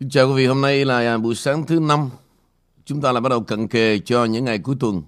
Kính 0.00 0.10
chào 0.10 0.28
quý 0.28 0.34
vị, 0.34 0.46
hôm 0.46 0.60
nay 0.60 0.84
là 0.84 1.18
buổi 1.18 1.34
sáng 1.34 1.66
thứ 1.66 1.80
năm. 1.80 2.10
Chúng 2.84 3.00
ta 3.00 3.12
lại 3.12 3.20
bắt 3.20 3.28
đầu 3.28 3.40
cận 3.40 3.68
kề 3.68 3.98
cho 3.98 4.24
những 4.24 4.44
ngày 4.44 4.58
cuối 4.58 4.76
tuần. 4.80 5.02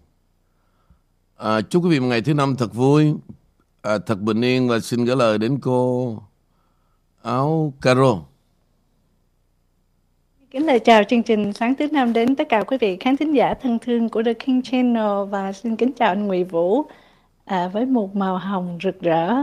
À, 1.37 1.61
chúc 1.61 1.85
quý 1.85 1.91
vị 1.91 2.01
một 2.01 2.07
ngày 2.07 2.23
thứ 2.23 2.35
năm 2.35 2.57
thật 2.57 2.75
vui, 2.75 3.15
à, 3.83 3.99
thật 4.07 4.21
bình 4.21 4.41
yên 4.45 4.69
và 4.69 4.81
xin 4.81 5.05
gửi 5.05 5.17
lời 5.17 5.39
đến 5.39 5.59
cô 5.63 6.19
Áo 7.23 7.73
Caro. 7.81 8.19
Kính 10.51 10.67
lời 10.67 10.79
chào 10.79 11.03
chương 11.05 11.23
trình 11.23 11.53
sáng 11.53 11.75
thứ 11.75 11.87
năm 11.93 12.13
đến 12.13 12.37
tất 12.37 12.49
cả 12.49 12.63
quý 12.63 12.77
vị 12.81 12.97
khán 13.01 13.17
thính 13.17 13.33
giả 13.33 13.55
thân 13.63 13.79
thương 13.79 14.09
của 14.09 14.23
The 14.23 14.35
King 14.35 14.63
Channel 14.63 15.29
và 15.31 15.53
xin 15.53 15.77
kính 15.77 15.93
chào 15.93 16.09
anh 16.09 16.27
Nguyễn 16.27 16.49
Vũ 16.49 16.83
à, 17.45 17.69
với 17.69 17.87
một 17.87 18.17
màu 18.17 18.39
hồng 18.39 18.79
rực 18.83 19.01
rỡ. 19.01 19.35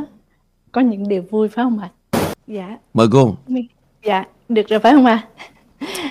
Có 0.72 0.82
những 0.82 1.08
điều 1.08 1.22
vui 1.30 1.50
phải 1.50 1.64
không 1.64 1.80
ạ? 1.80 1.90
Dạ. 2.48 2.78
Mời 2.94 3.08
cô. 3.12 3.36
Dạ, 4.04 4.26
được 4.50 4.70
rồi 4.70 4.80
phải 4.80 4.94
không 4.94 5.06
ạ? 5.06 5.28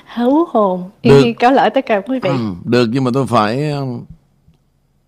Hấu 0.04 0.44
hồn. 0.50 0.90
Được. 1.02 1.24
Có 1.40 1.50
lỗi 1.50 1.70
tất 1.70 1.86
cả 1.86 2.00
quý 2.00 2.18
vị. 2.20 2.30
Ừ, 2.30 2.36
được 2.64 2.88
nhưng 2.92 3.04
mà 3.04 3.10
tôi 3.14 3.26
phải 3.26 3.70
um, 3.70 4.04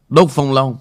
đốt 0.09 0.31
phong 0.31 0.53
long. 0.53 0.77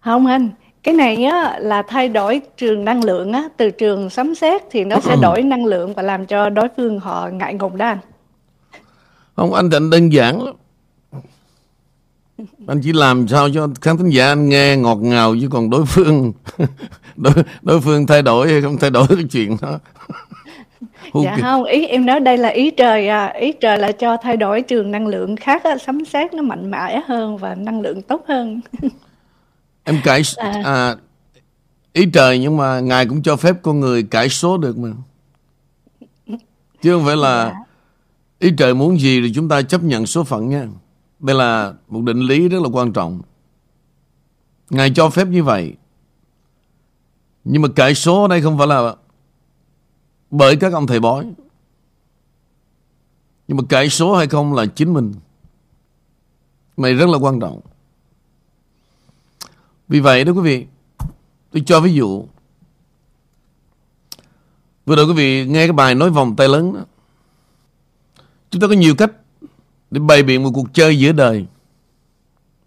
Không 0.00 0.26
anh, 0.26 0.50
cái 0.82 0.94
này 0.94 1.24
á, 1.24 1.58
là 1.58 1.82
thay 1.82 2.08
đổi 2.08 2.40
trường 2.56 2.84
năng 2.84 3.04
lượng 3.04 3.32
á, 3.32 3.48
từ 3.56 3.70
trường 3.70 4.10
sấm 4.10 4.34
sét 4.34 4.62
thì 4.70 4.84
nó 4.84 5.00
sẽ 5.00 5.16
đổi 5.22 5.42
năng 5.42 5.64
lượng 5.64 5.94
và 5.94 6.02
làm 6.02 6.26
cho 6.26 6.50
đối 6.50 6.68
phương 6.76 7.00
họ 7.00 7.28
ngại 7.32 7.54
ngùng 7.54 7.76
đó 7.76 7.86
anh. 7.86 7.98
Không, 9.36 9.54
anh 9.54 9.70
định 9.70 9.90
đơn 9.90 10.12
giản 10.12 10.42
lắm. 10.42 10.54
Anh 12.66 12.80
chỉ 12.82 12.92
làm 12.92 13.28
sao 13.28 13.48
cho 13.54 13.68
khán 13.80 13.96
thính 13.96 14.08
giả 14.08 14.26
anh 14.26 14.48
nghe 14.48 14.76
ngọt 14.76 14.98
ngào 15.02 15.34
chứ 15.40 15.48
còn 15.50 15.70
đối 15.70 15.86
phương 15.86 16.32
đối, 17.16 17.32
đối 17.62 17.80
phương 17.80 18.06
thay 18.06 18.22
đổi 18.22 18.52
hay 18.52 18.62
không 18.62 18.78
thay 18.78 18.90
đổi 18.90 19.06
cái 19.08 19.24
chuyện 19.30 19.56
đó. 19.62 19.78
Dạ 21.24 21.36
không, 21.40 21.64
ý 21.64 21.86
em 21.86 22.06
nói 22.06 22.20
đây 22.20 22.38
là 22.38 22.48
ý 22.48 22.70
trời 22.70 23.08
à, 23.08 23.26
ý 23.26 23.52
trời 23.60 23.78
là 23.78 23.92
cho 23.92 24.16
thay 24.16 24.36
đổi 24.36 24.62
trường 24.62 24.90
năng 24.90 25.06
lượng 25.06 25.36
khác 25.36 25.64
á, 25.64 25.78
sấm 25.78 26.04
sét 26.04 26.34
nó 26.34 26.42
mạnh 26.42 26.70
mẽ 26.70 27.00
hơn 27.06 27.38
và 27.38 27.54
năng 27.54 27.80
lượng 27.80 28.02
tốt 28.02 28.24
hơn. 28.28 28.60
em 29.84 30.00
cải 30.04 30.22
à. 30.36 30.62
à, 30.64 30.96
ý 31.92 32.06
trời 32.12 32.38
nhưng 32.38 32.56
mà 32.56 32.80
ngài 32.80 33.06
cũng 33.06 33.22
cho 33.22 33.36
phép 33.36 33.56
con 33.62 33.80
người 33.80 34.02
cải 34.02 34.28
số 34.28 34.58
được 34.58 34.78
mà 34.78 34.88
chứ 36.82 36.92
không 36.92 37.04
phải 37.06 37.16
là 37.16 37.44
dạ. 37.44 37.64
ý 38.38 38.50
trời 38.58 38.74
muốn 38.74 39.00
gì 39.00 39.20
thì 39.22 39.32
chúng 39.34 39.48
ta 39.48 39.62
chấp 39.62 39.82
nhận 39.82 40.06
số 40.06 40.24
phận 40.24 40.48
nha 40.48 40.66
đây 41.18 41.36
là 41.36 41.72
một 41.88 42.00
định 42.02 42.20
lý 42.20 42.48
rất 42.48 42.62
là 42.62 42.68
quan 42.72 42.92
trọng 42.92 43.20
ngài 44.70 44.90
cho 44.94 45.10
phép 45.10 45.28
như 45.28 45.42
vậy 45.42 45.72
nhưng 47.44 47.62
mà 47.62 47.68
cải 47.76 47.94
số 47.94 48.22
ở 48.22 48.28
đây 48.28 48.42
không 48.42 48.58
phải 48.58 48.66
là 48.66 48.94
bởi 50.36 50.56
các 50.56 50.72
ông 50.72 50.86
thầy 50.86 51.00
bói 51.00 51.32
nhưng 53.48 53.56
mà 53.56 53.62
cải 53.68 53.88
số 53.88 54.16
hay 54.16 54.26
không 54.26 54.54
là 54.54 54.66
chính 54.66 54.94
mình 54.94 55.14
này 56.76 56.94
rất 56.94 57.08
là 57.08 57.18
quan 57.18 57.40
trọng 57.40 57.60
vì 59.88 60.00
vậy 60.00 60.24
đó 60.24 60.32
quý 60.32 60.40
vị, 60.40 60.66
tôi 61.50 61.62
cho 61.66 61.80
ví 61.80 61.94
dụ. 61.94 62.26
Vừa 64.86 64.96
rồi 64.96 65.06
quý 65.06 65.12
vị 65.12 65.46
nghe 65.46 65.66
cái 65.66 65.72
bài 65.72 65.94
nói 65.94 66.10
vòng 66.10 66.36
tay 66.36 66.48
lớn 66.48 66.74
đó. 66.74 66.80
Chúng 68.50 68.62
ta 68.62 68.68
có 68.68 68.74
nhiều 68.74 68.94
cách 68.94 69.12
để 69.90 70.00
bày 70.00 70.22
biện 70.22 70.42
một 70.42 70.50
cuộc 70.54 70.66
chơi 70.72 70.98
giữa 70.98 71.12
đời 71.12 71.46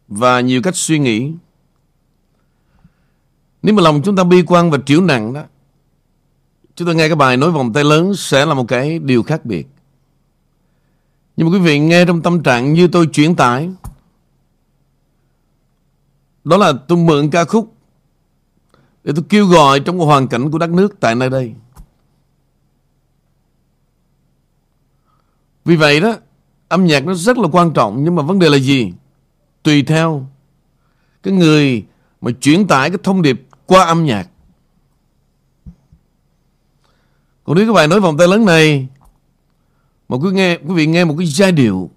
và 0.07 0.39
nhiều 0.39 0.61
cách 0.61 0.75
suy 0.75 0.99
nghĩ. 0.99 1.33
Nếu 3.61 3.75
mà 3.75 3.81
lòng 3.81 4.01
chúng 4.05 4.15
ta 4.15 4.23
bi 4.23 4.43
quan 4.47 4.71
và 4.71 4.77
triểu 4.85 5.01
nặng 5.01 5.33
đó, 5.33 5.43
chúng 6.79 6.87
ta 6.87 6.93
nghe 6.93 7.07
cái 7.07 7.15
bài 7.15 7.37
nói 7.37 7.51
vòng 7.51 7.73
tay 7.73 7.83
lớn 7.83 8.15
sẽ 8.15 8.45
là 8.45 8.53
một 8.53 8.67
cái 8.67 8.99
điều 8.99 9.23
khác 9.23 9.45
biệt. 9.45 9.67
Nhưng 11.37 11.47
mà 11.47 11.53
quý 11.53 11.59
vị 11.59 11.79
nghe 11.79 12.05
trong 12.05 12.21
tâm 12.21 12.43
trạng 12.43 12.73
như 12.73 12.87
tôi 12.87 13.07
chuyển 13.07 13.35
tải 13.35 13.69
đó 16.43 16.57
là 16.57 16.73
tôi 16.87 16.97
mượn 16.97 17.29
ca 17.29 17.45
khúc 17.45 17.73
để 19.03 19.13
tôi 19.15 19.25
kêu 19.29 19.45
gọi 19.45 19.79
trong 19.79 19.99
hoàn 19.99 20.27
cảnh 20.27 20.51
của 20.51 20.57
đất 20.57 20.69
nước 20.69 20.99
tại 20.99 21.15
nơi 21.15 21.29
đây. 21.29 21.53
Vì 25.65 25.75
vậy 25.75 25.99
đó, 25.99 26.15
âm 26.67 26.85
nhạc 26.85 27.05
nó 27.05 27.13
rất 27.13 27.37
là 27.37 27.47
quan 27.51 27.73
trọng 27.73 28.03
nhưng 28.03 28.15
mà 28.15 28.23
vấn 28.23 28.39
đề 28.39 28.49
là 28.49 28.57
gì? 28.57 28.93
Tùy 29.63 29.83
theo 29.83 30.27
cái 31.23 31.33
người 31.33 31.85
mà 32.21 32.31
chuyển 32.31 32.67
tải 32.67 32.89
cái 32.89 32.99
thông 33.03 33.21
điệp 33.21 33.41
qua 33.65 33.85
âm 33.85 34.05
nhạc. 34.05 34.29
Còn 37.49 37.57
nếu 37.57 37.67
các 37.67 37.73
bạn 37.73 37.89
nói 37.89 37.99
vòng 37.99 38.17
tay 38.17 38.27
lớn 38.27 38.45
này, 38.45 38.87
mà 40.09 40.17
cứ 40.23 40.31
nghe, 40.31 40.57
quý 40.57 40.73
vị 40.73 40.87
nghe 40.87 41.05
một 41.05 41.15
cái 41.17 41.27
giai 41.27 41.51
điệu. 41.51 41.89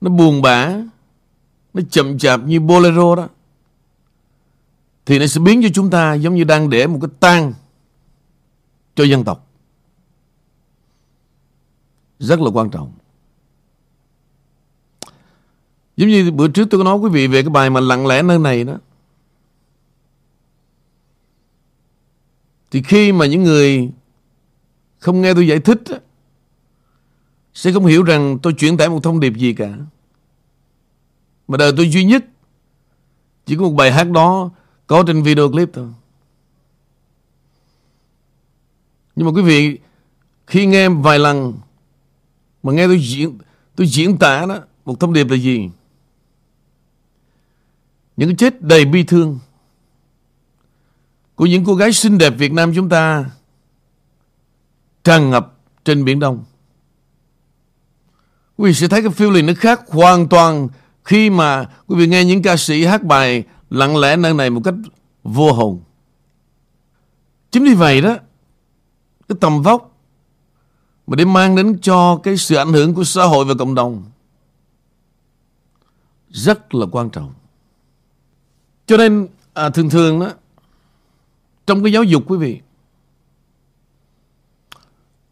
Nó 0.00 0.10
buồn 0.10 0.42
bã, 0.42 0.74
nó 1.74 1.82
chậm 1.90 2.18
chạp 2.18 2.40
như 2.44 2.60
bolero 2.60 3.14
đó. 3.14 3.28
Thì 5.06 5.18
nó 5.18 5.26
sẽ 5.26 5.40
biến 5.40 5.62
cho 5.62 5.68
chúng 5.74 5.90
ta 5.90 6.14
giống 6.14 6.34
như 6.34 6.44
đang 6.44 6.70
để 6.70 6.86
một 6.86 6.98
cái 7.02 7.10
tang 7.20 7.52
cho 8.94 9.04
dân 9.04 9.24
tộc. 9.24 9.46
Rất 12.18 12.40
là 12.40 12.50
quan 12.50 12.70
trọng. 12.70 12.92
Giống 15.96 16.08
như 16.08 16.30
bữa 16.30 16.48
trước 16.48 16.68
tôi 16.70 16.78
có 16.80 16.84
nói 16.84 16.96
quý 16.96 17.10
vị 17.10 17.26
về 17.26 17.42
cái 17.42 17.50
bài 17.50 17.70
mà 17.70 17.80
lặng 17.80 18.06
lẽ 18.06 18.22
nơi 18.22 18.38
này 18.38 18.64
đó. 18.64 18.74
Thì 22.74 22.82
khi 22.82 23.12
mà 23.12 23.26
những 23.26 23.42
người 23.42 23.90
không 24.98 25.20
nghe 25.20 25.34
tôi 25.34 25.48
giải 25.48 25.58
thích 25.58 25.82
sẽ 27.54 27.72
không 27.72 27.86
hiểu 27.86 28.02
rằng 28.02 28.38
tôi 28.42 28.52
chuyển 28.52 28.76
tải 28.76 28.88
một 28.88 29.02
thông 29.02 29.20
điệp 29.20 29.32
gì 29.36 29.54
cả. 29.54 29.76
Mà 31.48 31.56
đời 31.56 31.72
tôi 31.76 31.90
duy 31.90 32.04
nhất 32.04 32.24
Chỉ 33.46 33.56
có 33.56 33.62
một 33.62 33.72
bài 33.72 33.92
hát 33.92 34.10
đó 34.10 34.50
Có 34.86 35.04
trên 35.06 35.22
video 35.22 35.50
clip 35.50 35.70
thôi. 35.72 35.88
Nhưng 39.16 39.26
mà 39.26 39.32
quý 39.32 39.42
vị, 39.42 39.78
Khi 40.46 40.66
nghe 40.66 40.88
vài 40.88 41.18
lần 41.18 41.54
Mà 42.62 42.72
nghe 42.72 42.86
tôi 42.86 43.00
diễn 43.00 43.38
Tôi 43.76 43.86
diễn 43.86 44.18
tả 44.18 44.46
đó, 44.46 44.58
Một 44.84 45.00
thông 45.00 45.12
điệp 45.12 45.28
là 45.30 45.36
gì? 45.36 45.70
Những 48.16 48.28
cái 48.28 48.36
chết 48.36 48.62
đầy 48.62 48.84
bi 48.84 49.04
thương. 49.04 49.38
Của 51.36 51.46
những 51.46 51.64
cô 51.64 51.74
gái 51.74 51.92
xinh 51.92 52.18
đẹp 52.18 52.30
Việt 52.30 52.52
Nam 52.52 52.72
chúng 52.74 52.88
ta 52.88 53.24
Tràn 55.04 55.30
ngập 55.30 55.58
trên 55.84 56.04
Biển 56.04 56.20
Đông 56.20 56.44
Quý 58.56 58.70
vị 58.70 58.74
sẽ 58.74 58.88
thấy 58.88 59.02
cái 59.02 59.10
feeling 59.10 59.46
nó 59.46 59.52
khác 59.56 59.80
hoàn 59.88 60.28
toàn 60.28 60.68
khi 61.04 61.30
mà 61.30 61.66
quý 61.86 61.96
vị 61.96 62.06
nghe 62.06 62.24
những 62.24 62.42
ca 62.42 62.56
sĩ 62.56 62.84
hát 62.84 63.02
bài 63.02 63.44
lặng 63.70 63.96
lẽ 63.96 64.16
nơi 64.16 64.34
này 64.34 64.50
một 64.50 64.60
cách 64.64 64.74
vô 65.24 65.52
hồn. 65.52 65.80
Chính 67.50 67.64
vì 67.64 67.74
vậy 67.74 68.00
đó, 68.00 68.16
cái 69.28 69.36
tầm 69.40 69.62
vóc 69.62 69.98
mà 71.06 71.16
để 71.16 71.24
mang 71.24 71.56
đến 71.56 71.78
cho 71.82 72.20
cái 72.22 72.36
sự 72.36 72.54
ảnh 72.54 72.72
hưởng 72.72 72.94
của 72.94 73.04
xã 73.04 73.24
hội 73.24 73.44
và 73.44 73.54
cộng 73.58 73.74
đồng 73.74 74.04
rất 76.28 76.74
là 76.74 76.86
quan 76.92 77.10
trọng. 77.10 77.32
Cho 78.86 78.96
nên 78.96 79.28
à, 79.54 79.70
thường 79.70 79.90
thường 79.90 80.20
đó, 80.20 80.30
trong 81.66 81.82
cái 81.82 81.92
giáo 81.92 82.04
dục 82.04 82.22
quý 82.26 82.38
vị, 82.38 82.60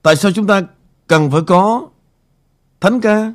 tại 0.03 0.17
sao 0.17 0.33
chúng 0.33 0.47
ta 0.47 0.63
cần 1.07 1.31
phải 1.31 1.41
có 1.47 1.89
thánh 2.81 3.01
ca? 3.01 3.33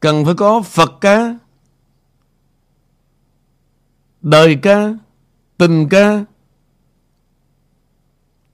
Cần 0.00 0.24
phải 0.24 0.34
có 0.34 0.62
Phật 0.62 0.92
ca, 1.00 1.38
đời 4.20 4.58
ca, 4.62 4.94
tình 5.56 5.88
ca, 5.88 6.24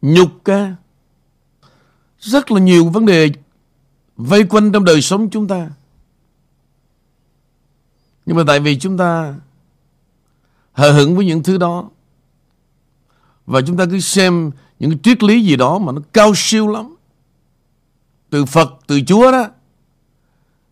nhục 0.03 0.31
ca. 0.45 0.77
Rất 2.19 2.51
là 2.51 2.61
nhiều 2.61 2.89
vấn 2.89 3.07
đề 3.07 3.31
vây 4.17 4.45
quanh 4.45 4.73
trong 4.73 4.85
đời 4.85 5.03
sống 5.03 5.31
chúng 5.31 5.49
ta. 5.49 5.71
Nhưng 8.27 8.37
mà 8.37 8.43
tại 8.47 8.61
vì 8.61 8.79
chúng 8.79 8.99
ta 8.99 9.35
hờ 10.73 10.93
hững 10.93 11.17
với 11.17 11.27
những 11.27 11.43
thứ 11.43 11.59
đó 11.59 11.89
và 13.47 13.61
chúng 13.67 13.77
ta 13.77 13.87
cứ 13.91 14.01
xem 14.01 14.51
những 14.79 14.91
cái 14.91 14.99
triết 15.03 15.23
lý 15.23 15.45
gì 15.45 15.57
đó 15.57 15.79
mà 15.79 15.93
nó 15.93 16.01
cao 16.13 16.33
siêu 16.35 16.69
lắm. 16.69 16.95
Từ 18.31 18.45
Phật, 18.45 18.79
từ 18.87 19.01
Chúa 19.07 19.33
đó 19.33 19.47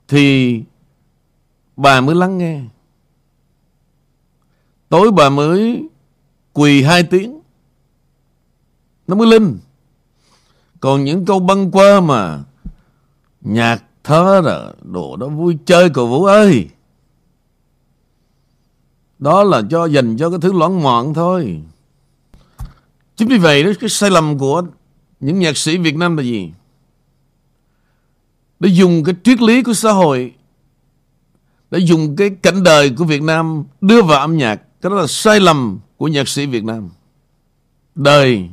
thì 0.08 0.62
bà 1.76 2.00
mới 2.00 2.14
lắng 2.14 2.38
nghe. 2.38 2.60
Tối 4.88 5.10
bà 5.12 5.28
mới 5.28 5.88
quỳ 6.52 6.82
hai 6.82 7.02
tiếng. 7.02 7.40
Nó 9.06 9.16
mới 9.16 9.26
linh. 9.26 9.58
Còn 10.80 11.04
những 11.04 11.26
câu 11.26 11.40
băng 11.40 11.70
qua 11.70 12.00
mà 12.00 12.44
nhạc 13.40 13.82
thơ 14.04 14.40
rồi, 14.44 14.74
đồ 14.82 15.16
đó 15.16 15.28
vui 15.28 15.58
chơi 15.64 15.90
cậu 15.90 16.06
Vũ 16.06 16.24
ơi. 16.24 16.68
Đó 19.20 19.42
là 19.42 19.62
cho 19.70 19.86
dành 19.86 20.16
cho 20.16 20.30
cái 20.30 20.38
thứ 20.42 20.52
loãng 20.52 20.78
ngoạn 20.78 21.14
thôi. 21.14 21.62
Chính 23.16 23.28
vì 23.28 23.38
vậy 23.38 23.64
đó, 23.64 23.70
cái 23.80 23.90
sai 23.90 24.10
lầm 24.10 24.38
của 24.38 24.62
những 25.20 25.38
nhạc 25.38 25.56
sĩ 25.56 25.78
Việt 25.78 25.96
Nam 25.96 26.16
là 26.16 26.22
gì? 26.22 26.52
Để 28.60 28.68
dùng 28.68 29.04
cái 29.04 29.14
triết 29.24 29.40
lý 29.40 29.62
của 29.62 29.74
xã 29.74 29.92
hội, 29.92 30.34
để 31.70 31.78
dùng 31.78 32.16
cái 32.16 32.30
cảnh 32.30 32.62
đời 32.62 32.90
của 32.98 33.04
Việt 33.04 33.22
Nam 33.22 33.64
đưa 33.80 34.02
vào 34.02 34.20
âm 34.20 34.38
nhạc. 34.38 34.56
Cái 34.80 34.90
đó 34.90 34.96
là 34.96 35.06
sai 35.06 35.40
lầm 35.40 35.78
của 35.96 36.08
nhạc 36.08 36.28
sĩ 36.28 36.46
Việt 36.46 36.64
Nam. 36.64 36.90
Đời 37.94 38.48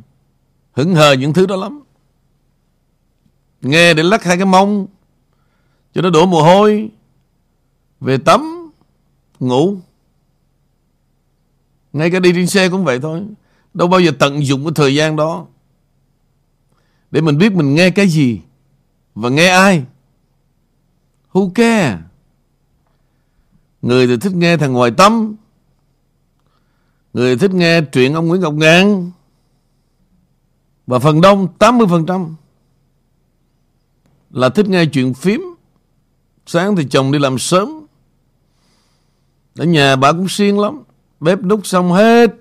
hững 0.71 0.95
hờ 0.95 1.11
những 1.13 1.33
thứ 1.33 1.45
đó 1.45 1.55
lắm. 1.55 1.83
Nghe 3.61 3.93
để 3.93 4.03
lắc 4.03 4.23
hai 4.23 4.37
cái 4.37 4.45
mông, 4.45 4.87
cho 5.93 6.01
nó 6.01 6.09
đổ 6.09 6.25
mồ 6.25 6.41
hôi, 6.41 6.89
về 7.99 8.17
tắm, 8.17 8.71
ngủ 9.39 9.77
ngay 11.97 12.11
cả 12.11 12.19
đi 12.19 12.31
trên 12.33 12.47
xe 12.47 12.69
cũng 12.69 12.83
vậy 12.83 12.99
thôi. 12.99 13.21
Đâu 13.73 13.87
bao 13.87 13.99
giờ 13.99 14.11
tận 14.19 14.45
dụng 14.45 14.63
cái 14.63 14.71
thời 14.75 14.95
gian 14.95 15.15
đó. 15.15 15.45
Để 17.11 17.21
mình 17.21 17.37
biết 17.37 17.53
mình 17.53 17.75
nghe 17.75 17.89
cái 17.89 18.07
gì 18.07 18.41
và 19.15 19.29
nghe 19.29 19.47
ai. 19.47 19.83
Who 21.33 21.49
care? 21.49 21.97
Người 23.81 24.07
thì 24.07 24.17
thích 24.17 24.33
nghe 24.33 24.57
thằng 24.57 24.73
ngoài 24.73 24.91
tâm. 24.97 25.35
Người 27.13 27.37
thích 27.37 27.51
nghe 27.51 27.81
chuyện 27.81 28.13
ông 28.13 28.27
Nguyễn 28.27 28.41
Ngọc 28.41 28.53
Ngạn. 28.53 29.11
Và 30.87 30.99
phần 30.99 31.21
đông 31.21 31.47
80% 31.59 32.33
là 34.31 34.49
thích 34.49 34.69
nghe 34.69 34.85
chuyện 34.85 35.13
phím. 35.13 35.41
Sáng 36.45 36.75
thì 36.75 36.87
chồng 36.89 37.11
đi 37.11 37.19
làm 37.19 37.39
sớm. 37.39 37.85
Ở 39.57 39.65
nhà 39.65 39.95
bà 39.95 40.11
cũng 40.11 40.29
siêng 40.29 40.59
lắm. 40.59 40.83
Bếp 41.19 41.41
đúc 41.41 41.67
xong 41.67 41.91
hết. 41.91 42.31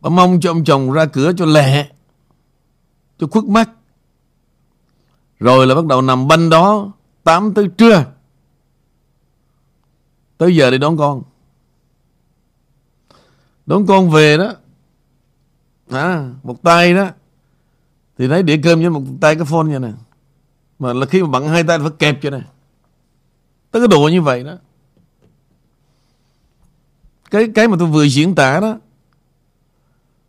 Bà 0.00 0.10
mong 0.10 0.40
cho 0.40 0.50
ông 0.50 0.64
chồng 0.64 0.92
ra 0.92 1.06
cửa 1.06 1.32
cho 1.36 1.44
lẹ 1.44 1.88
Cho 3.18 3.26
khuất 3.26 3.44
mắt. 3.44 3.70
Rồi 5.40 5.66
là 5.66 5.74
bắt 5.74 5.86
đầu 5.86 6.02
nằm 6.02 6.28
banh 6.28 6.50
đó 6.50 6.92
8 7.24 7.54
tới 7.54 7.68
trưa. 7.78 8.04
Tới 10.38 10.56
giờ 10.56 10.70
đi 10.70 10.78
đón 10.78 10.96
con. 10.96 11.22
Đón 13.66 13.86
con 13.86 14.10
về 14.10 14.36
đó. 14.36 14.52
À, 15.90 16.30
Một 16.42 16.62
tay 16.62 16.94
đó. 16.94 17.08
Thì 18.18 18.26
lấy 18.26 18.42
đĩa 18.42 18.60
cơm 18.62 18.80
với 18.80 18.90
một 18.90 19.02
tay 19.20 19.34
cái 19.34 19.44
phone 19.44 19.64
như 19.68 19.78
nè. 19.78 19.92
Mà 20.78 20.92
là 20.92 21.06
khi 21.06 21.22
mà 21.22 21.28
bận 21.28 21.48
hai 21.48 21.64
tay 21.64 21.78
phải 21.78 21.90
kẹp 21.98 22.18
cho 22.22 22.30
này 22.30 22.42
Tới 23.70 23.82
cái 23.82 23.88
độ 23.88 24.08
như 24.08 24.22
vậy 24.22 24.44
đó 24.44 24.54
cái 27.32 27.48
cái 27.54 27.68
mà 27.68 27.76
tôi 27.78 27.88
vừa 27.88 28.04
diễn 28.04 28.34
tả 28.34 28.60
đó, 28.60 28.76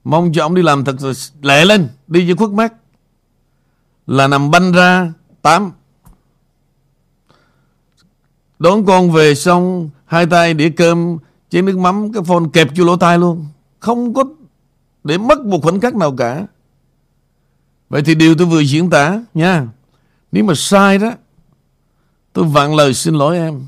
mong 0.04 0.32
cho 0.34 0.46
ông 0.46 0.56
đi 0.56 0.62
làm 0.62 0.86
thật 0.86 0.96
là 1.42 1.64
lên, 1.64 1.90
đi 2.08 2.26
với 2.26 2.36
khuất 2.36 2.50
mắt. 2.50 2.74
Là 4.08 4.28
nằm 4.28 4.52
banh 4.52 4.72
ra 4.72 5.14
tám. 5.42 5.72
Đón 8.60 8.86
con 8.86 9.12
về 9.12 9.36
xong, 9.36 9.90
hai 10.06 10.26
tay 10.26 10.54
đĩa 10.54 10.70
cơm, 10.70 11.18
chén 11.50 11.66
nước 11.66 11.78
mắm, 11.78 12.14
cái 12.14 12.24
phone 12.24 12.46
kẹp 12.54 12.68
vô 12.76 12.86
lỗ 12.86 12.96
tai 12.96 13.18
luôn. 13.18 13.48
Không 13.80 14.14
có 14.14 14.24
để 15.04 15.18
mất 15.18 15.46
một 15.46 15.60
khoảnh 15.64 15.80
khắc 15.80 15.96
nào 15.96 16.16
cả. 16.16 16.48
Vậy 17.90 18.02
thì 18.06 18.16
điều 18.16 18.36
tôi 18.36 18.48
vừa 18.48 18.62
diễn 18.62 18.90
tả, 18.90 19.20
nha. 19.34 19.68
Nếu 20.32 20.44
mà 20.44 20.54
sai 20.56 20.98
đó, 20.98 21.12
tôi 22.34 22.46
vặn 22.46 22.76
lời 22.76 22.94
xin 22.94 23.14
lỗi 23.16 23.38
em. 23.38 23.66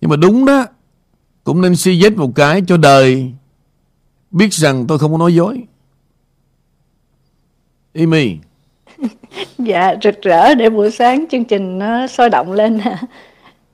Nhưng 0.00 0.10
mà 0.10 0.16
đúng 0.16 0.44
đó 0.44 0.66
cũng 1.44 1.62
nên 1.62 1.76
suy 1.76 2.02
dết 2.02 2.16
một 2.16 2.30
cái 2.34 2.62
cho 2.66 2.76
đời 2.76 3.32
biết 4.30 4.54
rằng 4.54 4.84
tôi 4.88 4.98
không 4.98 5.12
có 5.12 5.18
nói 5.18 5.34
dối. 5.34 5.62
Amy. 7.94 8.36
dạ, 9.58 9.94
rực 10.02 10.22
rỡ 10.22 10.54
để 10.54 10.70
buổi 10.70 10.90
sáng 10.90 11.24
chương 11.30 11.44
trình 11.44 11.78
nó 11.78 12.06
sôi 12.06 12.30
động 12.30 12.52
lên. 12.52 12.80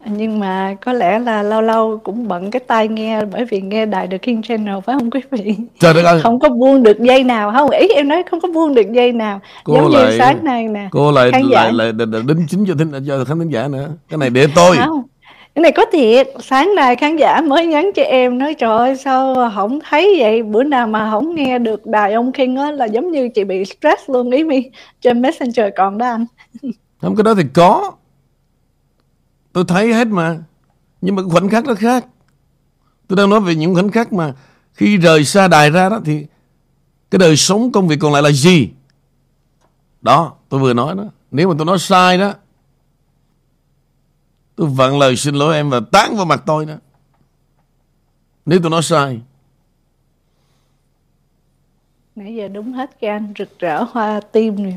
Nhưng 0.06 0.38
mà 0.38 0.76
có 0.84 0.92
lẽ 0.92 1.18
là 1.18 1.42
lâu 1.42 1.62
lâu 1.62 2.00
cũng 2.04 2.28
bận 2.28 2.50
cái 2.50 2.60
tai 2.66 2.88
nghe 2.88 3.24
bởi 3.24 3.44
vì 3.44 3.60
nghe 3.60 3.86
đài 3.86 4.06
The 4.06 4.18
King 4.18 4.42
Channel 4.42 4.74
phải 4.86 4.96
không 4.98 5.10
quý 5.10 5.20
vị? 5.30 5.54
Trời 5.80 5.94
đất 5.94 6.02
ơi. 6.02 6.20
Không 6.22 6.40
có 6.40 6.48
buông 6.48 6.82
được 6.82 7.00
dây 7.00 7.24
nào 7.24 7.52
không? 7.52 7.70
Ý 7.70 7.88
em 7.88 8.08
nói 8.08 8.22
không 8.30 8.40
có 8.40 8.48
buông 8.48 8.74
được 8.74 8.92
dây 8.92 9.12
nào. 9.12 9.40
Cô 9.64 9.74
Giống 9.74 9.92
lại, 9.92 10.10
như 10.10 10.18
sáng 10.18 10.44
nay 10.44 10.68
nè. 10.68 10.88
Cô 10.90 11.12
lại 11.12 11.30
lại, 11.32 11.42
lại, 11.50 11.72
lại, 11.72 11.92
lại 11.92 12.22
đính 12.26 12.46
chính 12.48 12.64
cho, 12.66 12.74
thính, 12.78 12.92
cho 13.06 13.24
khán 13.24 13.38
thính 13.38 13.48
giả 13.48 13.68
nữa. 13.68 13.88
Cái 14.08 14.18
này 14.18 14.30
để 14.30 14.46
tôi. 14.54 14.76
Không 14.76 15.02
cái 15.60 15.62
này 15.62 15.72
có 15.72 15.84
thiệt. 15.92 16.28
Sáng 16.42 16.74
nay 16.74 16.96
khán 16.96 17.16
giả 17.16 17.40
mới 17.40 17.66
nhắn 17.66 17.90
cho 17.94 18.02
em 18.02 18.38
nói, 18.38 18.54
trời 18.54 18.78
ơi, 18.78 18.96
sao 18.96 19.50
không 19.54 19.78
thấy 19.90 20.16
vậy? 20.18 20.42
Bữa 20.42 20.62
nào 20.62 20.86
mà 20.86 21.10
không 21.10 21.34
nghe 21.34 21.58
được 21.58 21.86
đài 21.86 22.12
ông 22.12 22.32
King 22.32 22.56
á 22.56 22.70
là 22.70 22.84
giống 22.84 23.10
như 23.10 23.28
chị 23.34 23.44
bị 23.44 23.64
stress 23.64 24.10
luôn. 24.10 24.30
Ý 24.30 24.44
mi, 24.44 24.70
trên 25.00 25.22
messenger 25.22 25.66
còn 25.76 25.98
đó 25.98 26.06
anh. 26.06 26.26
Không, 27.00 27.16
cái 27.16 27.24
đó 27.24 27.34
thì 27.34 27.42
có. 27.54 27.92
Tôi 29.52 29.64
thấy 29.68 29.92
hết 29.92 30.08
mà. 30.08 30.38
Nhưng 31.00 31.16
mà 31.16 31.22
khoảnh 31.30 31.48
khắc 31.48 31.64
nó 31.64 31.74
khác. 31.74 32.06
Tôi 33.08 33.16
đang 33.16 33.30
nói 33.30 33.40
về 33.40 33.54
những 33.54 33.74
khoảnh 33.74 33.90
khắc 33.90 34.12
mà 34.12 34.32
khi 34.72 34.96
rời 34.96 35.24
xa 35.24 35.48
đài 35.48 35.70
ra 35.70 35.88
đó 35.88 36.00
thì 36.04 36.26
cái 37.10 37.18
đời 37.18 37.36
sống 37.36 37.72
công 37.72 37.88
việc 37.88 37.96
còn 38.00 38.12
lại 38.12 38.22
là 38.22 38.30
gì? 38.30 38.68
Đó, 40.02 40.32
tôi 40.48 40.60
vừa 40.60 40.74
nói 40.74 40.94
đó. 40.94 41.04
Nếu 41.30 41.48
mà 41.48 41.54
tôi 41.58 41.66
nói 41.66 41.78
sai 41.78 42.18
đó 42.18 42.32
Tôi 44.60 44.68
vặn 44.68 44.98
lời 44.98 45.16
xin 45.16 45.34
lỗi 45.34 45.56
em 45.56 45.70
và 45.70 45.80
tán 45.92 46.16
vào 46.16 46.24
mặt 46.24 46.42
tôi 46.46 46.66
đó. 46.66 46.74
Nếu 48.46 48.58
tôi 48.62 48.70
nói 48.70 48.82
sai. 48.82 49.20
Nãy 52.16 52.34
giờ 52.34 52.48
đúng 52.48 52.72
hết 52.72 53.00
cái 53.00 53.10
anh 53.10 53.32
rực 53.38 53.58
rỡ 53.58 53.82
hoa 53.82 54.20
tim 54.32 54.62
nè. 54.62 54.76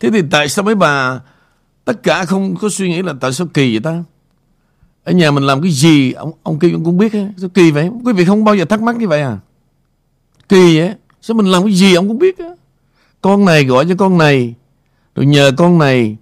Thế 0.00 0.10
thì 0.10 0.22
tại 0.30 0.48
sao 0.48 0.62
mấy 0.62 0.74
bà 0.74 1.20
tất 1.84 2.02
cả 2.02 2.24
không 2.24 2.54
có 2.56 2.68
suy 2.68 2.88
nghĩ 2.88 3.02
là 3.02 3.14
tại 3.20 3.32
sao 3.32 3.46
kỳ 3.54 3.72
vậy 3.72 3.80
ta? 3.80 4.04
Ở 5.04 5.12
nhà 5.12 5.30
mình 5.30 5.42
làm 5.42 5.62
cái 5.62 5.70
gì 5.70 6.12
ông 6.12 6.32
ông 6.42 6.58
kia 6.58 6.68
cũng 6.84 6.98
biết 6.98 7.12
á, 7.12 7.28
sao 7.36 7.48
kỳ 7.48 7.70
vậy? 7.70 7.90
Quý 8.04 8.12
vị 8.12 8.24
không 8.24 8.44
bao 8.44 8.54
giờ 8.54 8.64
thắc 8.64 8.82
mắc 8.82 8.96
như 8.96 9.08
vậy 9.08 9.22
à? 9.22 9.38
Kỳ 10.48 10.78
vậy? 10.78 10.94
Sao 11.20 11.34
mình 11.34 11.46
làm 11.46 11.64
cái 11.64 11.72
gì 11.72 11.94
ông 11.94 12.08
cũng 12.08 12.18
biết 12.18 12.38
á? 12.38 12.48
Con 13.20 13.44
này 13.44 13.64
gọi 13.64 13.86
cho 13.88 13.94
con 13.98 14.18
này, 14.18 14.54
rồi 15.14 15.26
nhờ 15.26 15.52
con 15.56 15.78
này 15.78 16.16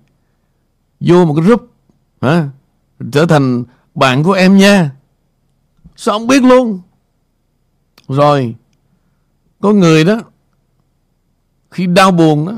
vô 1.01 1.25
một 1.25 1.35
cái 1.35 1.45
group 1.45 1.72
hả? 2.23 2.49
trở 3.13 3.27
thành 3.27 3.65
bạn 3.95 4.23
của 4.23 4.33
em 4.33 4.57
nha. 4.57 4.91
Sao 5.97 6.15
ông 6.15 6.27
biết 6.27 6.43
luôn? 6.43 6.81
Rồi, 8.09 8.55
có 9.61 9.73
người 9.73 10.05
đó, 10.05 10.21
khi 11.71 11.87
đau 11.87 12.11
buồn 12.11 12.47
đó, 12.47 12.53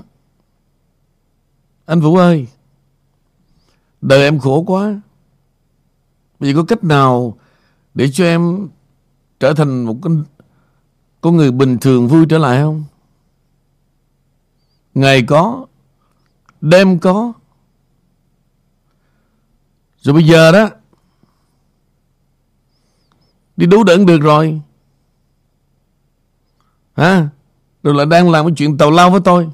anh 1.87 2.01
Vũ 2.01 2.17
ơi, 2.17 2.47
đời 4.01 4.23
em 4.23 4.39
khổ 4.39 4.65
quá. 4.67 5.01
Bây 6.39 6.53
giờ 6.53 6.57
có 6.57 6.65
cách 6.65 6.85
nào 6.85 7.39
để 7.95 8.11
cho 8.13 8.25
em 8.25 8.69
trở 9.41 9.55
thành 9.55 9.85
một 9.85 9.97
con 10.03 10.25
con 11.21 11.37
người 11.37 11.51
bình 11.51 11.79
thường 11.79 12.09
vui 12.09 12.27
trở 12.29 12.39
lại 12.39 12.61
không? 12.63 12.85
Ngày 14.95 15.23
có, 15.23 15.67
đêm 16.61 16.99
có 16.99 17.33
rồi 20.05 20.15
bây 20.15 20.25
giờ 20.25 20.53
đó, 20.53 20.69
Đi 23.57 23.67
đú 23.67 23.85
đựng 23.85 24.07
được 24.07 24.19
rồi. 24.19 24.61
Hả? 26.97 27.29
Rồi 27.83 27.95
lại 27.95 28.07
đang 28.07 28.31
làm 28.31 28.47
cái 28.47 28.55
chuyện 28.57 28.79
tàu 28.79 28.91
lao 28.91 29.11
với 29.11 29.21
tôi. 29.25 29.49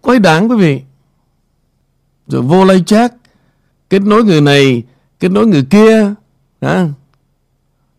Quấy 0.00 0.18
đảng 0.18 0.50
quý 0.50 0.56
vị. 0.56 0.82
Rồi 2.26 2.42
vô 2.42 2.64
lay 2.64 2.82
chat 2.86 3.14
Kết 3.90 4.02
nối 4.02 4.24
người 4.24 4.40
này, 4.40 4.82
Kết 5.20 5.28
nối 5.28 5.46
người 5.46 5.66
kia, 5.70 6.14
hả? 6.60 6.88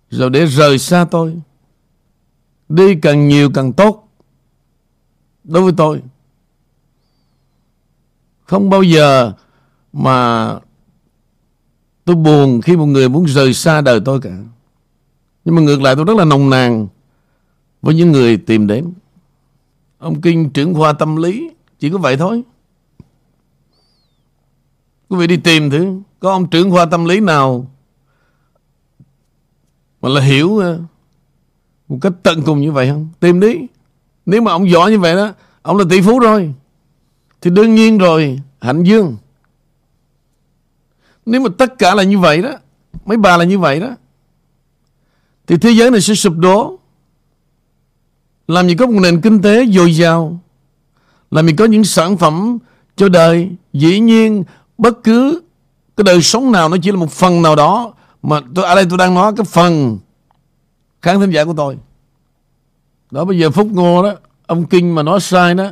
Rồi 0.09 0.29
để 0.29 0.45
rời 0.45 0.79
xa 0.79 1.05
tôi. 1.11 1.41
Đi 2.69 2.95
càng 3.01 3.27
nhiều 3.27 3.51
càng 3.53 3.73
tốt 3.73 4.09
Đối 5.43 5.63
với 5.63 5.73
tôi. 5.77 6.01
Không 8.45 8.69
bao 8.69 8.83
giờ 8.83 9.33
mà 9.93 10.49
tôi 12.05 12.15
buồn 12.15 12.61
khi 12.61 12.75
một 12.75 12.85
người 12.85 13.09
muốn 13.09 13.25
rời 13.25 13.53
xa 13.53 13.81
đời 13.81 13.99
tôi 14.05 14.21
cả. 14.21 14.37
Nhưng 15.45 15.55
mà 15.55 15.61
ngược 15.61 15.81
lại 15.81 15.95
tôi 15.95 16.05
rất 16.05 16.17
là 16.17 16.25
nồng 16.25 16.49
nàn 16.49 16.87
với 17.81 17.95
những 17.95 18.11
người 18.11 18.37
tìm 18.37 18.67
đến. 18.67 18.93
Ông 19.97 20.21
Kinh 20.21 20.49
trưởng 20.49 20.73
khoa 20.73 20.93
tâm 20.93 21.15
lý 21.15 21.49
chỉ 21.79 21.89
có 21.89 21.97
vậy 21.97 22.17
thôi. 22.17 22.43
Quý 25.09 25.17
vị 25.17 25.27
đi 25.27 25.37
tìm 25.37 25.69
thử 25.69 26.01
có 26.19 26.31
ông 26.31 26.49
trưởng 26.49 26.71
khoa 26.71 26.85
tâm 26.85 27.05
lý 27.05 27.19
nào 27.19 27.71
mà 30.01 30.09
là 30.09 30.21
hiểu 30.21 30.57
ờ, 30.57 30.79
một 31.87 31.97
cách 32.01 32.13
tận 32.23 32.41
cùng 32.45 32.61
như 32.61 32.71
vậy 32.71 32.89
không? 32.89 33.09
Tìm 33.19 33.39
đi. 33.39 33.55
Nếu 34.25 34.41
mà 34.41 34.51
ông 34.51 34.69
giỏi 34.69 34.91
như 34.91 34.99
vậy 34.99 35.15
đó, 35.15 35.33
ông 35.61 35.77
là 35.77 35.85
tỷ 35.89 36.01
phú 36.01 36.19
rồi. 36.19 36.53
Thì 37.41 37.51
đương 37.51 37.75
nhiên 37.75 37.97
rồi, 37.97 38.39
hạnh 38.61 38.83
dương. 38.83 39.17
Nếu 41.25 41.41
mà 41.41 41.49
tất 41.57 41.79
cả 41.79 41.95
là 41.95 42.03
như 42.03 42.19
vậy 42.19 42.41
đó, 42.41 42.51
Mấy 43.05 43.17
bà 43.17 43.37
là 43.37 43.43
như 43.43 43.59
vậy 43.59 43.79
đó, 43.79 43.89
Thì 45.47 45.57
thế 45.57 45.71
giới 45.71 45.91
này 45.91 46.01
sẽ 46.01 46.15
sụp 46.15 46.37
đổ. 46.37 46.79
Làm 48.47 48.67
gì 48.67 48.75
có 48.75 48.87
một 48.87 48.99
nền 49.01 49.21
kinh 49.21 49.41
tế 49.41 49.65
dồi 49.65 49.95
dào, 49.95 50.39
Làm 51.31 51.47
gì 51.47 51.53
có 51.53 51.65
những 51.65 51.83
sản 51.83 52.17
phẩm 52.17 52.57
cho 52.95 53.09
đời. 53.09 53.49
Dĩ 53.73 53.99
nhiên, 53.99 54.43
bất 54.77 55.03
cứ 55.03 55.41
cái 55.97 56.03
đời 56.03 56.21
sống 56.21 56.51
nào 56.51 56.69
nó 56.69 56.77
chỉ 56.81 56.91
là 56.91 56.97
một 56.97 57.11
phần 57.11 57.41
nào 57.41 57.55
đó, 57.55 57.93
Mà 58.23 58.39
tôi, 58.55 58.65
ở 58.65 58.75
đây 58.75 58.85
tôi 58.89 58.97
đang 58.97 59.13
nói 59.15 59.33
cái 59.37 59.45
phần 59.45 59.99
khán 61.01 61.19
thính 61.19 61.31
giả 61.31 61.45
của 61.45 61.53
tôi. 61.57 61.77
Đó, 63.11 63.25
bây 63.25 63.39
giờ 63.39 63.49
Phúc 63.49 63.67
Ngô 63.71 64.03
đó, 64.03 64.13
Ông 64.47 64.65
Kinh 64.65 64.95
mà 64.95 65.03
nói 65.03 65.19
sai 65.21 65.55
đó, 65.55 65.71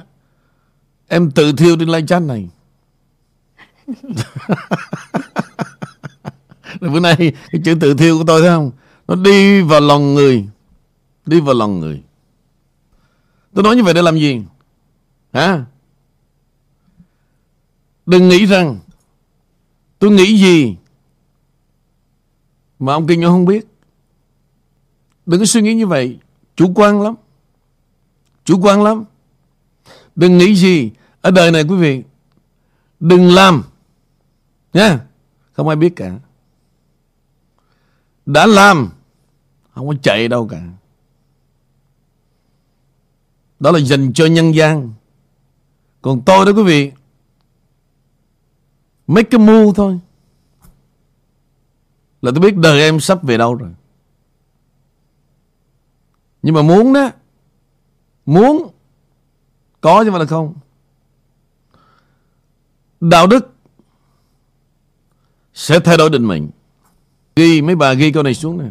Em 1.08 1.32
tự 1.32 1.51
thiêu 1.51 1.75
trên 1.79 1.89
lai 1.89 2.03
chat 2.08 2.22
này 2.22 2.48
bữa 6.81 7.00
nay 7.00 7.15
cái 7.51 7.62
chữ 7.65 7.75
tự 7.81 7.93
thiêu 7.93 8.17
của 8.17 8.24
tôi 8.27 8.41
thấy 8.41 8.50
không? 8.50 8.72
Nó 9.08 9.15
đi 9.15 9.62
vào 9.62 9.81
lòng 9.81 10.13
người. 10.13 10.48
Đi 11.25 11.39
vào 11.39 11.55
lòng 11.55 11.79
người. 11.79 12.03
Tôi 13.53 13.63
nói 13.63 13.75
như 13.75 13.84
vậy 13.84 13.93
để 13.93 14.01
làm 14.01 14.19
gì? 14.19 14.41
Hả? 15.34 15.65
Đừng 18.05 18.29
nghĩ 18.29 18.46
rằng 18.46 18.79
Tôi 20.00 20.12
nghĩ 20.12 20.38
gì 20.38 20.75
Mà 22.79 22.93
ông 22.93 23.08
Kinh 23.08 23.24
không 23.24 23.46
biết. 23.46 23.67
Đừng 25.25 25.39
có 25.39 25.46
suy 25.46 25.62
nghĩ 25.62 25.74
như 25.74 25.88
vậy. 25.88 26.19
Chủ 26.55 26.72
quan 26.75 27.01
lắm. 27.01 27.15
Chủ 28.46 28.60
quan 28.62 28.84
lắm. 28.84 29.03
Đừng 30.15 30.38
nghĩ 30.38 30.55
gì. 30.55 30.91
Ở 31.22 31.31
đời 31.31 31.51
này 31.51 31.63
quý 31.63 31.75
vị, 31.75 32.03
Đừng 33.00 33.34
làm 33.34 33.63
Nha. 34.74 35.06
Không 35.52 35.68
ai 35.68 35.76
biết 35.76 35.96
cả. 35.96 36.20
Đã 38.26 38.46
làm, 38.46 38.90
Không 39.74 39.88
có 39.88 39.94
chạy 40.04 40.28
đâu 40.28 40.48
cả. 40.48 40.62
Đó 43.60 43.72
là 43.72 43.80
dành 43.80 44.14
cho 44.14 44.26
nhân 44.26 44.56
gian. 44.56 44.94
Còn 46.02 46.22
tôi 46.26 46.46
đó 46.46 46.52
quý 46.56 46.64
vị, 46.64 46.92
Mấy 49.08 49.24
cái 49.24 49.40
move 49.40 49.72
thôi. 49.76 50.00
Là 52.22 52.32
tôi 52.36 52.42
biết 52.42 52.58
đời 52.58 52.82
em 52.82 53.00
sắp 53.00 53.24
về 53.24 53.38
đâu 53.38 53.56
rồi. 53.56 53.70
Nhưng 56.42 56.56
mà 56.56 56.62
muốn 56.62 56.94
đó, 56.94 57.10
Muốn 58.26 58.72
Có 59.82 60.04
chứ 60.04 60.12
mà 60.12 60.18
là 60.18 60.26
không. 60.26 60.54
Đạo 63.00 63.28
đức 63.28 63.59
sẽ 65.60 65.80
thay 65.80 65.98
đổi 65.98 66.10
định 66.10 66.25
mệnh. 66.25 66.50
Ghi 67.36 67.62
mấy 67.62 67.75
bà 67.75 67.94
ghi 67.94 68.12
câu 68.12 68.24
này 68.24 68.34
xuống 68.34 68.58
nè. 68.58 68.66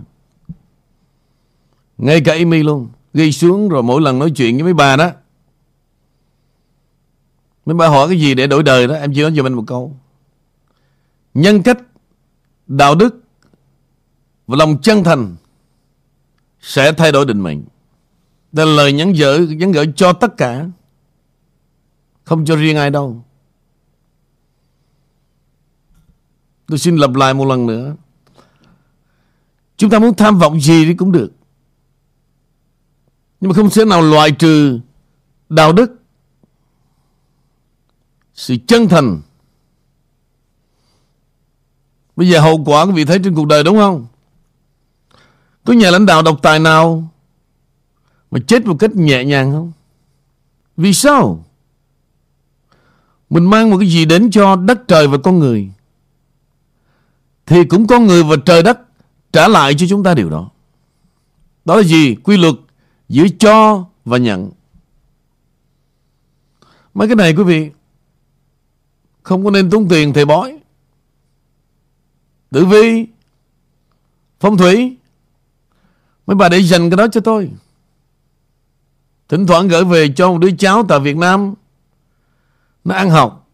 Ngay 1.98 2.20
cả 2.20 2.32
Amy 2.32 2.62
luôn. 2.62 2.88
Ghi 3.14 3.32
xuống 3.32 3.68
rồi 3.68 3.82
mỗi 3.82 4.00
lần 4.00 4.18
nói 4.18 4.32
chuyện 4.36 4.56
với 4.56 4.62
mấy 4.64 4.74
bà 4.74 4.96
đó. 4.96 5.10
Mấy 7.66 7.74
bà 7.74 7.88
hỏi 7.88 8.08
cái 8.08 8.20
gì 8.20 8.34
để 8.34 8.46
đổi 8.46 8.62
đời 8.62 8.86
đó? 8.86 8.94
Em 8.94 9.12
chỉ 9.14 9.22
nói 9.22 9.32
cho 9.36 9.42
mình 9.42 9.52
một 9.52 9.64
câu. 9.66 9.96
Nhân 11.34 11.62
cách 11.62 11.78
Đạo 12.66 12.94
đức 12.94 13.22
Và 14.46 14.56
lòng 14.56 14.78
chân 14.82 15.04
thành 15.04 15.36
Sẽ 16.60 16.92
thay 16.92 17.12
đổi 17.12 17.26
định 17.26 17.40
mệnh. 17.40 17.62
Đây 18.52 18.66
là 18.66 18.72
lời 18.72 18.92
nhắn 18.92 19.12
gửi, 19.12 19.46
nhắn 19.46 19.72
gửi 19.72 19.92
cho 19.96 20.12
tất 20.12 20.36
cả. 20.36 20.66
Không 22.24 22.44
cho 22.44 22.56
riêng 22.56 22.76
ai 22.76 22.90
đâu. 22.90 23.24
Tôi 26.68 26.78
xin 26.78 26.96
lặp 26.96 27.14
lại 27.14 27.34
một 27.34 27.44
lần 27.44 27.66
nữa. 27.66 27.96
Chúng 29.76 29.90
ta 29.90 29.98
muốn 29.98 30.14
tham 30.14 30.38
vọng 30.38 30.60
gì 30.60 30.84
thì 30.84 30.94
cũng 30.94 31.12
được. 31.12 31.32
Nhưng 33.40 33.48
mà 33.48 33.54
không 33.54 33.70
thể 33.70 33.84
nào 33.84 34.02
loại 34.02 34.30
trừ 34.30 34.80
Đạo 35.48 35.72
đức, 35.72 35.94
Sự 38.34 38.56
chân 38.66 38.88
thành. 38.88 39.20
Bây 42.16 42.28
giờ 42.28 42.40
hậu 42.40 42.64
quả 42.64 42.82
quý 42.86 42.92
vị 42.92 43.04
thấy 43.04 43.18
trên 43.24 43.34
cuộc 43.34 43.46
đời 43.46 43.64
đúng 43.64 43.76
không? 43.76 44.06
Có 45.64 45.72
nhà 45.72 45.90
lãnh 45.90 46.06
đạo 46.06 46.22
độc 46.22 46.42
tài 46.42 46.58
nào 46.58 47.12
Mà 48.30 48.38
chết 48.46 48.66
một 48.66 48.76
cách 48.78 48.96
nhẹ 48.96 49.24
nhàng 49.24 49.52
không? 49.52 49.72
Vì 50.76 50.92
sao? 50.92 51.44
Mình 53.30 53.50
mang 53.50 53.70
một 53.70 53.76
cái 53.80 53.88
gì 53.88 54.04
đến 54.04 54.30
cho 54.30 54.56
đất 54.56 54.88
trời 54.88 55.08
và 55.08 55.18
con 55.24 55.38
người. 55.38 55.70
Thì 57.48 57.64
cũng 57.64 57.86
có 57.86 57.98
người 57.98 58.22
và 58.22 58.36
trời 58.44 58.62
đất 58.62 58.78
Trả 59.32 59.48
lại 59.48 59.74
cho 59.78 59.86
chúng 59.88 60.02
ta 60.02 60.14
điều 60.14 60.30
đó. 60.30 60.50
Đó 61.64 61.76
là 61.76 61.82
gì? 61.82 62.14
Quy 62.14 62.36
luật 62.36 62.54
giữa 63.08 63.26
cho 63.38 63.84
và 64.04 64.18
nhận. 64.18 64.50
Mấy 66.94 67.08
cái 67.08 67.16
này 67.16 67.34
quý 67.36 67.42
vị, 67.42 67.70
Không 69.22 69.44
có 69.44 69.50
nên 69.50 69.70
tốn 69.70 69.88
tiền 69.88 70.12
thầy 70.12 70.24
bói. 70.24 70.58
Tử 72.50 72.64
vi, 72.64 73.06
Phong 74.40 74.56
thủy, 74.56 74.96
Mấy 76.26 76.34
bà 76.34 76.48
để 76.48 76.58
dành 76.58 76.90
cái 76.90 76.96
đó 76.96 77.06
cho 77.12 77.20
tôi. 77.20 77.50
Thỉnh 79.28 79.46
thoảng 79.46 79.68
gửi 79.68 79.84
về 79.84 80.12
cho 80.16 80.32
một 80.32 80.38
đứa 80.38 80.50
cháu 80.58 80.84
tại 80.88 81.00
Việt 81.00 81.16
Nam, 81.16 81.54
Nó 82.84 82.94
ăn 82.94 83.10
học. 83.10 83.48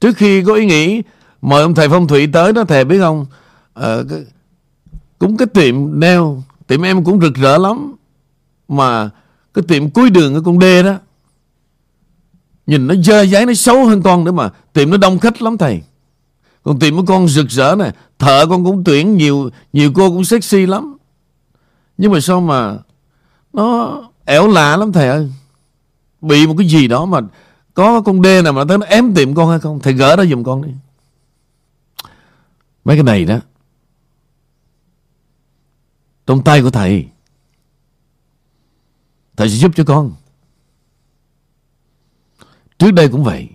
Trước 0.00 0.16
khi 0.16 0.44
có 0.44 0.54
ý 0.54 0.66
nghĩ 0.66 1.02
Mời 1.42 1.62
ông 1.62 1.74
thầy 1.74 1.88
phong 1.88 2.08
thủy 2.08 2.28
tới 2.32 2.52
đó 2.52 2.64
Thầy 2.64 2.84
biết 2.84 2.98
không? 2.98 3.26
Ờ, 3.74 4.04
cái, 4.10 4.18
Cũng 5.18 5.36
cái 5.36 5.46
tiệm 5.54 6.00
neo 6.00 6.42
Tiệm 6.66 6.82
em 6.82 7.04
cũng 7.04 7.20
rực 7.20 7.34
rỡ 7.34 7.58
lắm. 7.58 7.94
Mà 8.68 9.10
cái 9.54 9.64
tiệm 9.68 9.90
cuối 9.90 10.10
đường 10.10 10.34
ở 10.34 10.40
con 10.40 10.58
đê 10.58 10.82
đó 10.82 10.94
Nhìn 12.66 12.86
nó 12.86 12.94
dơ 13.04 13.22
giấy 13.22 13.46
nó 13.46 13.54
xấu 13.54 13.86
hơn 13.86 14.02
con 14.02 14.24
nữa 14.24 14.32
mà. 14.32 14.50
Tiệm 14.72 14.90
nó 14.90 14.96
đông 14.96 15.18
khách 15.18 15.42
lắm 15.42 15.58
thầy. 15.58 15.82
Còn 16.62 16.78
tiệm 16.78 16.96
của 16.96 17.04
con 17.06 17.28
rực 17.28 17.50
rỡ 17.50 17.74
này 17.78 17.92
Thợ 18.18 18.46
con 18.46 18.64
cũng 18.64 18.84
tuyển 18.84 19.16
nhiều 19.16 19.50
Nhiều 19.72 19.92
cô 19.94 20.08
cũng 20.08 20.24
sexy 20.24 20.66
lắm. 20.66 20.96
Nhưng 21.98 22.12
mà 22.12 22.20
sao 22.20 22.40
mà 22.40 22.76
Nó 23.52 23.96
ẻo 24.24 24.48
lạ 24.48 24.76
lắm 24.76 24.92
thầy 24.92 25.08
ơi. 25.08 25.32
Bị 26.20 26.46
một 26.46 26.54
cái 26.58 26.68
gì 26.68 26.88
đó 26.88 27.04
mà 27.04 27.20
Có 27.74 28.00
con 28.00 28.22
đê 28.22 28.42
nào 28.42 28.52
mà 28.52 28.64
tới 28.68 28.78
nó 28.78 28.86
ém 28.86 29.14
tiệm 29.14 29.34
con 29.34 29.50
hay 29.50 29.58
không? 29.58 29.80
Thầy 29.80 29.92
gỡ 29.92 30.16
ra 30.16 30.24
giùm 30.24 30.42
con 30.42 30.62
đi. 30.62 30.70
Mấy 32.84 32.96
cái 32.96 33.02
này 33.02 33.24
đó. 33.24 33.40
Trong 36.26 36.44
tay 36.44 36.62
của 36.62 36.70
thầy. 36.70 37.08
Thầy 39.36 39.48
sẽ 39.48 39.56
giúp 39.56 39.72
cho 39.74 39.84
con. 39.84 40.12
Trước 42.78 42.90
đây 42.90 43.08
cũng 43.08 43.24
vậy. 43.24 43.48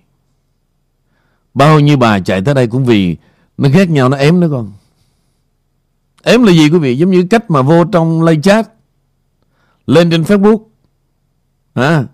Bao 1.54 1.80
nhiêu 1.80 1.96
bà 1.96 2.20
chạy 2.20 2.42
tới 2.44 2.54
đây 2.54 2.66
cũng 2.66 2.84
vì 2.84 3.16
Nó 3.58 3.68
ghét 3.68 3.88
nhau 3.88 4.08
nó 4.08 4.16
ém 4.16 4.40
nữa 4.40 4.48
con. 4.50 4.72
Ém 6.22 6.42
là 6.42 6.52
gì 6.52 6.68
quý 6.70 6.78
vị? 6.78 6.98
Giống 6.98 7.10
như 7.10 7.26
cách 7.30 7.50
mà 7.50 7.62
vô 7.62 7.84
trong 7.84 8.22
live 8.22 8.42
chat. 8.42 8.68
Lên 9.86 10.10
trên 10.10 10.22
Facebook. 10.22 10.64
À, 11.74 12.04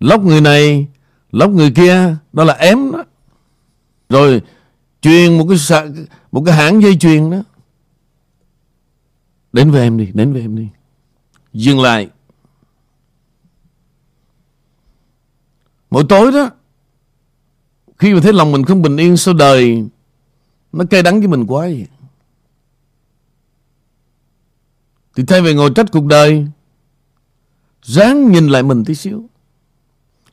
Lóc 0.00 0.20
người 0.20 0.40
này 0.40 0.88
Lóc 1.32 1.50
người 1.50 1.70
kia. 1.70 2.16
Đó 2.32 2.44
là 2.44 2.54
ém 2.54 2.92
đó. 2.92 3.04
Rồi 4.08 4.42
truyền 5.04 5.38
một 5.38 5.46
cái 5.48 5.58
một 6.32 6.42
cái 6.46 6.54
hãng 6.54 6.82
dây 6.82 6.96
chuyền 6.96 7.30
đó. 7.30 7.42
Đến 9.52 9.70
với 9.70 9.82
em 9.82 9.98
đi, 9.98 10.10
Đến 10.14 10.32
với 10.32 10.42
em 10.42 10.56
đi. 10.56 10.68
Dừng 11.52 11.80
lại. 11.80 12.10
Mỗi 15.90 16.04
tối 16.08 16.32
đó, 16.32 16.50
khi 17.98 18.14
mà 18.14 18.20
thấy 18.22 18.32
lòng 18.32 18.52
mình 18.52 18.64
không 18.64 18.82
bình 18.82 18.96
yên 18.96 19.16
sau 19.16 19.34
đời, 19.34 19.84
Nó 20.72 20.84
cay 20.90 21.02
đắng 21.02 21.18
với 21.18 21.28
mình 21.28 21.46
quá 21.46 21.60
vậy. 21.60 21.86
Thì 25.16 25.24
thay 25.26 25.42
vì 25.42 25.54
ngồi 25.54 25.70
trách 25.74 25.86
cuộc 25.92 26.04
đời, 26.04 26.46
Ráng 27.82 28.32
nhìn 28.32 28.48
lại 28.48 28.62
mình 28.62 28.84
tí 28.84 28.94
xíu. 28.94 29.28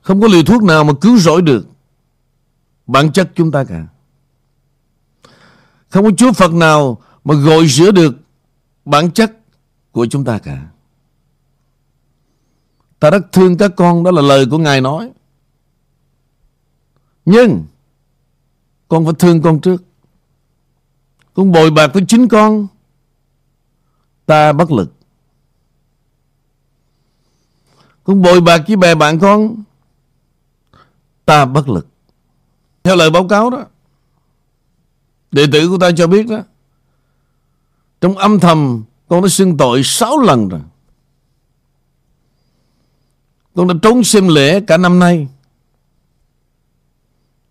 Không 0.01 0.22
có 0.22 0.28
liều 0.28 0.44
thuốc 0.44 0.63
nào 0.63 0.84
mà 0.84 0.94
cứu 1.01 1.18
rỗi 1.18 1.42
được. 1.42 1.68
Bản 2.88 3.12
chất 3.12 3.32
chúng 3.36 3.51
ta 3.51 3.63
cả. 3.63 3.88
Không 5.92 6.06
có 6.06 6.12
Chúa 6.18 6.32
Phật 6.32 6.54
nào 6.54 6.98
Mà 7.24 7.36
gội 7.36 7.68
rửa 7.68 7.92
được 7.92 8.16
Bản 8.86 9.12
chất 9.12 9.38
của 9.92 10.06
chúng 10.06 10.26
ta 10.26 10.40
cả 10.40 10.68
Ta 13.00 13.10
rất 13.10 13.32
thương 13.32 13.58
các 13.58 13.72
con, 13.76 14.04
Đó 14.04 14.12
là 14.12 14.22
lời 14.22 14.46
của 14.52 14.58
Ngài 14.58 14.82
nói 14.82 15.12
nhưng, 17.26 17.66
con 18.88 19.06
phải 19.06 19.14
thương 19.20 19.42
con 19.42 19.62
trước. 19.62 19.84
Con 21.34 21.52
bồi 21.52 21.72
bạc 21.72 21.88
với 21.94 22.04
chính 22.08 22.28
con. 22.28 22.68
Ta 24.26 24.54
bất 24.54 24.72
lực. 24.72 24.94
Con 28.04 28.22
bồi 28.22 28.42
bạc 28.42 28.62
với 28.68 28.76
bè 28.76 28.96
bạn 28.96 29.20
con. 29.20 29.64
Ta 31.26 31.46
bất 31.46 31.70
lực. 31.70 31.88
Theo 32.84 32.96
lời 32.96 33.10
báo 33.10 33.28
cáo 33.28 33.50
đó. 33.50 33.66
Đệ 35.32 35.46
tử 35.52 35.70
của 35.70 35.78
ta 35.78 35.92
cho 35.98 36.08
biết 36.08 36.28
đó. 36.28 36.44
Trong 38.02 38.18
âm 38.18 38.40
thầm 38.40 38.84
con 39.08 39.22
đã 39.22 39.30
xưng 39.30 39.58
tội 39.58 39.84
6 39.84 40.20
lần 40.20 40.48
rồi. 40.48 40.62
Con 43.56 43.68
đã 43.68 43.74
trốn 43.82 44.04
xem 44.04 44.28
lễ 44.28 44.62
cả 44.62 44.78
năm 44.78 45.00
nay 45.00 45.28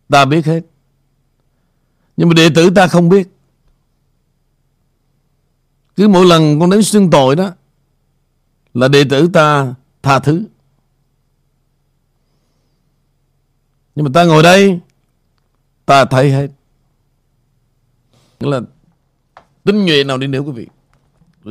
Ta 0.09 0.25
biết 0.25 0.47
hết 0.47 0.61
Nhưng 2.17 2.29
mà 2.29 2.35
đệ 2.35 2.49
tử 2.55 2.71
ta 2.71 2.87
không 2.87 3.09
biết 3.09 3.29
Cứ 5.97 6.09
mỗi 6.09 6.27
lần 6.27 6.61
con 6.61 6.71
đến 6.71 6.83
xưng 6.83 7.11
tội 7.11 7.37
đó, 7.37 7.51
Là 8.75 8.89
đệ 8.89 9.05
tử 9.11 9.29
ta 9.33 9.75
tha 10.03 10.19
thứ 10.19 10.45
Nhưng 13.95 14.05
mà 14.05 14.11
ta 14.15 14.25
ngồi 14.25 14.43
đây, 14.43 14.81
Ta 15.87 16.05
thấy 16.05 16.33
hết 16.33 16.49
Nghĩa 18.41 18.51
là 18.51 18.61
Tính 19.65 19.85
nhuệ 19.85 20.05
nào 20.05 20.19
đi 20.19 20.27
nữa 20.27 20.41
quý 20.41 20.53
vị. 20.53 20.67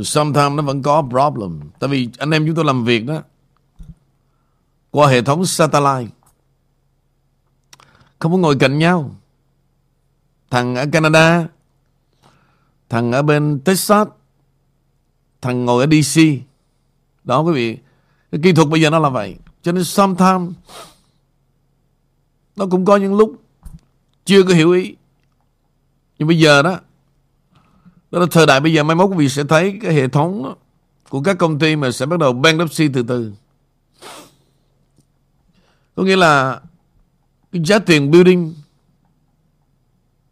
Sometimes 0.03 0.53
nó 0.55 0.63
vẫn 0.63 0.81
có 0.81 1.03
problem. 1.09 1.59
Tại 1.79 1.89
vì 1.89 2.09
anh 2.17 2.31
em 2.31 2.45
chúng 2.45 2.55
tôi 2.55 2.65
làm 2.65 2.85
việc 2.85 3.05
đó, 3.05 3.21
Qua 4.91 5.07
hệ 5.07 5.21
thống 5.21 5.45
satellite, 5.45 6.11
Không 8.19 8.31
có 8.31 8.37
ngồi 8.37 8.55
cạnh 8.59 8.79
nhau. 8.79 9.15
Thằng 10.49 10.75
ở 10.75 10.85
Canada, 10.91 11.47
Thằng 12.89 13.11
ở 13.11 13.21
bên 13.21 13.59
Texas, 13.59 14.07
Thằng 15.41 15.65
ngồi 15.65 15.83
ở 15.83 15.87
DC 15.87 16.21
Đó 17.23 17.39
quý 17.41 17.53
vị, 17.53 17.77
Cái 18.31 18.41
kỹ 18.43 18.53
thuật 18.53 18.67
bây 18.67 18.81
giờ 18.81 18.89
nó 18.89 18.99
là 18.99 19.09
vậy. 19.09 19.35
Cho 19.61 19.71
nên 19.71 19.83
sometimes 19.83 20.51
Nó 22.55 22.65
cũng 22.71 22.85
có 22.85 22.97
những 22.97 23.15
lúc 23.15 23.35
Chưa 24.25 24.43
có 24.43 24.53
hiểu 24.53 24.71
ý. 24.71 24.95
Nhưng 26.19 26.27
bây 26.27 26.39
giờ 26.39 26.61
đó 26.61 26.79
đó 28.11 28.19
là 28.19 28.25
thời 28.31 28.45
đại 28.45 28.59
bây 28.59 28.73
giờ, 28.73 28.83
mai 28.83 28.95
mốt 28.95 29.09
quý 29.09 29.15
vị 29.17 29.29
sẽ 29.29 29.43
thấy 29.43 29.79
cái 29.81 29.93
hệ 29.93 30.07
thống 30.07 30.55
của 31.09 31.21
các 31.21 31.37
công 31.37 31.59
ty 31.59 31.75
mà 31.75 31.91
sẽ 31.91 32.05
bắt 32.05 32.19
đầu 32.19 32.33
bankruptcy 32.33 32.87
từ 32.87 33.03
từ. 33.03 33.33
Có 35.95 36.03
nghĩa 36.03 36.15
là 36.15 36.61
cái 37.51 37.61
giá 37.65 37.79
tiền 37.79 38.11
building 38.11 38.55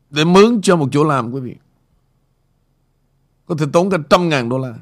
để 0.09 0.23
mướn 0.23 0.61
cho 0.61 0.75
một 0.75 0.89
chỗ 0.91 1.03
làm, 1.03 1.31
quý 1.31 1.41
vị, 1.41 1.55
có 3.45 3.55
thể 3.55 3.65
tốn 3.73 3.89
cả 3.89 3.97
trăm 4.09 4.29
ngàn 4.29 4.49
đô 4.49 4.57
la. 4.57 4.73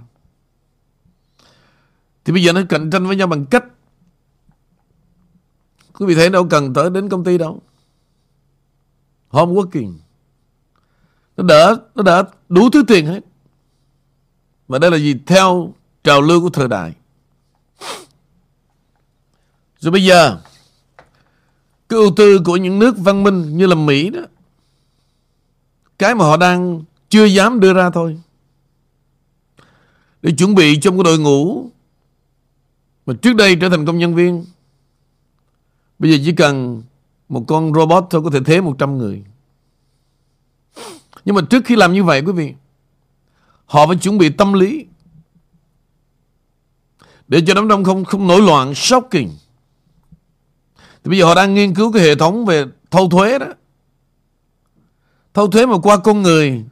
Thì 2.26 2.34
bây 2.34 2.44
giờ 2.44 2.54
nó 2.54 2.62
cạnh 2.70 2.90
tranh 2.90 3.08
với 3.08 3.16
nhau 3.16 3.28
bằng 3.28 3.46
cách, 3.46 3.64
quý 5.94 6.06
vị 6.06 6.16
thấy 6.16 6.30
đâu 6.30 6.48
cần 6.50 6.74
tới 6.74 6.90
đến 6.90 7.10
công 7.10 7.24
ty 7.24 7.38
đâu. 7.38 7.62
Home 9.30 9.54
working. 9.54 9.94
Nó 11.38 11.44
đỡ 11.44 11.78
Nó 11.96 12.04
đỡ 12.04 12.24
đủ 12.50 12.70
thứ 12.70 12.84
tiền 12.88 13.06
hết. 13.06 13.20
Và 14.68 14.80
đây 14.80 14.92
là 14.92 14.98
gì? 14.98 15.16
Theo 15.26 15.74
trào 16.04 16.22
lưu 16.22 16.42
của 16.42 16.50
thời 16.50 16.68
đại. 16.68 16.94
Rồi 19.80 19.92
bây 19.92 20.06
giờ, 20.06 20.38
Cái 21.90 22.00
ưu 22.00 22.14
tư 22.16 22.40
của 22.46 22.58
những 22.58 22.80
nước 22.80 22.96
văn 22.98 23.24
minh 23.24 23.58
Như 23.58 23.68
là 23.68 23.76
Mỹ 23.76 24.10
đó, 24.10 24.22
Cái 26.00 26.16
mà 26.16 26.26
họ 26.26 26.38
đang 26.38 26.84
Chưa 27.10 27.26
dám 27.26 27.60
đưa 27.60 27.74
ra 27.74 27.90
thôi. 27.90 28.20
Để 30.22 30.32
chuẩn 30.38 30.56
bị 30.56 30.80
trong 30.80 30.98
cái 30.98 31.04
đội 31.04 31.20
ngũ 31.20 31.70
Mà 33.06 33.14
trước 33.22 33.34
đây 33.36 33.56
trở 33.56 33.70
thành 33.70 33.86
công 33.86 33.98
nhân 33.98 34.16
viên, 34.16 34.46
Bây 36.00 36.12
giờ 36.12 36.24
chỉ 36.26 36.32
cần 36.32 36.84
Một 37.30 37.44
con 37.48 37.74
robot 37.74 38.06
thôi 38.10 38.22
có 38.24 38.30
thể 38.30 38.40
thế 38.46 38.62
100 38.62 38.98
người 38.98 39.24
nhưng 41.26 41.36
mà 41.36 41.42
trước 41.50 41.66
khi 41.66 41.76
làm 41.76 41.94
như 41.94 42.04
vậy, 42.04 42.22
quý 42.22 42.32
vị, 42.32 42.54
Họ 43.66 43.88
phải 43.88 43.96
chuẩn 43.96 44.18
bị 44.18 44.30
tâm 44.30 44.54
lý 44.54 44.86
Để 47.28 47.42
cho 47.48 47.54
đám 47.54 47.68
đông 47.68 47.84
không 47.84 48.06
không 48.06 48.28
nổi 48.28 48.42
loạn 48.42 48.76
shocking. 48.76 49.30
Thì 50.76 51.10
bây 51.10 51.20
giờ 51.20 51.26
họ 51.26 51.36
đang 51.36 51.54
nghiên 51.54 51.76
cứu 51.76 51.92
cái 51.92 52.02
hệ 52.02 52.16
thống 52.16 52.46
về 52.46 52.66
thâu 52.92 53.10
thuế 53.10 53.40
đó. 53.40 53.48
Thâu 55.34 55.48
thuế 55.48 55.66
mà 55.66 55.78
qua 55.84 55.98
con 55.98 56.22
người, 56.22 56.66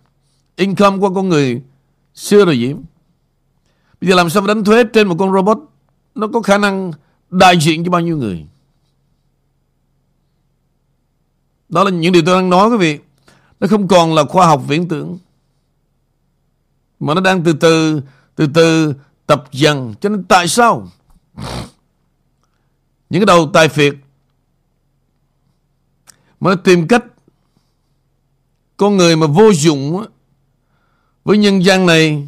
Income 0.56 0.98
qua 0.98 1.10
con 1.16 1.30
người 1.30 1.62
Xưa 2.16 2.46
rồi 2.46 2.58
Diễm. 2.58 2.78
Bây 4.02 4.10
giờ 4.10 4.16
làm 4.16 4.30
sao 4.30 4.42
mà 4.42 4.48
đánh 4.48 4.63
thuế 4.63 4.84
trên 4.84 5.08
một 5.08 5.16
con 5.20 5.34
robot? 5.34 5.58
Nó 6.16 6.28
có 6.34 6.42
khả 6.42 6.58
năng 6.58 6.92
đại 7.30 7.58
diện 7.60 7.86
cho 7.86 7.92
bao 7.92 8.02
nhiêu 8.02 8.18
người? 8.18 8.46
Đó 11.70 11.84
là 11.84 11.89
những 11.89 12.12
điều 12.12 12.24
tôi 12.26 12.36
đang 12.36 12.50
nói, 12.50 12.70
quý 12.70 12.78
vị 12.78 13.00
nó 13.63 13.67
không 13.69 13.88
còn 13.88 14.13
là 14.13 14.23
khoa 14.23 14.47
học 14.47 14.63
viễn 14.67 14.88
tưởng, 14.88 15.17
Mà 16.99 17.13
nó 17.13 17.21
đang 17.21 17.43
từ 17.43 17.54
từ 17.54 18.02
Từ 18.36 18.47
từ 18.54 18.93
tập 19.26 19.43
dần. 19.52 19.95
Cho 20.02 20.10
nên 20.10 20.23
tại 20.23 20.47
sao? 20.47 20.88
Những 23.10 23.21
cái 23.21 23.26
đầu 23.26 23.49
tài 23.54 23.69
phiệt 23.69 23.95
Mà 26.39 26.49
nó 26.49 26.56
tìm 26.56 26.88
cách 26.88 27.04
Con 28.78 28.97
người 28.97 29.15
mà 29.15 29.28
vô 29.28 29.54
dụng 29.54 30.06
Với 31.23 31.38
nhân 31.38 31.63
gian 31.63 31.86
này, 31.86 32.28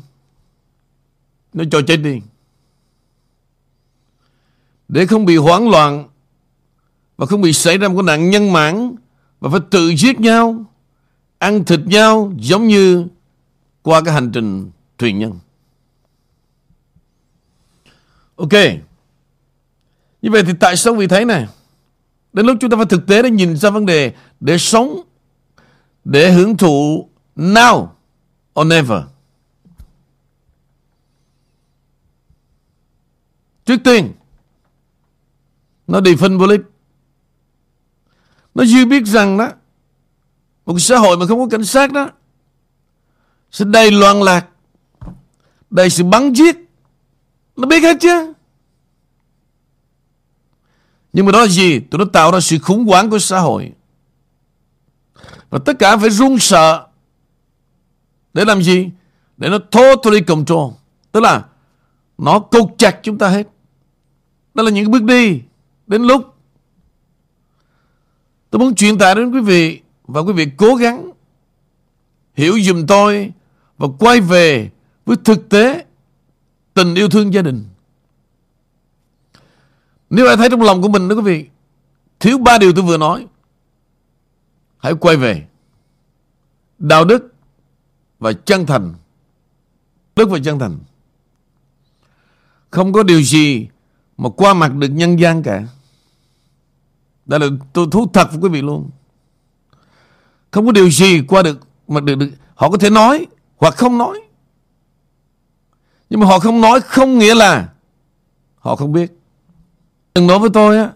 Nó 1.53 1.63
cho 1.71 1.81
chết 1.87 1.97
đi. 1.97 2.21
Để 4.87 5.05
không 5.05 5.25
bị 5.25 5.37
hoảng 5.37 5.69
loạn 5.69 6.07
Và 7.17 7.25
không 7.25 7.41
bị 7.41 7.53
xảy 7.53 7.77
ra 7.77 7.87
một 7.87 7.95
cái 7.95 8.03
nạn 8.03 8.29
nhân 8.29 8.53
mãn, 8.53 8.95
Và 9.39 9.49
phải 9.49 9.59
tự 9.71 9.89
giết 9.95 10.19
nhau 10.19 10.65
ăn 11.39 11.63
thịt 11.65 11.79
nhau 11.85 12.33
giống 12.39 12.67
như 12.67 13.07
qua 13.81 14.01
cái 14.01 14.13
hành 14.13 14.31
trình 14.31 14.71
thuyền 14.97 15.19
nhân. 15.19 15.39
Ok. 18.35 18.53
Như 20.21 20.31
vậy 20.31 20.43
thì 20.45 20.53
tại 20.59 20.77
sao 20.77 20.93
vì 20.93 21.07
thế 21.07 21.25
này? 21.25 21.47
Đến 22.33 22.45
lúc 22.45 22.57
chúng 22.61 22.69
ta 22.69 22.77
phải 22.77 22.85
thực 22.85 23.07
tế 23.07 23.21
để 23.23 23.29
nhìn 23.29 23.57
ra 23.57 23.69
vấn 23.69 23.85
đề 23.85 24.13
để 24.39 24.57
sống, 24.57 25.01
để 26.03 26.31
hưởng 26.31 26.57
thụ 26.57 27.09
now 27.35 27.87
or 28.59 28.67
never. 28.67 29.03
Trước 33.65 33.77
tiên, 33.83 34.13
nó 35.87 35.99
đi 35.99 36.15
phân 36.15 36.37
vô 36.37 36.47
Nó 38.55 38.65
dư 38.65 38.85
biết 38.85 39.05
rằng 39.05 39.37
đó 39.37 39.51
một 40.65 40.79
xã 40.79 40.97
hội 40.97 41.17
mà 41.17 41.25
không 41.25 41.39
có 41.39 41.47
cảnh 41.47 41.65
sát 41.65 41.91
đó, 41.91 42.09
Sẽ 43.51 43.65
đầy 43.65 43.91
loạn 43.91 44.23
lạc. 44.23 44.47
Đầy 45.69 45.89
sự 45.89 46.03
bắn 46.03 46.33
giết. 46.33 46.55
Nó 47.55 47.67
biết 47.67 47.83
hết 47.83 47.97
chứ. 48.01 48.33
Nhưng 51.13 51.25
mà 51.25 51.31
đó 51.31 51.41
là 51.41 51.47
gì? 51.47 51.79
Tụi 51.79 51.99
nó 51.99 52.05
tạo 52.13 52.31
ra 52.31 52.39
sự 52.39 52.59
khủng 52.59 52.85
hoảng 52.85 53.09
của 53.09 53.19
xã 53.19 53.39
hội. 53.39 53.71
Và 55.49 55.59
tất 55.65 55.79
cả 55.79 55.97
phải 55.97 56.09
run 56.09 56.39
sợ. 56.39 56.87
Để 58.33 58.45
làm 58.45 58.63
gì? 58.63 58.89
Để 59.37 59.49
nó 59.49 59.57
totally 59.57 60.21
control 60.21 60.71
Tức 61.11 61.19
là 61.19 61.45
Nó 62.17 62.39
cột 62.39 62.69
chặt 62.77 62.99
chúng 63.03 63.17
ta 63.17 63.29
hết. 63.29 63.47
Đó 64.53 64.63
là 64.63 64.71
những 64.71 64.91
bước 64.91 65.03
đi 65.03 65.41
Đến 65.87 66.03
lúc. 66.03 66.35
Tôi 68.49 68.59
muốn 68.59 68.75
truyền 68.75 68.97
tải 68.97 69.15
đến 69.15 69.31
quý 69.31 69.39
vị 69.39 69.81
và 70.07 70.21
quý 70.21 70.33
vị 70.33 70.47
cố 70.57 70.75
gắng 70.75 71.11
hiểu 72.35 72.59
dùm 72.61 72.85
tôi 72.85 73.31
và 73.77 73.87
quay 73.99 74.21
về 74.21 74.69
với 75.05 75.17
thực 75.23 75.49
tế 75.49 75.85
tình 76.73 76.95
yêu 76.95 77.09
thương 77.09 77.33
gia 77.33 77.41
đình. 77.41 77.65
Nếu 80.09 80.27
ai 80.27 80.37
thấy 80.37 80.49
trong 80.49 80.61
lòng 80.61 80.81
của 80.81 80.87
mình 80.87 81.07
đó 81.07 81.15
quý 81.15 81.21
vị, 81.21 81.45
thiếu 82.19 82.37
ba 82.37 82.57
điều 82.57 82.73
tôi 82.73 82.83
vừa 82.83 82.97
nói, 82.97 83.27
hãy 84.77 84.93
quay 84.93 85.17
về. 85.17 85.47
Đạo 86.79 87.05
đức 87.05 87.33
và 88.19 88.33
chân 88.33 88.65
thành. 88.65 88.93
Đức 90.15 90.29
và 90.29 90.39
chân 90.43 90.59
thành. 90.59 90.77
Không 92.71 92.93
có 92.93 93.03
điều 93.03 93.21
gì 93.21 93.67
mà 94.17 94.29
qua 94.29 94.53
mặt 94.53 94.73
được 94.75 94.87
nhân 94.87 95.19
gian 95.19 95.43
cả. 95.43 95.67
Đây 97.25 97.39
là 97.39 97.47
tôi 97.73 97.87
thú 97.91 98.07
thật 98.13 98.27
với 98.31 98.39
quý 98.39 98.49
vị 98.49 98.61
luôn 98.61 98.89
không 100.55 100.65
có 100.65 100.71
điều 100.71 100.89
gì 100.89 101.21
qua 101.21 101.43
được 101.43 101.59
mà 101.87 102.01
được, 102.01 102.15
được 102.15 102.29
họ 102.55 102.69
có 102.69 102.77
thể 102.77 102.89
nói 102.89 103.25
hoặc 103.57 103.73
không 103.77 103.97
nói. 103.97 104.21
Nhưng 106.09 106.19
mà 106.19 106.25
họ 106.25 106.39
không 106.39 106.61
nói 106.61 106.81
không 106.81 107.17
nghĩa 107.17 107.35
là 107.35 107.69
họ 108.57 108.75
không 108.75 108.91
biết. 108.91 109.11
Đừng 110.15 110.27
nói 110.27 110.39
với 110.39 110.49
tôi 110.53 110.77
á 110.77 110.91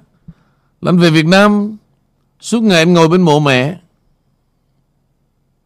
là 0.81 0.91
anh 0.91 0.99
về 0.99 1.09
Việt 1.09 1.25
Nam 1.25 1.77
suốt 2.39 2.63
ngày 2.63 2.77
anh 2.77 2.93
ngồi 2.93 3.07
bên 3.07 3.21
mộ 3.21 3.39
mẹ. 3.39 3.79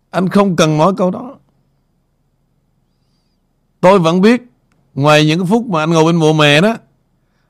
Anh 0.10 0.30
không 0.30 0.56
cần 0.56 0.78
nói 0.78 0.94
câu 0.98 1.12
đó. 1.12 1.36
Tôi 3.82 4.00
vẫn 4.00 4.22
biết 4.22 4.42
ngoài 4.94 5.26
những 5.26 5.40
cái 5.40 5.48
phút 5.50 5.68
mà 5.68 5.84
anh 5.84 5.90
ngồi 5.90 6.06
bên 6.06 6.16
mộ 6.16 6.34
mẹ 6.34 6.62
đó 6.62 6.78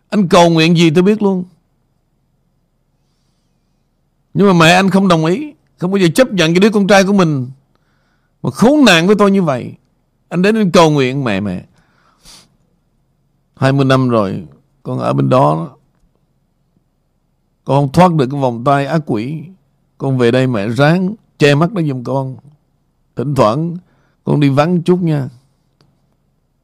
anh 0.10 0.28
cầu 0.28 0.50
nguyện 0.50 0.78
gì 0.78 0.90
tôi 0.90 1.04
biết 1.04 1.22
luôn. 1.22 1.46
Nhưng 4.34 4.48
mà 4.48 4.54
mẹ 4.54 4.72
anh 4.72 4.90
không 4.90 5.08
đồng 5.08 5.26
ý 5.26 5.54
không 5.84 5.92
bao 5.92 5.98
giờ 5.98 6.08
chấp 6.16 6.34
nhận 6.34 6.54
cái 6.54 6.60
đứa 6.60 6.70
con 6.70 6.88
trai 6.88 7.04
của 7.04 7.14
mình. 7.14 7.52
Mà 8.44 8.50
khốn 8.52 8.86
nạn 8.86 9.08
với 9.08 9.16
tôi 9.16 9.32
như 9.32 9.44
vậy. 9.44 9.74
Anh 10.30 10.42
đến 10.42 10.56
anh 10.56 10.72
cầu 10.72 10.92
nguyện, 10.92 11.24
mẹ 11.24 11.40
mẹ. 11.40 11.66
20 13.56 13.86
năm 13.86 14.10
rồi, 14.10 14.44
Con 14.84 15.00
ở 15.00 15.14
bên 15.14 15.30
đó, 15.30 15.70
Con 17.64 17.82
không 17.82 17.92
thoát 17.92 18.14
được 18.14 18.28
cái 18.32 18.42
vòng 18.42 18.64
tay 18.64 18.86
ác 18.86 19.02
quỷ. 19.06 19.44
Con 19.98 20.18
về 20.18 20.32
đây 20.32 20.48
mẹ 20.48 20.68
ráng 20.68 21.16
Che 21.38 21.56
mắt 21.56 21.72
nó 21.74 21.82
giùm 21.82 22.04
con. 22.04 22.36
Thỉnh 23.16 23.36
thoảng, 23.36 23.78
con 24.24 24.40
đi 24.40 24.50
vắng 24.50 24.82
chút 24.82 25.02
nha. 25.02 25.30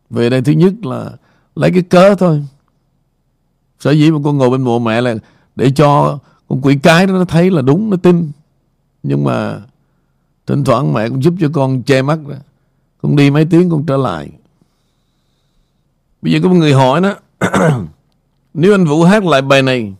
Về 0.09 0.29
đây 0.29 0.41
thứ 0.41 0.51
nhất 0.51 0.73
là 0.85 1.11
Lấy 1.55 1.71
cái 1.71 1.81
cớ 1.81 2.15
thôi. 2.15 2.45
Sở 3.79 3.91
dĩ 3.91 4.11
mà 4.11 4.19
con 4.23 4.37
ngồi 4.37 4.49
bên 4.49 4.61
mộ 4.61 4.79
mẹ 4.79 5.01
là 5.01 5.15
Để 5.55 5.71
cho 5.71 6.19
con 6.49 6.61
quỷ 6.61 6.77
cái 6.83 7.07
đó 7.07 7.13
nó 7.13 7.25
thấy 7.25 7.51
là 7.51 7.61
đúng, 7.61 7.89
Nó 7.89 7.97
tin. 7.97 8.31
Nhưng 9.03 9.23
mà 9.23 9.61
Thỉnh 10.49 10.63
thoảng 10.63 10.93
mẹ 10.93 11.09
cũng 11.09 11.23
giúp 11.23 11.33
cho 11.39 11.49
con 11.53 11.83
che 11.83 12.01
mắt 12.01 12.19
đó. 12.27 12.35
Con 13.01 13.15
đi 13.15 13.31
mấy 13.31 13.45
tiếng 13.45 13.69
con 13.69 13.85
trở 13.85 13.97
lại. 13.97 14.29
Bây 16.21 16.33
giờ 16.33 16.39
có 16.43 16.49
một 16.49 16.55
người 16.55 16.73
hỏi 16.73 17.01
đó, 17.01 17.15
Nếu 18.53 18.73
anh 18.73 18.85
Vũ 18.85 19.03
hát 19.03 19.23
lại 19.23 19.41
bài 19.41 19.61
này, 19.61 19.93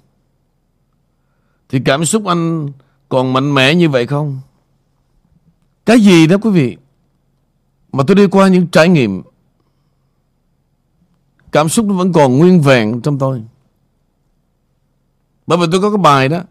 Thì 1.70 1.80
cảm 1.86 2.06
xúc 2.06 2.26
anh 2.26 2.68
Còn 3.10 3.34
mạnh 3.34 3.56
mẽ 3.56 3.76
như 3.76 3.90
vậy 3.90 4.08
không? 4.08 4.40
Cái 5.86 6.00
gì 6.00 6.28
đó 6.28 6.38
quý 6.42 6.50
vị? 6.50 6.78
Mà 7.92 8.04
tôi 8.08 8.16
đi 8.16 8.28
qua 8.28 8.48
những 8.48 8.68
trải 8.68 8.90
nghiệm, 8.90 9.22
Cảm 11.52 11.70
xúc 11.70 11.86
nó 11.86 11.94
vẫn 11.94 12.14
còn 12.14 12.38
nguyên 12.38 12.62
vẹn 12.62 13.02
trong 13.02 13.20
tôi. 13.20 13.44
Bởi 15.48 15.58
vì 15.58 15.66
tôi 15.72 15.82
có 15.82 15.90
cái 15.90 15.98
bài 15.98 16.30
đó 16.30 16.42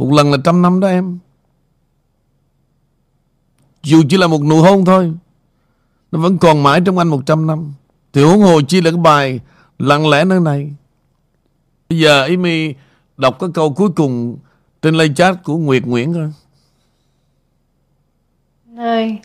một 0.00 0.12
lần 0.12 0.30
là 0.30 0.38
trăm 0.44 0.62
năm 0.62 0.80
đó 0.80 0.88
em. 0.88 1.18
Dù 3.82 4.02
chỉ 4.08 4.16
là 4.16 4.26
một 4.26 4.42
nụ 4.42 4.62
hôn 4.62 4.84
thôi 4.84 5.12
Nó 6.12 6.20
vẫn 6.20 6.38
còn 6.38 6.62
mãi 6.62 6.80
trong 6.84 6.98
anh 6.98 7.08
một 7.08 7.22
trăm 7.26 7.46
năm. 7.46 7.74
Thì 8.12 8.22
huống 8.22 8.40
hồ 8.40 8.60
chi 8.68 8.80
là 8.80 8.90
cái 8.90 9.00
bài 9.00 9.40
Lặng 9.78 10.08
lẽ 10.08 10.24
nơi 10.24 10.40
này. 10.40 10.72
Bây 11.88 11.98
giờ 11.98 12.22
Amy 12.22 12.74
đọc 13.16 13.36
cái 13.40 13.50
câu 13.54 13.72
cuối 13.72 13.88
cùng 13.96 14.38
Trên 14.82 14.94
live 14.94 15.14
chat 15.14 15.44
của 15.44 15.56
Nguyệt 15.56 15.82
Nguyễn 15.86 16.14
coi. 16.14 16.32
Ơi 18.76 19.18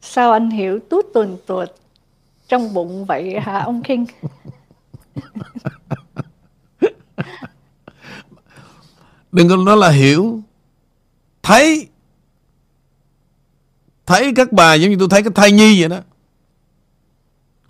Sao 0.00 0.32
anh 0.32 0.50
hiểu 0.50 0.78
tút 0.90 1.06
tuần 1.14 1.36
tuột 1.46 1.68
Trong 2.48 2.74
bụng 2.74 3.04
vậy 3.04 3.40
hả 3.40 3.58
ông 3.58 3.82
King 3.82 4.04
Đừng 9.32 9.48
có 9.48 9.56
nói 9.56 9.76
là 9.76 9.90
hiểu. 9.90 10.40
Thấy 11.42 11.88
Thấy 14.06 14.32
các 14.36 14.52
bà 14.52 14.74
giống 14.74 14.90
như 14.90 14.96
tôi 14.98 15.08
thấy 15.08 15.22
cái 15.22 15.32
thai 15.34 15.52
nhi 15.52 15.80
vậy 15.80 15.88
đó. 15.88 15.98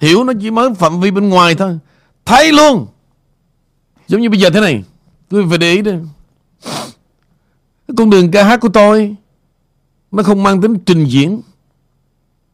Hiểu 0.01 0.25
nó 0.25 0.33
chỉ 0.40 0.51
mới 0.51 0.75
phạm 0.75 1.01
vi 1.01 1.11
bên 1.11 1.29
ngoài 1.29 1.55
thôi. 1.55 1.79
Thấy 2.25 2.53
luôn. 2.53 2.87
Giống 4.09 4.20
như 4.20 4.31
bây 4.31 4.40
giờ 4.40 4.51
thế 4.51 4.61
này. 4.61 4.85
Tôi 5.29 5.46
phải 5.48 5.59
để 5.59 5.72
ý 5.72 5.83
đây, 5.83 5.98
Cái 7.88 7.94
con 7.96 8.11
đường 8.11 8.31
ca 8.31 8.44
hát 8.44 8.61
của 8.61 8.68
tôi 8.68 9.16
Nó 10.11 10.22
không 10.22 10.42
mang 10.42 10.61
tính 10.61 10.79
trình 10.87 11.05
diễn 11.05 11.40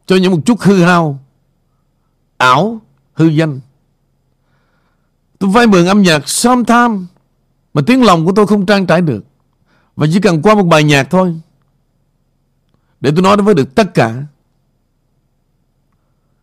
Cho 0.05 0.15
những 0.15 0.31
một 0.31 0.39
chút 0.45 0.59
hư 0.59 0.83
hao 0.83 1.19
Ảo 2.37 2.81
Hư 3.13 3.27
danh. 3.27 3.59
Tôi 5.39 5.49
vay 5.49 5.67
mượn 5.67 5.85
âm 5.85 6.01
nhạc 6.01 6.29
sometime. 6.29 6.97
Mà 7.73 7.81
tiếng 7.87 8.03
lòng 8.03 8.25
của 8.25 8.31
tôi 8.35 8.47
không 8.47 8.65
trang 8.65 8.85
trải 8.85 9.01
được. 9.01 9.25
Và 9.95 10.07
chỉ 10.13 10.19
cần 10.19 10.41
qua 10.41 10.55
một 10.55 10.63
bài 10.63 10.83
nhạc 10.83 11.07
thôi, 11.09 11.35
Để 13.01 13.11
tôi 13.11 13.21
nói 13.21 13.37
với 13.37 13.53
được 13.53 13.75
tất 13.75 13.93
cả. 13.93 14.23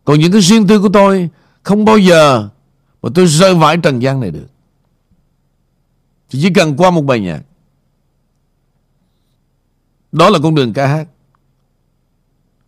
Còn 0.05 0.19
những 0.19 0.31
cái 0.31 0.41
riêng 0.41 0.67
tư 0.67 0.81
của 0.81 0.89
tôi 0.89 1.29
Không 1.63 1.85
bao 1.85 1.97
giờ 1.97 2.49
Mà 3.01 3.09
tôi 3.15 3.27
rơi 3.27 3.55
vãi 3.55 3.77
trần 3.77 4.01
gian 4.01 4.19
này 4.19 4.31
được. 4.31 4.47
Thì 6.29 6.39
chỉ 6.41 6.53
cần 6.53 6.77
qua 6.77 6.91
một 6.91 7.01
bài 7.01 7.19
nhạc. 7.19 7.41
Đó 10.11 10.29
là 10.29 10.39
con 10.43 10.55
đường 10.55 10.73
ca 10.73 10.87
hát. 10.87 11.07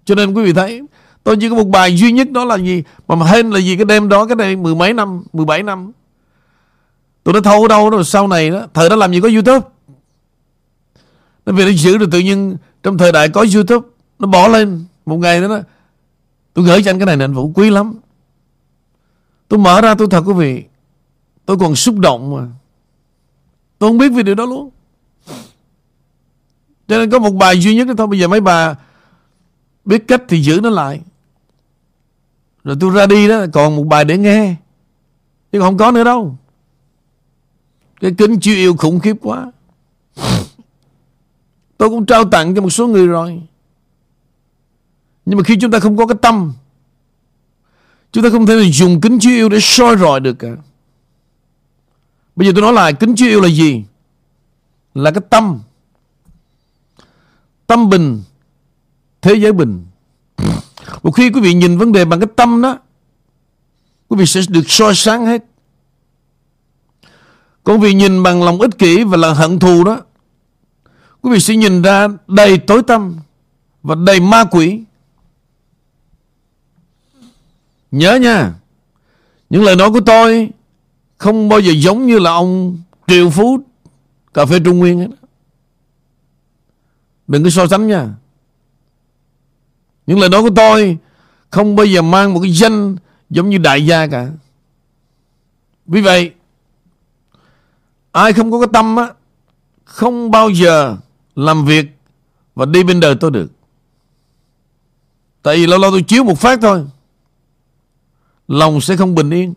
Cho 0.06 0.16
nên 0.16 0.34
quý 0.34 0.44
vị 0.44 0.54
thấy, 0.54 0.82
Tôi 1.24 1.38
chỉ 1.42 1.50
có 1.50 1.56
một 1.56 1.68
bài 1.68 1.98
duy 1.98 2.12
nhất 2.12 2.32
đó 2.32 2.46
là 2.46 2.58
gì? 2.58 2.84
Mà 3.08 3.16
mà 3.16 3.26
hên 3.26 3.50
là 3.50 3.60
gì? 3.60 3.76
Cái 3.76 3.86
đêm 3.86 4.10
đó, 4.10 4.26
Cái 4.26 4.36
này 4.36 4.56
mười 4.56 4.76
mấy 4.76 4.94
năm, 4.94 5.24
Mười 5.34 5.46
bảy 5.46 5.64
năm 5.64 5.92
Tôi 7.24 7.34
đã 7.34 7.40
thâu 7.44 7.62
ở 7.62 7.68
đâu 7.68 7.90
rồi 7.90 8.04
sau 8.04 8.28
này 8.28 8.50
đó 8.50 8.68
Thời 8.74 8.90
đó 8.90 8.96
làm 8.96 9.12
gì 9.12 9.22
có 9.22 9.28
Youtube. 9.28 9.68
Nó 11.46 11.54
vì 11.54 11.66
nó 11.66 11.72
giữ 11.72 11.98
được 11.98 12.10
tự 12.12 12.20
nhiên 12.20 12.58
Trong 12.84 12.98
thời 12.98 13.12
đại 13.12 13.30
có 13.30 13.46
Youtube 13.56 13.88
Nó 14.20 14.28
bỏ 14.28 14.48
lên. 14.48 14.86
Một 15.06 15.18
ngày 15.18 15.42
đó, 15.42 15.48
đó 15.48 15.60
Tôi 16.54 16.66
gửi 16.66 16.84
cho 16.84 16.92
anh 16.92 17.00
cái 17.00 17.06
này 17.06 17.18
nè 17.18 17.26
anh 17.26 17.34
Vũ 17.34 17.52
quý 17.56 17.70
lắm. 17.70 17.94
Tôi 19.48 19.60
mở 19.60 19.82
ra 19.82 19.96
tôi 19.96 20.08
thật 20.12 20.24
quý 20.26 20.34
vị 20.34 20.64
Tôi 21.46 21.58
còn 21.60 21.76
xúc 21.76 22.00
động 22.00 22.36
mà. 22.36 22.48
Tôi 23.80 23.90
không 23.90 23.98
biết 23.98 24.10
về 24.10 24.24
điều 24.24 24.36
đó 24.36 24.46
luôn. 24.46 24.70
Cho 26.88 26.98
nên 26.98 27.10
có 27.10 27.20
một 27.20 27.32
bài 27.32 27.62
duy 27.62 27.76
nhất 27.76 27.88
đó 27.88 27.94
thôi 27.98 28.08
Bây 28.08 28.20
giờ 28.20 28.28
mấy 28.28 28.42
bà 28.42 28.76
Biết 29.86 30.08
cách 30.08 30.22
thì 30.28 30.42
giữ 30.42 30.60
nó 30.64 30.70
lại. 30.70 31.02
Rồi 32.64 32.78
tôi 32.80 32.92
ra 32.96 33.06
đi 33.06 33.28
đó 33.28 33.46
Còn 33.54 33.76
một 33.76 33.84
bài 33.84 34.06
để 34.06 34.18
nghe. 34.18 34.56
Chứ 35.52 35.60
không 35.60 35.78
có 35.78 35.92
nữa 35.92 36.04
đâu. 36.04 36.38
Cái 38.00 38.12
kính 38.18 38.40
chiêu 38.40 38.56
yêu 38.56 38.76
khủng 38.78 39.00
khiếp 39.00 39.16
quá. 39.22 39.52
Tôi 41.78 41.90
cũng 41.90 42.06
trao 42.06 42.26
tặng 42.26 42.56
cho 42.56 42.62
một 42.62 42.70
số 42.70 42.88
người 42.88 43.08
rồi. 43.08 43.42
Nhưng 45.26 45.38
mà 45.38 45.44
khi 45.44 45.58
chúng 45.62 45.72
ta 45.72 45.80
không 45.80 45.98
có 45.98 46.08
cái 46.08 46.18
tâm, 46.22 46.54
Chúng 48.12 48.24
ta 48.24 48.30
không 48.30 48.46
thể 48.46 48.72
dùng 48.72 49.02
kính 49.02 49.20
chiếu 49.20 49.32
yêu 49.32 49.50
để 49.50 49.58
soi 49.62 49.98
rọi 49.98 50.20
được 50.20 50.34
cả. 50.34 50.50
Bây 52.36 52.48
giờ 52.48 52.52
tôi 52.56 52.62
nói 52.62 52.74
lại 52.74 52.94
kính 52.94 53.16
chiếu 53.16 53.28
yêu 53.28 53.42
là 53.42 53.48
gì? 53.48 53.84
Là 54.94 55.12
cái 55.12 55.22
tâm. 55.30 55.60
Tâm 57.68 57.90
bình, 57.90 58.24
Thế 59.22 59.36
giới 59.36 59.52
bình. 59.54 59.86
Một 61.04 61.12
khi 61.12 61.30
quý 61.30 61.42
vị 61.42 61.54
nhìn 61.54 61.78
vấn 61.78 61.92
đề 61.92 62.06
bằng 62.06 62.20
cái 62.20 62.30
tâm 62.36 62.62
đó, 62.62 62.80
Quý 64.08 64.18
vị 64.18 64.26
sẽ 64.26 64.42
được 64.50 64.64
soi 64.68 64.96
sáng 64.96 65.26
hết. 65.26 65.44
Còn 67.70 67.80
vì 67.80 67.94
nhìn 67.94 68.24
bằng 68.24 68.44
lòng 68.44 68.62
ích 68.62 68.78
kỷ 68.78 69.04
Và 69.04 69.18
là 69.18 69.34
hận 69.34 69.60
thù 69.60 69.84
đó. 69.84 70.02
Quý 71.22 71.32
vị 71.32 71.40
sẽ 71.40 71.56
nhìn 71.56 71.82
ra 71.82 72.08
đầy 72.28 72.58
tối 72.58 72.84
tâm 72.88 73.16
Và 73.84 73.96
đầy 73.96 74.20
ma 74.20 74.44
quỷ. 74.52 74.84
Nhớ 77.92 78.16
nha, 78.16 78.54
Những 79.50 79.64
lời 79.64 79.76
nói 79.76 79.92
của 79.92 80.00
tôi 80.00 80.50
Không 81.18 81.50
bao 81.50 81.60
giờ 81.60 81.72
giống 81.72 82.08
như 82.08 82.20
là 82.20 82.32
ông 82.32 82.78
Triệu 83.08 83.30
Phú 83.30 83.60
Cà 84.34 84.46
phê 84.46 84.60
Trung 84.66 84.80
Nguyên 84.80 85.00
ấy. 85.00 85.10
Đừng 87.28 87.44
có 87.44 87.50
so 87.50 87.68
sánh 87.68 87.88
nha. 87.88 88.08
Những 90.08 90.20
lời 90.20 90.30
nói 90.30 90.42
của 90.42 90.56
tôi 90.56 90.98
Không 91.50 91.76
bao 91.76 91.86
giờ 91.86 92.02
mang 92.02 92.34
một 92.34 92.40
cái 92.44 92.52
danh 92.52 92.96
Giống 93.30 93.50
như 93.50 93.58
đại 93.58 93.86
gia 93.86 94.08
cả. 94.08 94.28
Vì 95.86 96.02
vậy 96.02 96.32
Ai 98.12 98.34
không 98.34 98.52
có 98.52 98.60
cái 98.60 98.70
tâm 98.74 98.96
á, 98.96 99.14
Không 99.84 100.32
bao 100.32 100.50
giờ 100.50 100.98
Làm 101.36 101.66
việc 101.66 101.86
Và 102.56 102.66
đi 102.66 102.84
bên 102.84 103.00
đời 103.00 103.16
tôi 103.20 103.32
được. 103.32 103.52
Tại 105.42 105.56
vì 105.56 105.68
lâu 105.68 105.80
lâu 105.80 105.92
tôi 105.92 106.02
chiếu 106.02 106.24
một 106.24 106.40
phát 106.40 106.60
thôi, 106.62 106.86
Lòng 108.48 108.82
sẽ 108.82 108.96
không 108.96 109.16
bình 109.16 109.30
yên. 109.30 109.54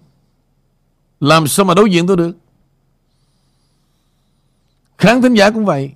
Làm 1.21 1.47
sao 1.47 1.67
mà 1.67 1.75
đối 1.75 1.91
diện 1.91 2.07
tôi 2.07 2.17
được? 2.17 2.37
Khán 4.99 5.23
thính 5.23 5.35
giả 5.35 5.51
cũng 5.51 5.65
vậy, 5.65 5.93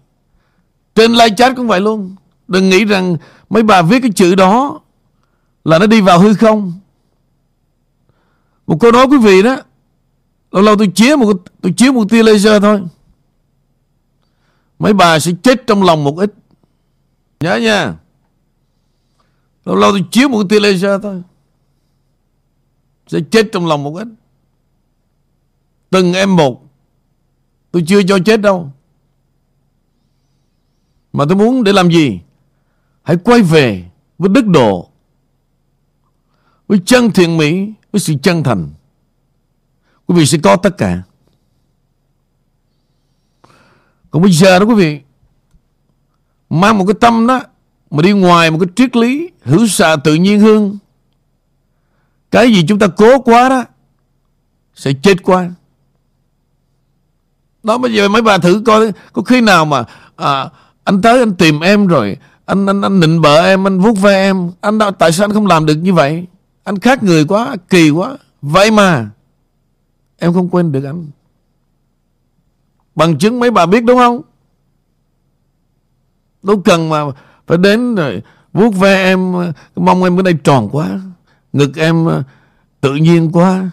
Trên 0.95 1.13
live 1.13 1.35
chat 1.37 1.57
cũng 1.57 1.67
vậy 1.67 1.81
luôn. 1.81 2.17
Đừng 2.49 2.71
nghĩ 2.71 2.85
rằng 2.85 3.17
mấy 3.51 3.63
bà 3.63 3.83
viết 3.83 4.01
cái 4.01 4.11
chữ 4.11 4.35
đó 4.35 4.81
Là 5.65 5.79
nó 5.79 5.87
đi 5.87 6.01
vào 6.01 6.19
hư 6.19 6.35
không. 6.35 6.73
Một 8.67 8.77
câu 8.81 8.93
nói 8.93 9.07
quý 9.07 9.19
vị 9.19 9.43
đó 9.43 9.57
Lâu 10.57 10.63
lâu 10.65 10.77
tôi 10.77 10.93
chiếu 10.95 11.17
một 11.17 11.43
tôi 11.61 11.75
chiếu 11.77 11.93
một 11.93 12.11
tia 12.11 12.23
laser 12.23 12.63
thôi. 12.63 12.83
Mấy 14.79 14.93
bà 14.93 15.19
sẽ 15.19 15.33
chết 15.43 15.67
trong 15.67 15.83
lòng 15.83 16.05
một 16.05 16.19
ít. 16.19 16.35
Nhớ 17.41 17.57
nha. 17.57 17.95
Lâu 19.65 19.77
lâu 19.77 19.91
tôi 19.91 20.05
chiếu 20.11 20.29
một 20.29 20.47
tia 20.49 20.61
laser 20.61 21.03
thôi. 21.03 21.23
Sẽ 23.07 23.19
chết 23.31 23.49
trong 23.53 23.67
lòng 23.67 23.83
một 23.83 23.97
ít. 23.97 24.09
Từng 25.91 26.13
em 26.13 26.37
một. 26.37 26.63
Tôi 27.71 27.85
chưa 27.87 28.03
cho 28.03 28.19
chết 28.25 28.41
đâu. 28.41 28.73
Mà 31.13 31.25
tôi 31.29 31.37
muốn 31.37 31.65
để 31.65 31.73
làm 31.73 31.91
gì? 31.91 32.21
Hãy 33.03 33.17
quay 33.25 33.43
về 33.43 33.85
với 34.19 34.29
đức 34.29 34.47
độ, 34.47 34.91
với 36.69 36.79
chân 36.87 37.11
thiện 37.11 37.37
mỹ, 37.37 37.73
với 37.93 38.01
sự 38.01 38.15
chân 38.23 38.43
thành 38.43 38.71
quý 40.07 40.15
vị 40.15 40.27
sẽ 40.27 40.39
có 40.43 40.57
tất 40.57 40.79
cả. 40.79 41.03
Còn 44.11 44.23
bây 44.23 44.33
giờ 44.33 44.59
đó 44.59 44.67
quý 44.67 44.75
vị 44.75 45.01
mang 46.51 46.79
một 46.79 46.85
cái 46.87 46.95
tâm 47.01 47.27
đó 47.27 47.41
mà 47.91 48.03
đi 48.03 48.13
ngoài 48.13 48.51
một 48.51 48.59
cái 48.61 48.69
triết 48.77 48.97
lý 48.97 49.31
hữu 49.43 49.67
xạ 49.67 49.97
tự 50.05 50.15
nhiên 50.15 50.41
hương. 50.41 50.79
Cái 52.31 52.53
gì 52.53 52.65
chúng 52.69 52.79
ta 52.79 52.87
cố 52.87 53.19
quá 53.19 53.49
đó 53.49 53.65
Sẽ 54.75 54.93
chết 55.03 55.23
quá. 55.23 55.51
Đó 57.63 57.79
bây 57.79 57.95
giờ 57.95 58.09
mấy 58.09 58.23
bà 58.23 58.39
thử 58.39 58.63
coi 58.67 58.93
Có 59.13 59.23
khi 59.23 59.41
nào 59.41 59.65
mà 59.65 59.85
à, 60.17 60.49
Anh 60.85 61.03
tới 61.03 61.19
anh 61.19 61.35
tìm 61.35 61.61
em 61.61 61.87
rồi 61.87 62.17
Anh 62.47 62.67
anh 62.67 62.83
anh 62.83 63.01
nịnh 63.01 63.21
bợ 63.21 63.45
em 63.45 63.67
Anh 63.67 63.81
vuốt 63.81 63.93
ve 63.93 64.15
em 64.15 64.51
anh 64.61 64.79
Tại 64.99 65.13
sao 65.13 65.25
anh 65.25 65.33
không 65.33 65.47
làm 65.47 65.67
được 65.67 65.75
như 65.75 65.95
vậy? 65.95 66.27
Anh 66.65 66.79
khác 66.79 67.03
người 67.03 67.25
quá 67.25 67.57
Kỳ 67.69 67.91
quá. 67.91 68.17
Vậy 68.43 68.71
mà 68.71 69.11
Em 70.19 70.33
không 70.33 70.49
quên 70.49 70.73
được 70.73 70.85
anh. 70.85 71.07
Bằng 72.95 73.19
chứng 73.19 73.41
mấy 73.41 73.51
bà 73.51 73.67
biết 73.67 73.85
đúng 73.85 73.99
không? 73.99 74.23
Đâu 76.43 76.63
cần 76.65 76.89
mà 76.89 77.05
Phải 77.47 77.59
đến 77.59 77.95
rồi 77.95 78.23
vuốt 78.53 78.71
ve 78.71 79.05
em 79.05 79.33
Mong 79.77 80.05
em 80.05 80.19
ở 80.19 80.23
đây 80.23 80.35
tròn 80.45 80.69
quá 80.73 81.01
Ngực 81.53 81.77
em 81.77 82.07
tự 82.81 82.95
nhiên 82.95 83.33
quá. 83.33 83.71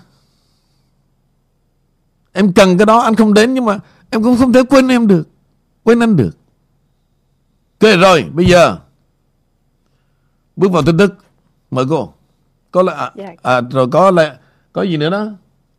Em 2.31 2.53
cần 2.53 2.77
cái 2.77 2.85
đó 2.85 2.99
anh 2.99 3.15
không 3.15 3.33
đến 3.33 3.53
Nhưng 3.53 3.65
mà 3.65 3.79
em 4.09 4.23
cũng 4.23 4.37
không 4.37 4.53
thể 4.53 4.63
quên 4.69 4.87
em 4.87 5.07
được 5.07 5.27
Quên 5.83 5.99
anh 5.99 6.15
được. 6.15 6.37
Ok 7.79 7.91
rồi 8.01 8.29
bây 8.33 8.45
giờ 8.45 8.77
Bước 10.55 10.71
vào 10.71 10.83
tin 10.83 10.97
tức. 10.97 11.13
Mời 11.71 11.85
cô. 11.89 12.13
Có 12.71 12.81
là 12.81 12.93
à, 12.93 13.11
dạ. 13.15 13.29
à, 13.41 13.61
Rồi 13.61 13.87
có 13.91 14.11
là 14.11 14.37
Có 14.73 14.81
gì 14.81 14.97
nữa 14.97 15.09
đó 15.09 15.27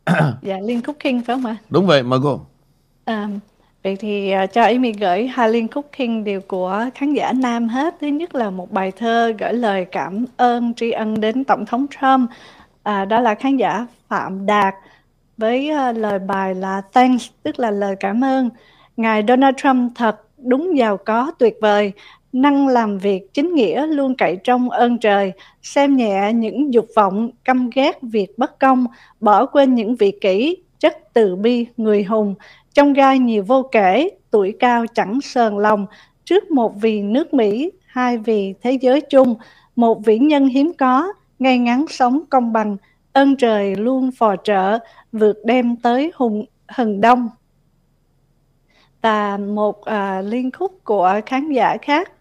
Dạ 0.41 0.59
Liên 0.63 0.81
Cooking 0.81 1.21
phải 1.21 1.35
không 1.35 1.45
ạ 1.45 1.57
Đúng 1.69 1.87
vậy 1.87 2.03
mời 2.03 2.19
cô 2.23 2.41
à, 3.05 3.27
Vậy 3.85 3.95
thì 3.95 4.33
uh, 4.43 4.53
cho 4.53 4.63
Amy 4.63 4.91
gửi 4.91 5.27
hai 5.27 5.49
liên 5.49 5.67
Cooking 5.67 6.23
đều 6.23 6.41
của 6.41 6.85
khán 6.95 7.13
giả 7.13 7.33
nam 7.33 7.67
hết. 7.67 7.95
Thứ 8.01 8.07
nhất 8.07 8.35
là 8.35 8.49
một 8.49 8.71
bài 8.71 8.91
thơ 8.91 9.33
gửi 9.39 9.53
lời 9.53 9.85
cảm 9.91 10.25
ơn 10.37 10.73
tri 10.73 10.91
ân 10.91 11.21
đến 11.21 11.43
Tổng 11.43 11.65
thống 11.65 11.85
Trump. 11.87 12.29
À, 12.83 13.05
đó 13.05 13.19
là 13.19 13.35
khán 13.35 13.57
giả 13.57 13.87
Phạm 14.07 14.45
Đạt 14.45 14.73
với 15.37 15.71
uh, 15.89 15.97
lời 15.97 16.19
bài 16.19 16.55
là 16.55 16.81
thanks, 16.93 17.27
tức 17.43 17.59
là 17.59 17.71
lời 17.71 17.95
cảm 17.99 18.23
ơn. 18.23 18.49
Ngài 18.97 19.23
Donald 19.27 19.55
Trump 19.57 19.91
thật 19.95 20.21
đúng 20.37 20.77
giàu 20.77 20.97
có 20.97 21.31
tuyệt 21.39 21.57
vời, 21.61 21.91
năng 22.35 22.67
làm 22.67 22.97
việc 22.97 23.33
chính 23.33 23.55
nghĩa 23.55 23.87
luôn 23.87 24.15
cậy 24.15 24.37
trong 24.43 24.69
ơn 24.69 24.97
trời, 24.97 25.31
xem 25.61 25.95
nhẹ 25.95 26.33
những 26.33 26.73
dục 26.73 26.87
vọng 26.95 27.29
căm 27.43 27.69
ghét 27.75 27.97
việc 28.01 28.37
bất 28.37 28.59
công, 28.59 28.85
bỏ 29.19 29.45
quên 29.45 29.75
những 29.75 29.95
vị 29.95 30.11
kỷ, 30.21 30.57
chất 30.79 31.13
từ 31.13 31.35
bi 31.35 31.65
người 31.77 32.03
hùng, 32.03 32.35
trong 32.73 32.93
gai 32.93 33.19
nhiều 33.19 33.43
vô 33.43 33.63
kể, 33.71 34.09
tuổi 34.31 34.53
cao 34.59 34.85
chẳng 34.93 35.21
sờn 35.21 35.57
lòng, 35.57 35.85
trước 36.25 36.51
một 36.51 36.73
vì 36.81 37.01
nước 37.01 37.33
Mỹ, 37.33 37.71
hai 37.85 38.17
vì 38.17 38.53
thế 38.61 38.71
giới 38.81 39.01
chung, 39.01 39.35
một 39.75 40.05
vĩ 40.05 40.17
nhân 40.17 40.47
hiếm 40.47 40.71
có, 40.77 41.13
ngay 41.39 41.57
ngắn 41.57 41.85
sống 41.89 42.21
công 42.29 42.53
bằng, 42.53 42.77
ơn 43.13 43.35
trời 43.35 43.75
luôn 43.75 44.11
phò 44.11 44.35
trợ, 44.43 44.79
vượt 45.11 45.37
đem 45.45 45.75
tới 45.75 46.11
hùng 46.15 46.45
hừng 46.67 47.01
đông. 47.01 47.29
Và 49.05 49.37
một 49.37 49.79
uh, 49.79 50.25
liên 50.25 50.51
khúc 50.51 50.83
của 50.83 51.21
khán 51.25 51.51
giả 51.51 51.77
khác, 51.81 52.11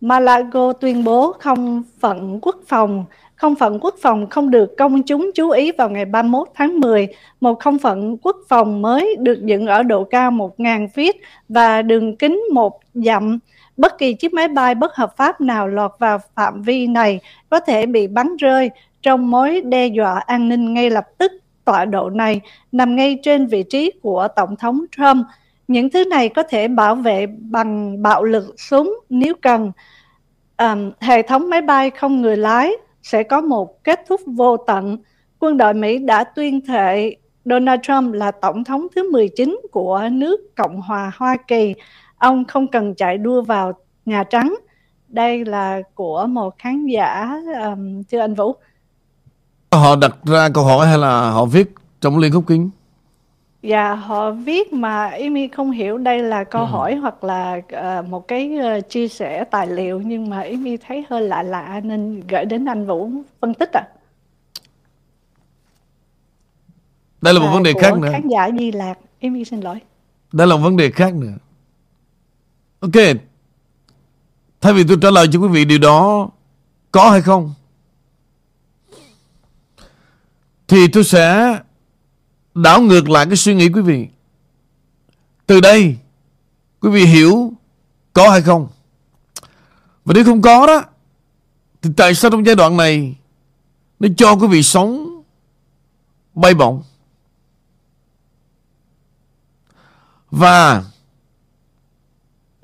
Malago 0.00 0.72
tuyên 0.72 1.04
bố 1.04 1.32
không 1.32 1.82
phận 2.00 2.38
quốc 2.42 2.56
phòng 2.68 3.04
không 3.34 3.54
phận 3.54 3.78
quốc 3.80 3.94
phòng 4.02 4.26
không 4.30 4.50
được 4.50 4.76
công 4.78 5.02
chúng 5.02 5.30
chú 5.34 5.50
ý 5.50 5.72
vào 5.72 5.90
ngày 5.90 6.04
31 6.04 6.48
tháng 6.54 6.80
10. 6.80 7.08
Một 7.40 7.60
không 7.60 7.78
phận 7.78 8.16
quốc 8.16 8.36
phòng 8.48 8.82
mới 8.82 9.16
được 9.18 9.38
dựng 9.44 9.66
ở 9.66 9.82
độ 9.82 10.04
cao 10.04 10.30
1.000 10.30 10.88
feet 10.88 11.12
và 11.48 11.82
đường 11.82 12.16
kính 12.16 12.42
một 12.52 12.80
dặm. 12.94 13.38
Bất 13.76 13.98
kỳ 13.98 14.14
chiếc 14.14 14.34
máy 14.34 14.48
bay 14.48 14.74
bất 14.74 14.94
hợp 14.94 15.16
pháp 15.16 15.40
nào 15.40 15.68
lọt 15.68 15.92
vào 15.98 16.18
phạm 16.34 16.62
vi 16.62 16.86
này 16.86 17.20
có 17.50 17.60
thể 17.60 17.86
bị 17.86 18.06
bắn 18.06 18.36
rơi 18.36 18.70
trong 19.02 19.30
mối 19.30 19.60
đe 19.60 19.86
dọa 19.86 20.18
an 20.26 20.48
ninh 20.48 20.74
ngay 20.74 20.90
lập 20.90 21.04
tức. 21.18 21.32
Tọa 21.64 21.84
độ 21.84 22.10
này 22.10 22.40
nằm 22.72 22.96
ngay 22.96 23.18
trên 23.22 23.46
vị 23.46 23.62
trí 23.62 23.92
của 24.02 24.28
Tổng 24.36 24.56
thống 24.56 24.84
Trump. 24.96 25.26
Những 25.68 25.90
thứ 25.90 26.04
này 26.04 26.28
có 26.28 26.42
thể 26.42 26.68
bảo 26.68 26.94
vệ 26.94 27.26
bằng 27.26 28.02
bạo 28.02 28.24
lực 28.24 28.54
súng 28.60 29.00
nếu 29.08 29.34
cần. 29.42 29.72
Um, 30.58 30.90
hệ 31.00 31.22
thống 31.22 31.50
máy 31.50 31.62
bay 31.62 31.90
không 31.90 32.22
người 32.22 32.36
lái 32.36 32.72
sẽ 33.02 33.22
có 33.22 33.40
một 33.40 33.84
kết 33.84 34.00
thúc 34.08 34.20
vô 34.26 34.56
tận. 34.56 34.98
Quân 35.38 35.56
đội 35.56 35.74
Mỹ 35.74 35.98
đã 35.98 36.24
tuyên 36.24 36.60
thệ 36.66 37.16
Donald 37.44 37.80
Trump 37.82 38.14
là 38.14 38.30
tổng 38.30 38.64
thống 38.64 38.86
thứ 38.96 39.12
19 39.12 39.60
của 39.70 40.08
nước 40.12 40.40
Cộng 40.56 40.80
hòa 40.80 41.12
Hoa 41.16 41.36
Kỳ. 41.48 41.74
Ông 42.18 42.44
không 42.44 42.66
cần 42.66 42.94
chạy 42.94 43.18
đua 43.18 43.42
vào 43.42 43.72
Nhà 44.04 44.24
Trắng. 44.24 44.54
Đây 45.08 45.44
là 45.44 45.82
của 45.94 46.26
một 46.26 46.58
khán 46.58 46.86
giả, 46.86 47.40
um, 47.64 48.02
thưa 48.02 48.18
anh 48.18 48.34
Vũ. 48.34 48.56
Họ 49.72 49.96
đặt 49.96 50.16
ra 50.24 50.48
câu 50.54 50.64
hỏi 50.64 50.86
hay 50.86 50.98
là 50.98 51.30
họ 51.30 51.44
viết 51.44 51.74
trong 52.00 52.18
liên 52.18 52.32
khúc 52.32 52.44
kính? 52.46 52.70
Dạ, 53.68 53.94
họ 53.94 54.30
viết 54.30 54.72
mà 54.72 55.06
Amy 55.06 55.48
không 55.48 55.70
hiểu 55.70 55.98
đây 55.98 56.22
là 56.22 56.44
câu 56.44 56.62
ừ. 56.62 56.66
hỏi 56.66 56.94
hoặc 56.94 57.24
là 57.24 57.56
uh, 57.56 58.06
một 58.08 58.28
cái 58.28 58.58
uh, 58.78 58.90
chia 58.90 59.08
sẻ 59.08 59.44
tài 59.44 59.66
liệu 59.66 60.00
nhưng 60.00 60.30
mà 60.30 60.42
Amy 60.42 60.76
thấy 60.76 61.04
hơi 61.10 61.22
lạ 61.22 61.42
lạ 61.42 61.80
nên 61.84 62.20
gửi 62.28 62.44
đến 62.44 62.64
anh 62.64 62.86
Vũ 62.86 63.10
phân 63.40 63.54
tích 63.54 63.70
ạ. 63.72 63.82
À. 63.82 63.88
Đây 67.20 67.34
là 67.34 67.40
một 67.40 67.46
à, 67.46 67.52
vấn 67.52 67.62
đề 67.62 67.72
khác 67.80 67.98
nữa. 67.98 68.08
khán 68.12 68.28
giả 68.28 68.50
Di 68.58 68.72
Lạc, 68.72 68.94
Amy 69.22 69.44
xin 69.44 69.60
lỗi. 69.60 69.80
Đây 70.32 70.46
là 70.46 70.56
một 70.56 70.62
vấn 70.62 70.76
đề 70.76 70.90
khác 70.90 71.14
nữa. 71.14 71.34
Ok. 72.80 73.16
Thay 74.60 74.72
vì 74.72 74.84
tôi 74.88 74.98
trả 75.02 75.10
lời 75.10 75.26
cho 75.32 75.40
quý 75.40 75.48
vị 75.48 75.64
điều 75.64 75.78
đó 75.78 76.28
có 76.92 77.10
hay 77.10 77.20
không 77.22 77.54
thì 80.68 80.88
tôi 80.88 81.04
sẽ 81.04 81.58
đảo 82.62 82.80
ngược 82.80 83.10
lại 83.10 83.26
cái 83.26 83.36
suy 83.36 83.54
nghĩ 83.54 83.68
quý 83.68 83.80
vị. 83.80 84.08
Từ 85.46 85.60
đây, 85.60 85.96
quý 86.80 86.90
vị 86.90 87.04
hiểu 87.04 87.52
có 88.12 88.30
hay 88.30 88.42
không? 88.42 88.68
Và 90.04 90.14
nếu 90.14 90.24
không 90.24 90.42
có 90.42 90.66
đó, 90.66 90.82
thì 91.82 91.90
tại 91.96 92.14
sao 92.14 92.30
trong 92.30 92.46
giai 92.46 92.54
đoạn 92.54 92.76
này 92.76 93.16
nó 94.00 94.08
cho 94.16 94.34
quý 94.34 94.46
vị 94.46 94.62
sống 94.62 95.22
bay 96.34 96.54
bổng? 96.54 96.82
Và 100.30 100.84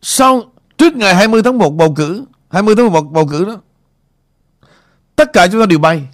sau 0.03 0.43
trước 0.79 0.97
ngày 0.97 1.15
20 1.15 1.43
tháng 1.43 1.59
1 1.59 1.71
bầu 1.71 1.95
cử, 1.97 2.25
20 2.51 2.77
tháng 2.77 2.93
1 2.93 3.01
bầu 3.01 3.27
cử 3.27 3.45
đó, 3.45 3.61
tất 5.17 5.33
cả 5.33 5.49
chúng 5.53 5.61
ta 5.61 5.67
đều 5.67 5.79
bay. 5.79 6.09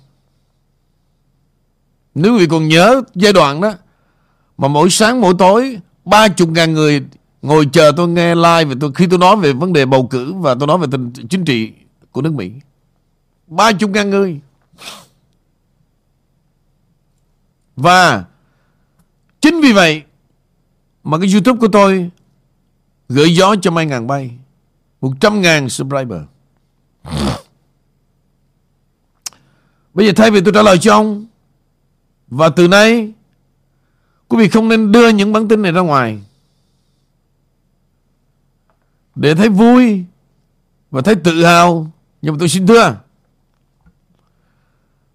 Nếu 2.15 2.33
quý 2.33 2.39
vị 2.39 2.47
còn 2.51 2.69
nhớ 2.69 3.03
giai 3.15 3.33
đoạn 3.33 3.61
đó, 3.61 3.73
Mà 4.59 4.69
mỗi 4.69 4.91
sáng 4.91 5.21
mỗi 5.21 5.35
tối, 5.39 5.81
ba 6.05 6.29
chục 6.29 6.49
ngàn 6.49 6.75
người 6.75 7.05
ngồi 7.43 7.69
chờ 7.73 7.93
tôi 7.97 8.09
nghe 8.09 8.35
live 8.35 8.65
và 8.65 8.75
tôi, 8.81 8.93
khi 8.95 9.07
tôi 9.11 9.19
nói 9.19 9.37
về 9.37 9.53
vấn 9.53 9.73
đề 9.73 9.87
bầu 9.87 10.07
cử 10.07 10.33
và 10.35 10.55
tôi 10.55 10.67
nói 10.67 10.79
về 10.79 10.87
tình 10.91 11.13
chính 11.13 11.45
trị 11.45 11.73
của 12.11 12.23
nước 12.23 12.33
Mỹ. 12.33 12.53
ba 13.47 13.73
chục 13.73 13.91
ngàn 13.91 14.11
người. 14.11 14.41
Và 17.77 18.25
chính 19.41 19.61
vì 19.61 19.73
vậy 19.73 20.03
mà 21.05 21.19
cái 21.19 21.33
YouTube 21.33 21.59
của 21.61 21.69
tôi 21.69 22.11
gửi 23.09 23.35
gió 23.35 23.55
cho 23.63 23.71
mấy 23.71 23.87
ngàn 23.87 24.07
bay. 24.07 24.31
một 25.01 25.13
trăm 25.21 25.43
ngàn 25.43 25.69
subscriber. 25.69 26.21
Bây 29.95 30.07
giờ 30.07 30.13
thay 30.17 30.31
vì 30.31 30.41
tôi 30.41 30.53
trả 30.55 30.63
lời 30.63 30.79
cho 30.79 30.93
ông 30.95 31.27
và 32.31 32.49
từ 32.49 32.69
nay, 32.69 33.13
Quý 34.29 34.39
vị 34.39 34.49
không 34.49 34.69
nên 34.69 34.93
đưa 34.93 35.09
những 35.09 35.33
bản 35.33 35.49
tin 35.49 35.63
này 35.63 35.73
ra 35.73 35.81
ngoài. 35.81 36.19
Để 39.15 39.35
thấy 39.35 39.49
vui 39.49 40.05
Và 40.91 41.01
thấy 41.01 41.15
tự 41.15 41.45
hào. 41.45 41.91
Nhưng 42.23 42.35
mà 42.35 42.37
tôi 42.41 42.49
xin 42.49 42.67
thưa, 42.67 42.97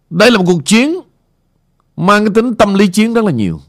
Đây 0.10 0.32
là 0.32 0.38
một 0.38 0.44
cuộc 0.48 0.66
chiến 0.66 1.00
Mang 1.98 2.26
cái 2.26 2.32
tính 2.36 2.56
tâm 2.56 2.74
lý 2.74 2.88
chiến 2.88 3.14
rất 3.14 3.26
là 3.26 3.32
nhiều. 3.32 3.62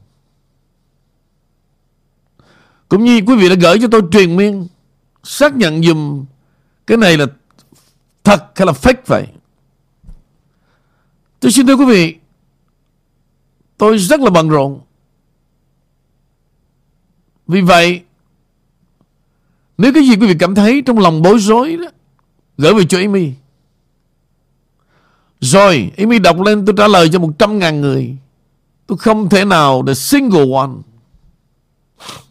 Cũng 2.89 3.05
như 3.05 3.21
quý 3.27 3.37
vị 3.37 3.49
đã 3.49 3.55
gửi 3.55 3.79
cho 3.81 3.89
tôi 3.91 4.03
truyền 4.13 4.37
miên, 4.37 4.67
Xác 5.23 5.57
nhận 5.57 5.83
dùm, 5.83 6.25
Cái 6.87 6.97
này 6.99 7.17
là 7.17 7.27
thật 8.25 8.53
hay 8.57 8.67
là 8.67 8.73
fake 8.73 9.03
vậy? 9.07 9.27
Tôi 11.41 11.53
xin 11.53 11.67
thưa 11.67 11.75
quý 11.75 11.85
vị 11.85 12.17
Tôi 13.79 13.99
rất 13.99 14.21
là 14.21 14.31
bận 14.31 14.49
rộn. 14.49 14.81
Vì 17.47 17.61
vậy, 17.61 18.03
nếu 19.79 19.93
cái 19.93 20.07
gì 20.07 20.17
quý 20.17 20.27
vị 20.27 20.35
cảm 20.39 20.55
thấy 20.55 20.83
trong 20.87 20.99
lòng 20.99 21.23
bối 21.23 21.39
rối 21.39 21.77
đó, 21.77 21.89
gửi 22.59 22.75
về 22.75 22.85
cho 22.85 22.99
Amy. 22.99 23.33
Rồi, 25.41 25.93
Amy 25.97 26.19
đọc 26.19 26.41
lên 26.41 26.67
tôi 26.67 26.75
trả 26.79 26.89
lời 26.89 27.09
cho 27.13 27.19
100 27.19 27.59
ngàn 27.59 27.81
người. 27.81 28.17
Tôi 28.87 28.99
không 28.99 29.29
thể 29.29 29.45
nào 29.45 29.83
the 29.87 29.95
single 29.95 30.53
one. 30.55 30.71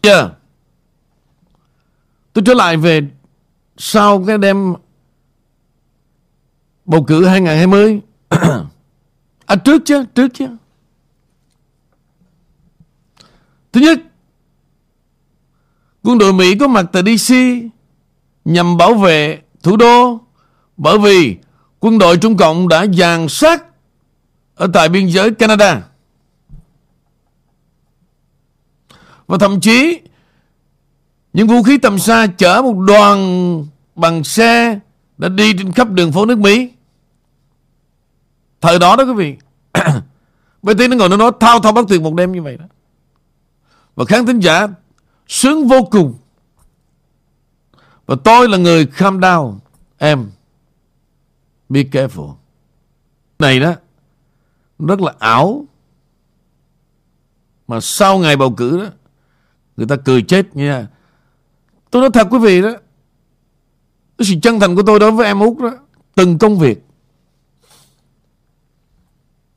Yeah. 0.02 0.30
Tôi 2.32 2.44
trở 2.46 2.54
lại 2.54 2.76
về 2.76 3.00
sau 3.76 4.24
cái 4.26 4.38
đêm 4.38 4.74
bầu 6.84 7.04
cử 7.04 7.26
2020. 7.26 8.00
à 9.46 9.56
trước 9.56 9.82
chứ, 9.84 10.04
trước 10.14 10.28
chứ. 10.34 10.46
Thứ 13.76 13.82
nhất, 13.82 13.98
Quân 16.02 16.18
đội 16.18 16.32
Mỹ 16.32 16.58
có 16.58 16.68
mặt 16.68 16.86
tại 16.92 17.02
DC 17.02 17.34
nhằm 18.44 18.76
bảo 18.76 18.94
vệ 18.94 19.40
thủ 19.62 19.76
đô 19.76 20.20
bởi 20.76 20.98
vì 20.98 21.36
quân 21.80 21.98
đội 21.98 22.16
Trung 22.16 22.36
Cộng 22.36 22.68
đã 22.68 22.86
dàn 22.86 23.28
sát 23.28 23.64
ở 24.54 24.70
tại 24.72 24.88
biên 24.88 25.06
giới 25.06 25.30
Canada. 25.30 25.82
Và 29.26 29.38
thậm 29.38 29.60
chí 29.60 30.00
những 31.32 31.48
vũ 31.48 31.62
khí 31.62 31.78
tầm 31.78 31.98
xa 31.98 32.26
chở 32.26 32.62
một 32.62 32.78
đoàn 32.78 33.66
bằng 33.94 34.24
xe 34.24 34.78
đã 35.18 35.28
đi 35.28 35.52
trên 35.58 35.72
khắp 35.72 35.90
đường 35.90 36.12
phố 36.12 36.26
nước 36.26 36.38
Mỹ. 36.38 36.70
Thời 38.60 38.78
đó 38.78 38.96
đó 38.96 39.04
quý 39.04 39.12
vị. 39.12 39.36
Vậy 40.62 40.74
tí 40.74 40.88
nó 40.88 40.96
ngồi 40.96 41.08
nó 41.08 41.16
nói 41.16 41.30
thao 41.40 41.60
thao 41.60 41.72
bất 41.72 41.88
tuyệt 41.88 42.02
một 42.02 42.14
đêm 42.14 42.32
như 42.32 42.42
vậy 42.42 42.56
đó. 42.56 42.64
Và 43.96 44.04
khán 44.04 44.26
thính 44.26 44.40
giả 44.40 44.68
sướng 45.28 45.68
vô 45.68 45.82
cùng. 45.90 46.14
Và 48.06 48.16
tôi 48.24 48.48
là 48.48 48.58
người 48.58 48.86
calm 48.86 49.20
down. 49.20 49.58
Em, 49.98 50.30
be 51.68 51.82
careful. 51.82 52.34
Này 53.38 53.60
đó, 53.60 53.74
rất 54.78 55.00
là 55.00 55.12
ảo. 55.18 55.64
Mà 57.68 57.80
sau 57.80 58.18
ngày 58.18 58.36
bầu 58.36 58.54
cử 58.56 58.78
đó, 58.78 58.90
người 59.76 59.86
ta 59.86 59.96
cười 59.96 60.22
chết 60.22 60.56
nha. 60.56 60.86
Tôi 61.90 62.02
nói 62.02 62.10
thật 62.14 62.26
quý 62.30 62.38
vị 62.38 62.62
đó, 62.62 62.70
cái 64.18 64.26
sự 64.26 64.34
chân 64.42 64.60
thành 64.60 64.76
của 64.76 64.82
tôi 64.86 65.00
đối 65.00 65.12
với 65.12 65.26
em 65.26 65.40
Út 65.40 65.58
đó, 65.58 65.72
từng 66.14 66.38
công 66.38 66.58
việc. 66.58 66.82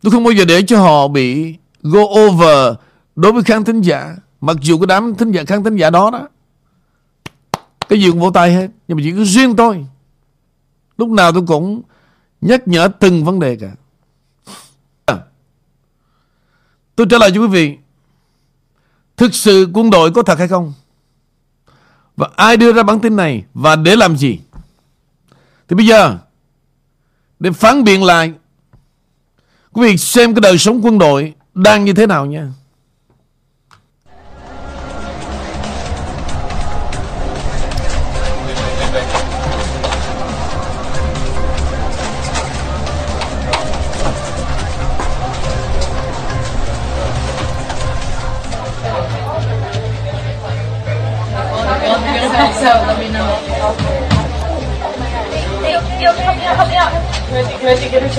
Tôi 0.02 0.12
không 0.12 0.24
bao 0.24 0.32
giờ 0.32 0.46
để 0.46 0.62
cho 0.68 0.82
họ 0.82 1.08
bị 1.08 1.56
go 1.82 2.02
over 2.02 2.78
đối 3.16 3.32
với 3.32 3.44
khán 3.44 3.64
thính 3.64 3.82
giả. 3.82 4.16
Mặc 4.42 4.58
dù 4.62 4.78
cái 4.80 4.88
đám 4.88 5.16
thính 5.16 5.32
giả, 5.32 5.44
khán 5.48 5.64
thính 5.64 5.76
giả 5.76 5.90
đó 5.90 6.12
đó, 6.12 6.28
cái 7.90 8.02
gì 8.02 8.10
cũng 8.10 8.20
vỗ 8.20 8.32
tay 8.32 8.54
hết, 8.54 8.68
nhưng 8.88 8.98
mà 8.98 9.04
chỉ 9.04 9.12
có 9.12 9.24
riêng 9.24 9.56
tôi. 9.56 9.86
Lúc 10.98 11.10
nào 11.10 11.32
tôi 11.32 11.44
cũng 11.48 11.82
nhắc 12.42 12.68
nhở 12.68 12.88
từng 13.00 13.26
vấn 13.26 13.40
đề 13.40 13.56
cả. 13.56 13.72
Tôi 16.96 17.08
trả 17.10 17.18
lời 17.18 17.32
cho 17.36 17.42
quý 17.42 17.48
vị, 17.48 17.78
thực 19.18 19.34
sự 19.34 19.70
quân 19.74 19.90
đội 19.90 20.12
có 20.12 20.24
thật 20.24 20.38
hay 20.38 20.48
không? 20.48 20.74
Và 22.18 22.30
ai 22.36 22.58
đưa 22.58 22.74
ra 22.74 22.84
bản 22.84 23.00
tin 23.00 23.16
này 23.16 23.44
và 23.54 23.76
để 23.76 23.96
làm 23.96 24.18
gì? 24.18 24.40
Thì 25.68 25.76
bây 25.76 25.86
giờ, 25.86 26.18
để 27.40 27.52
phán 27.52 27.84
biện 27.84 28.04
lại, 28.04 28.34
quý 29.72 29.92
vị 29.92 29.98
xem 29.98 30.34
cái 30.34 30.42
đời 30.42 30.58
sống 30.58 30.86
quân 30.86 31.00
đội 31.00 31.34
đang 31.54 31.86
như 31.86 31.94
thế 31.94 32.08
nào 32.08 32.26
nha. 32.26 32.52
So 52.60 52.66
let 52.66 53.00
me 53.00 53.08
know. 53.08 53.40
Hey, 55.64 55.74
yo, 56.04 56.12
help 56.12 56.38
me 56.38 56.44
out, 56.44 56.58
help 56.58 56.70
me 56.70 56.76
out. 56.76 56.92
Get 57.32 58.04
her 58.04 58.10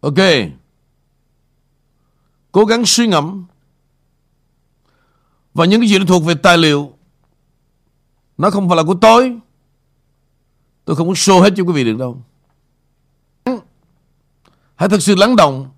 Ok. 0.00 0.18
Cố 2.52 2.64
gắng 2.64 2.86
suy 2.86 3.06
ngẫm. 3.06 3.46
Và 5.54 5.64
những 5.64 5.80
cái 5.80 5.88
gì 5.88 5.98
nó 5.98 6.04
thuộc 6.08 6.24
về 6.24 6.34
tài 6.34 6.58
liệu 6.58 6.92
nó 8.38 8.50
không 8.50 8.68
phải 8.68 8.76
là 8.76 8.82
của 8.82 8.94
tôi. 9.00 9.38
Tôi 10.84 10.96
không 10.96 11.08
có 11.08 11.14
show 11.14 11.40
hết 11.40 11.52
cho 11.56 11.64
quý 11.64 11.72
vị 11.72 11.84
được 11.84 11.96
đâu. 11.98 12.22
Hãy 14.80 14.88
thật 14.88 15.02
sự 15.02 15.14
lắng 15.14 15.36
động. 15.36 15.70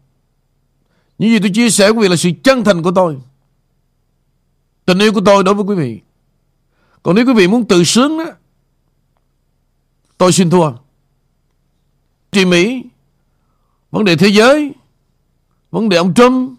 Những 1.19 1.31
gì 1.31 1.39
tôi 1.39 1.51
chia 1.55 1.71
sẻ 1.71 1.87
với 1.87 1.93
quý 1.93 2.03
vị 2.03 2.09
là 2.09 2.17
sự 2.17 2.31
chân 2.45 2.65
thành 2.65 2.83
của 2.83 2.93
tôi. 2.95 3.19
Tình 4.85 4.99
yêu 4.99 5.13
của 5.13 5.21
tôi 5.27 5.45
đối 5.45 5.55
với 5.55 5.65
quý 5.65 5.75
vị. 5.75 6.01
Còn 7.03 7.15
nếu 7.15 7.27
quý 7.27 7.33
vị 7.35 7.49
muốn 7.49 7.69
tự 7.69 7.85
sướng 7.85 8.19
đó, 8.19 8.25
tôi 10.19 10.33
xin 10.33 10.51
thua. 10.51 10.73
Chị 12.33 12.45
Mỹ, 12.45 12.85
vấn 13.91 14.05
đề 14.05 14.17
thế 14.17 14.29
giới, 14.29 14.73
vấn 15.71 15.89
đề 15.89 15.97
ông 15.97 16.15
Trump, 16.15 16.59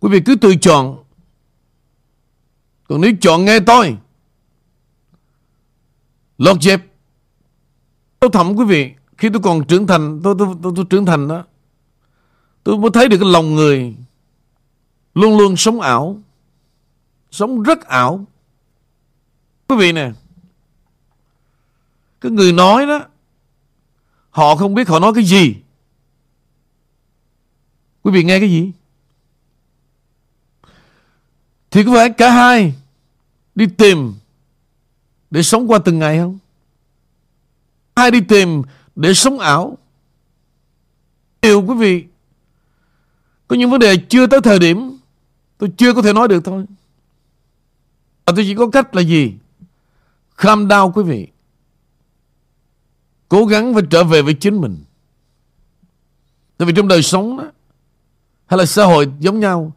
quý 0.00 0.08
vị 0.12 0.20
cứ 0.26 0.36
tự 0.36 0.56
chọn. 0.56 1.04
Còn 2.88 3.00
nếu 3.00 3.12
chọn 3.20 3.44
nghe 3.44 3.60
tôi, 3.60 3.96
lọt 6.38 6.62
dẹp, 6.62 6.80
tôi 8.20 8.30
thẩm 8.32 8.56
quý 8.56 8.64
vị, 8.64 8.92
khi 9.18 9.28
tôi 9.32 9.42
còn 9.42 9.66
trưởng 9.66 9.86
thành 9.86 10.20
tôi 10.24 10.34
tôi 10.38 10.48
tôi, 10.62 10.72
tôi 10.76 10.84
trưởng 10.90 11.06
thành 11.06 11.28
đó 11.28 11.44
tôi 12.64 12.78
mới 12.78 12.90
thấy 12.94 13.08
được 13.08 13.18
cái 13.20 13.30
lòng 13.30 13.54
người 13.54 13.94
luôn 15.14 15.38
luôn 15.38 15.56
sống 15.56 15.80
ảo 15.80 16.20
sống 17.30 17.62
rất 17.62 17.84
ảo. 17.84 18.26
Quý 19.68 19.76
vị 19.76 19.92
nè 19.92 20.12
cái 22.20 22.32
người 22.32 22.52
nói 22.52 22.86
đó 22.86 23.06
họ 24.30 24.56
không 24.56 24.74
biết 24.74 24.88
họ 24.88 24.98
nói 24.98 25.12
cái 25.14 25.24
gì. 25.24 25.56
Quý 28.02 28.12
vị 28.12 28.24
nghe 28.24 28.40
cái 28.40 28.50
gì? 28.50 28.72
Thì 31.70 31.84
có 31.84 31.92
phải 31.92 32.10
cả 32.10 32.30
hai 32.30 32.74
đi 33.54 33.66
tìm 33.66 34.14
để 35.30 35.42
sống 35.42 35.70
qua 35.70 35.78
từng 35.84 35.98
ngày 35.98 36.18
không? 36.18 36.38
Hai 37.96 38.10
đi 38.10 38.20
tìm 38.20 38.62
để 38.96 39.14
sống 39.14 39.38
ảo. 39.38 39.78
Điều 41.42 41.62
quý 41.66 41.74
vị, 41.74 42.04
có 43.48 43.56
những 43.56 43.70
vấn 43.70 43.80
đề 43.80 43.96
chưa 44.08 44.26
tới 44.26 44.40
thời 44.40 44.58
điểm 44.58 44.98
tôi 45.58 45.72
chưa 45.76 45.94
có 45.94 46.02
thể 46.02 46.12
nói 46.12 46.28
được 46.28 46.44
thôi. 46.44 46.66
Và 48.26 48.32
tôi 48.36 48.44
chỉ 48.44 48.54
có 48.54 48.68
cách 48.70 48.94
là 48.94 49.02
gì? 49.02 49.34
Calm 50.36 50.68
down 50.68 50.92
quý 50.92 51.02
vị. 51.02 51.26
Cố 53.28 53.46
gắng 53.46 53.74
phải 53.74 53.82
trở 53.90 54.04
về 54.04 54.22
với 54.22 54.34
chính 54.34 54.60
mình. 54.60 54.84
Tại 56.56 56.66
vì 56.66 56.72
trong 56.76 56.88
đời 56.88 57.02
sống 57.02 57.38
đó, 57.38 57.44
hay 58.46 58.58
là 58.58 58.66
xã 58.66 58.84
hội 58.84 59.12
giống 59.20 59.40
nhau, 59.40 59.72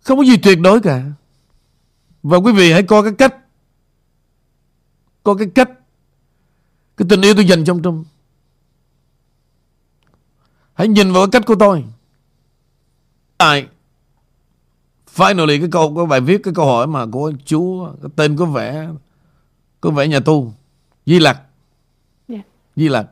không 0.00 0.18
có 0.18 0.24
gì 0.24 0.36
tuyệt 0.36 0.60
đối 0.60 0.80
cả. 0.80 1.04
Và 2.22 2.36
quý 2.36 2.52
vị 2.52 2.72
hãy 2.72 2.82
coi 2.82 3.02
cái 3.02 3.12
cách, 3.18 3.36
coi 5.22 5.34
cái 5.38 5.48
cách, 5.54 5.70
cái 6.96 7.06
tình 7.08 7.20
yêu 7.20 7.34
tôi 7.34 7.46
dành 7.46 7.64
trong 7.64 7.82
trong 7.82 8.04
Hãy 10.80 10.88
nhìn 10.88 11.12
vào 11.12 11.26
cách 11.26 11.46
của 11.46 11.54
tôi. 11.54 11.84
Tại 13.38 13.66
finally 15.14 15.60
cái 15.60 15.68
câu 15.72 15.94
cái 15.96 16.06
bài 16.06 16.20
viết 16.20 16.40
cái 16.44 16.54
câu 16.54 16.66
hỏi 16.66 16.86
mà 16.86 17.06
của 17.06 17.32
chú 17.44 17.86
cái 18.02 18.10
tên 18.16 18.36
có 18.36 18.44
vẻ 18.44 18.88
có 19.80 19.90
vẻ 19.90 20.08
nhà 20.08 20.20
tu 20.20 20.54
Di 21.06 21.18
Lặc. 21.18 21.40
Yeah. 22.28 22.40
Dạ. 22.44 22.50
Di 22.76 22.88
Lặc. 22.88 23.06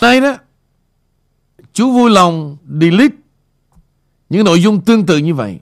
Đây 0.00 0.20
đó 0.20 0.36
chú 1.72 1.92
vui 1.92 2.10
lòng 2.10 2.56
delete 2.80 3.16
những 4.28 4.44
nội 4.44 4.62
dung 4.62 4.80
tương 4.80 5.06
tự 5.06 5.18
như 5.18 5.34
vậy. 5.34 5.60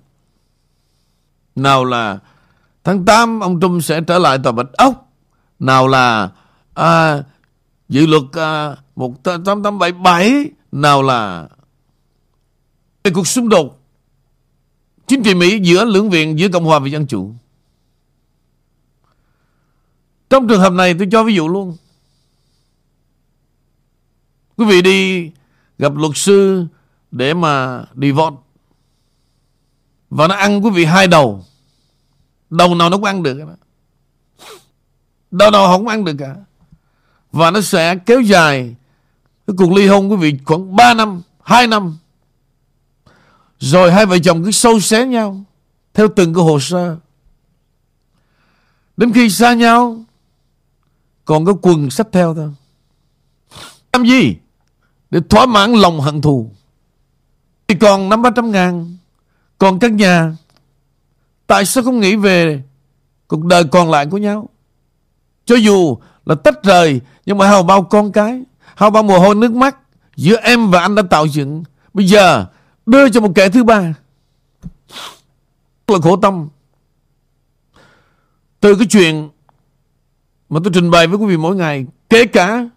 Nào 1.54 1.84
là 1.84 2.18
tháng 2.84 3.04
8 3.04 3.40
ông 3.40 3.60
Trump 3.60 3.82
sẽ 3.82 4.00
trở 4.00 4.18
lại 4.18 4.38
tòa 4.42 4.52
Bạch 4.52 4.72
Ốc. 4.72 5.12
Nào 5.58 5.88
là 5.88 6.30
à, 6.74 7.22
dự 7.88 8.06
luật 8.06 8.22
à, 8.32 8.76
1877 8.96 10.50
nào 10.72 11.02
là 11.02 11.48
về 13.04 13.10
cuộc 13.10 13.26
xung 13.26 13.48
đột 13.48 13.80
chính 15.06 15.22
trị 15.22 15.34
Mỹ 15.34 15.60
giữa 15.62 15.84
lưỡng 15.84 16.10
viện 16.10 16.38
giữa 16.38 16.48
Cộng 16.48 16.64
hòa 16.64 16.78
và 16.78 16.88
Dân 16.88 17.06
chủ. 17.06 17.34
Trong 20.30 20.48
trường 20.48 20.60
hợp 20.60 20.72
này 20.72 20.94
tôi 20.98 21.08
cho 21.12 21.24
ví 21.24 21.34
dụ 21.34 21.48
luôn. 21.48 21.76
Quý 24.56 24.66
vị 24.66 24.82
đi 24.82 25.30
gặp 25.78 25.92
luật 25.94 26.12
sư 26.14 26.66
để 27.10 27.34
mà 27.34 27.84
đi 27.94 28.08
divorce 28.08 28.36
và 30.10 30.28
nó 30.28 30.34
ăn 30.34 30.64
quý 30.64 30.70
vị 30.70 30.84
hai 30.84 31.06
đầu. 31.06 31.44
Đầu 32.50 32.74
nào 32.74 32.90
nó 32.90 32.96
cũng 32.96 33.04
ăn 33.04 33.22
được. 33.22 33.38
Đầu 35.30 35.50
nào 35.50 35.66
không 35.66 35.88
ăn 35.88 36.04
được 36.04 36.14
cả. 36.18 36.36
Và 37.32 37.50
nó 37.50 37.60
sẽ 37.60 37.96
kéo 37.96 38.20
dài 38.20 38.74
cái 39.50 39.56
cuộc 39.56 39.72
ly 39.72 39.86
hôn 39.86 40.10
quý 40.10 40.16
vị 40.16 40.38
khoảng 40.44 40.76
3 40.76 40.94
năm, 40.94 41.22
2 41.42 41.66
năm. 41.66 41.96
Rồi 43.58 43.92
hai 43.92 44.06
vợ 44.06 44.18
chồng 44.18 44.44
cứ 44.44 44.50
sâu 44.50 44.80
xé 44.80 45.06
nhau 45.06 45.44
theo 45.94 46.08
từng 46.16 46.34
cái 46.34 46.44
hồ 46.44 46.60
sơ. 46.60 46.96
Đến 48.96 49.12
khi 49.12 49.30
xa 49.30 49.54
nhau 49.54 50.04
còn 51.24 51.44
có 51.44 51.54
quần 51.62 51.90
sách 51.90 52.08
theo 52.12 52.34
thôi. 52.34 52.52
Làm 53.92 54.04
gì? 54.04 54.36
Để 55.10 55.20
thỏa 55.28 55.46
mãn 55.46 55.72
lòng 55.72 56.00
hận 56.00 56.20
thù. 56.20 56.50
Thì 57.68 57.74
còn 57.74 58.08
năm 58.08 58.22
ba 58.22 58.30
trăm 58.36 58.52
ngàn, 58.52 58.96
còn 59.58 59.78
căn 59.78 59.96
nhà. 59.96 60.36
Tại 61.46 61.64
sao 61.64 61.84
không 61.84 62.00
nghĩ 62.00 62.16
về 62.16 62.62
cuộc 63.28 63.44
đời 63.44 63.64
còn 63.64 63.90
lại 63.90 64.06
của 64.06 64.18
nhau? 64.18 64.48
Cho 65.44 65.56
dù 65.56 65.96
là 66.26 66.34
tách 66.34 66.62
rời, 66.62 67.00
nhưng 67.26 67.38
mà 67.38 67.48
hào 67.48 67.62
bao 67.62 67.82
con 67.82 68.12
cái, 68.12 68.42
hao 68.80 68.90
bao 68.90 69.02
mồ 69.02 69.18
hôi 69.18 69.34
nước 69.34 69.52
mắt 69.52 69.76
giữa 70.16 70.36
em 70.36 70.70
và 70.70 70.80
anh 70.80 70.94
đã 70.94 71.02
tạo 71.10 71.26
dựng. 71.26 71.64
Bây 71.94 72.06
giờ 72.06 72.46
đưa 72.86 73.08
cho 73.10 73.20
một 73.20 73.32
kẻ 73.34 73.48
thứ 73.48 73.64
ba. 73.64 73.94
Là 75.86 75.98
khổ 76.02 76.16
tâm. 76.16 76.48
Từ 78.60 78.74
cái 78.74 78.86
chuyện 78.90 79.28
mà 80.48 80.60
tôi 80.64 80.72
trình 80.74 80.90
bày 80.90 81.06
với 81.06 81.18
quý 81.18 81.26
vị 81.26 81.36
mỗi 81.36 81.56
ngày, 81.56 81.86
kể 82.08 82.26
cả 82.26 82.68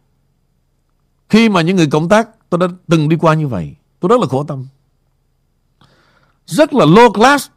khi 1.30 1.50
mà 1.50 1.62
những 1.62 1.76
người 1.76 1.88
cộng 1.88 2.10
tác 2.10 2.50
tôi 2.50 2.60
đã 2.60 2.68
từng 2.88 3.10
đi 3.10 3.16
qua 3.16 3.34
như 3.34 3.48
vậy, 3.48 3.76
tôi 4.00 4.10
rất 4.10 4.20
là 4.20 4.28
khổ 4.28 4.44
tâm. 4.44 4.68
Rất 6.46 6.74
là 6.74 6.86
low 6.86 7.14
class. 7.14 7.50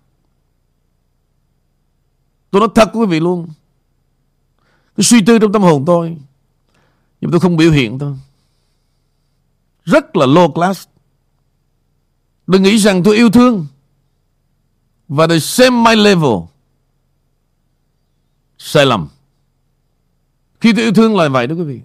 Tôi 2.51 2.61
nói 2.61 2.69
thật 2.75 2.91
quý 2.93 3.07
vị 3.07 3.21
luôn. 3.21 3.49
Cái 4.97 5.05
suy 5.05 5.23
tư 5.23 5.39
trong 5.39 5.53
tâm 5.53 5.63
hồn 5.63 5.85
tôi, 5.87 6.17
nhưng 7.21 7.31
tôi 7.31 7.41
không 7.41 7.57
biểu 7.57 7.71
hiện 7.71 7.99
thôi. 7.99 8.15
Rất 9.87 10.17
là 10.17 10.27
low 10.27 10.53
class. 10.53 10.89
Đừng 12.47 12.63
nghĩ 12.63 12.79
rằng 12.79 13.03
tôi 13.03 13.17
yêu 13.17 13.31
thương 13.31 13.67
và 15.09 15.27
the 15.27 15.39
same 15.39 15.83
my 15.91 16.03
level. 16.03 16.39
Sai 18.59 18.87
lầm. 18.87 19.09
Khi 20.61 20.73
tôi 20.73 20.83
yêu 20.83 20.93
thương 20.93 21.17
là 21.17 21.29
vậy 21.29 21.47
đó 21.47 21.55
quý 21.55 21.63
vị. 21.63 21.81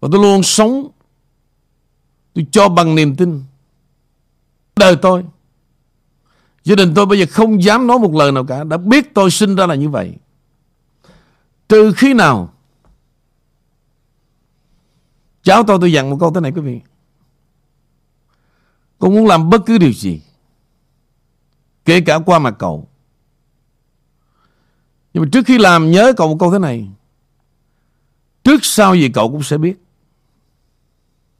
Và 0.00 0.08
tôi 0.12 0.22
luôn 0.22 0.42
sống 0.42 0.88
Tôi 2.34 2.46
cho 2.52 2.68
bằng 2.68 2.94
niềm 2.94 3.16
tin 3.16 3.42
Đời 4.76 4.96
tôi 5.02 5.24
Gia 6.64 6.74
đình 6.74 6.92
tôi 6.94 7.06
bây 7.06 7.18
giờ 7.18 7.26
không 7.30 7.62
dám 7.62 7.86
nói 7.86 7.98
một 7.98 8.14
lời 8.14 8.32
nào 8.32 8.44
cả 8.44 8.64
Đã 8.64 8.76
biết 8.76 9.14
tôi 9.14 9.30
sinh 9.30 9.56
ra 9.56 9.66
là 9.66 9.74
như 9.74 9.88
vậy 9.88 10.14
Từ 11.68 11.92
khi 11.96 12.14
nào 12.14 12.52
Cháu 15.42 15.62
tôi 15.66 15.78
tôi 15.80 15.92
dặn 15.92 16.10
một 16.10 16.16
câu 16.20 16.32
thế 16.34 16.40
này 16.40 16.52
quý 16.52 16.60
vị. 16.60 16.80
Con 18.98 19.14
muốn 19.14 19.26
làm 19.26 19.50
bất 19.50 19.62
cứ 19.66 19.78
điều 19.78 19.92
gì, 19.92 20.22
Kể 21.84 22.00
cả 22.00 22.18
qua 22.26 22.38
mặt 22.38 22.54
cậu. 22.58 22.88
Nhưng 25.14 25.22
mà 25.22 25.28
trước 25.32 25.46
khi 25.46 25.58
làm, 25.58 25.90
nhớ 25.90 26.12
cậu 26.16 26.28
một 26.28 26.36
câu 26.40 26.52
thế 26.52 26.58
này. 26.58 26.88
Trước 28.44 28.64
sau 28.64 28.94
gì 28.94 29.08
cậu 29.08 29.30
cũng 29.30 29.42
sẽ 29.42 29.58
biết. 29.58 29.76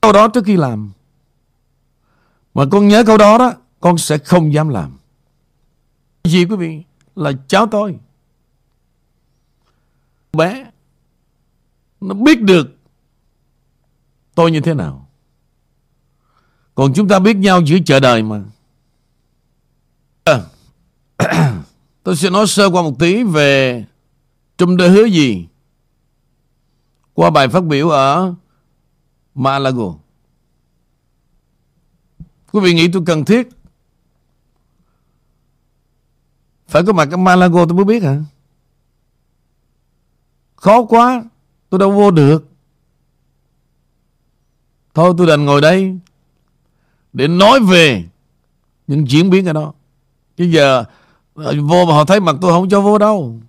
Câu 0.01 0.13
đó 0.13 0.29
trước 0.29 0.45
khi 0.45 0.57
làm. 0.57 0.93
Mà 2.55 2.65
con 2.71 2.89
nhớ 2.89 3.05
câu 3.07 3.19
đó 3.19 3.39
đó, 3.39 3.53
Con 3.81 3.99
sẽ 3.99 4.19
không 4.19 4.53
dám 4.53 4.69
làm. 4.69 4.99
Gì 6.25 6.45
quý 6.45 6.57
vị? 6.57 6.83
Là 7.17 7.33
cháu 7.49 7.67
tôi. 7.67 7.99
Bé, 10.33 10.71
Nó 12.01 12.15
biết 12.15 12.43
được 12.43 12.80
Tôi 14.35 14.51
như 14.51 14.61
thế 14.61 14.74
nào? 14.74 15.09
Còn 16.74 16.95
chúng 16.95 17.09
ta 17.09 17.18
biết 17.18 17.37
nhau 17.37 17.61
giữa 17.61 17.78
chợ 17.87 18.01
đời 18.01 18.22
mà. 18.22 18.43
À, 20.24 20.41
Tôi 22.03 22.16
sẽ 22.16 22.31
nói 22.31 22.47
sơ 22.47 22.70
qua 22.70 22.83
một 22.83 22.99
tí 22.99 23.22
về 23.22 23.85
Trung 24.59 24.76
đơ 24.76 24.89
hứa 24.89 25.05
gì 25.05 25.49
Qua 27.14 27.31
bài 27.31 27.49
phát 27.49 27.64
biểu 27.64 27.91
ở 27.91 28.35
Malago 29.35 29.95
Quý 32.53 32.61
vị 32.61 32.74
nghĩ 32.74 32.89
tôi 32.93 33.03
cần 33.07 33.24
thiết 33.24 33.49
Phải 36.68 36.83
có 36.87 36.93
mặt 36.93 37.09
ở 37.11 37.16
Malago 37.16 37.66
tôi 37.66 37.76
mới 37.76 37.85
biết 37.85 38.03
hả? 38.03 38.22
Khó 40.57 40.85
quá 40.85 41.24
Tôi 41.70 41.78
đâu 41.78 41.93
vô 41.93 42.11
được. 42.11 42.50
Thôi 44.95 45.14
tôi 45.18 45.26
đành 45.26 45.45
ngồi 45.45 45.61
đây 45.61 45.99
Để 47.12 47.28
nói 47.28 47.61
về 47.61 48.05
Những 48.86 49.11
diễn 49.11 49.30
biến 49.30 49.47
ở 49.47 49.53
đó. 49.53 49.72
Chứ 50.36 50.45
giờ 50.45 50.84
ờ, 51.34 51.55
Vô 51.61 51.84
mà 51.86 51.95
họ 51.95 52.05
thấy 52.05 52.20
mặt 52.20 52.36
tôi 52.41 52.53
không 52.53 52.68
cho 52.68 52.80
vô 52.80 52.99
đâu. 52.99 53.41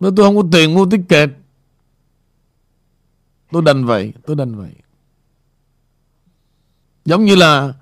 Nếu 0.00 0.12
tôi 0.16 0.26
không 0.26 0.36
có 0.36 0.42
tiền 0.52 0.74
mua 0.74 0.86
ticket 0.86 1.30
Tôi 3.52 3.62
đành 3.62 3.84
vậy 3.84 4.12
Tôi 4.26 4.36
đành 4.36 4.54
vậy. 4.54 4.72
Giống 7.04 7.24
như 7.24 7.36
là 7.36 7.72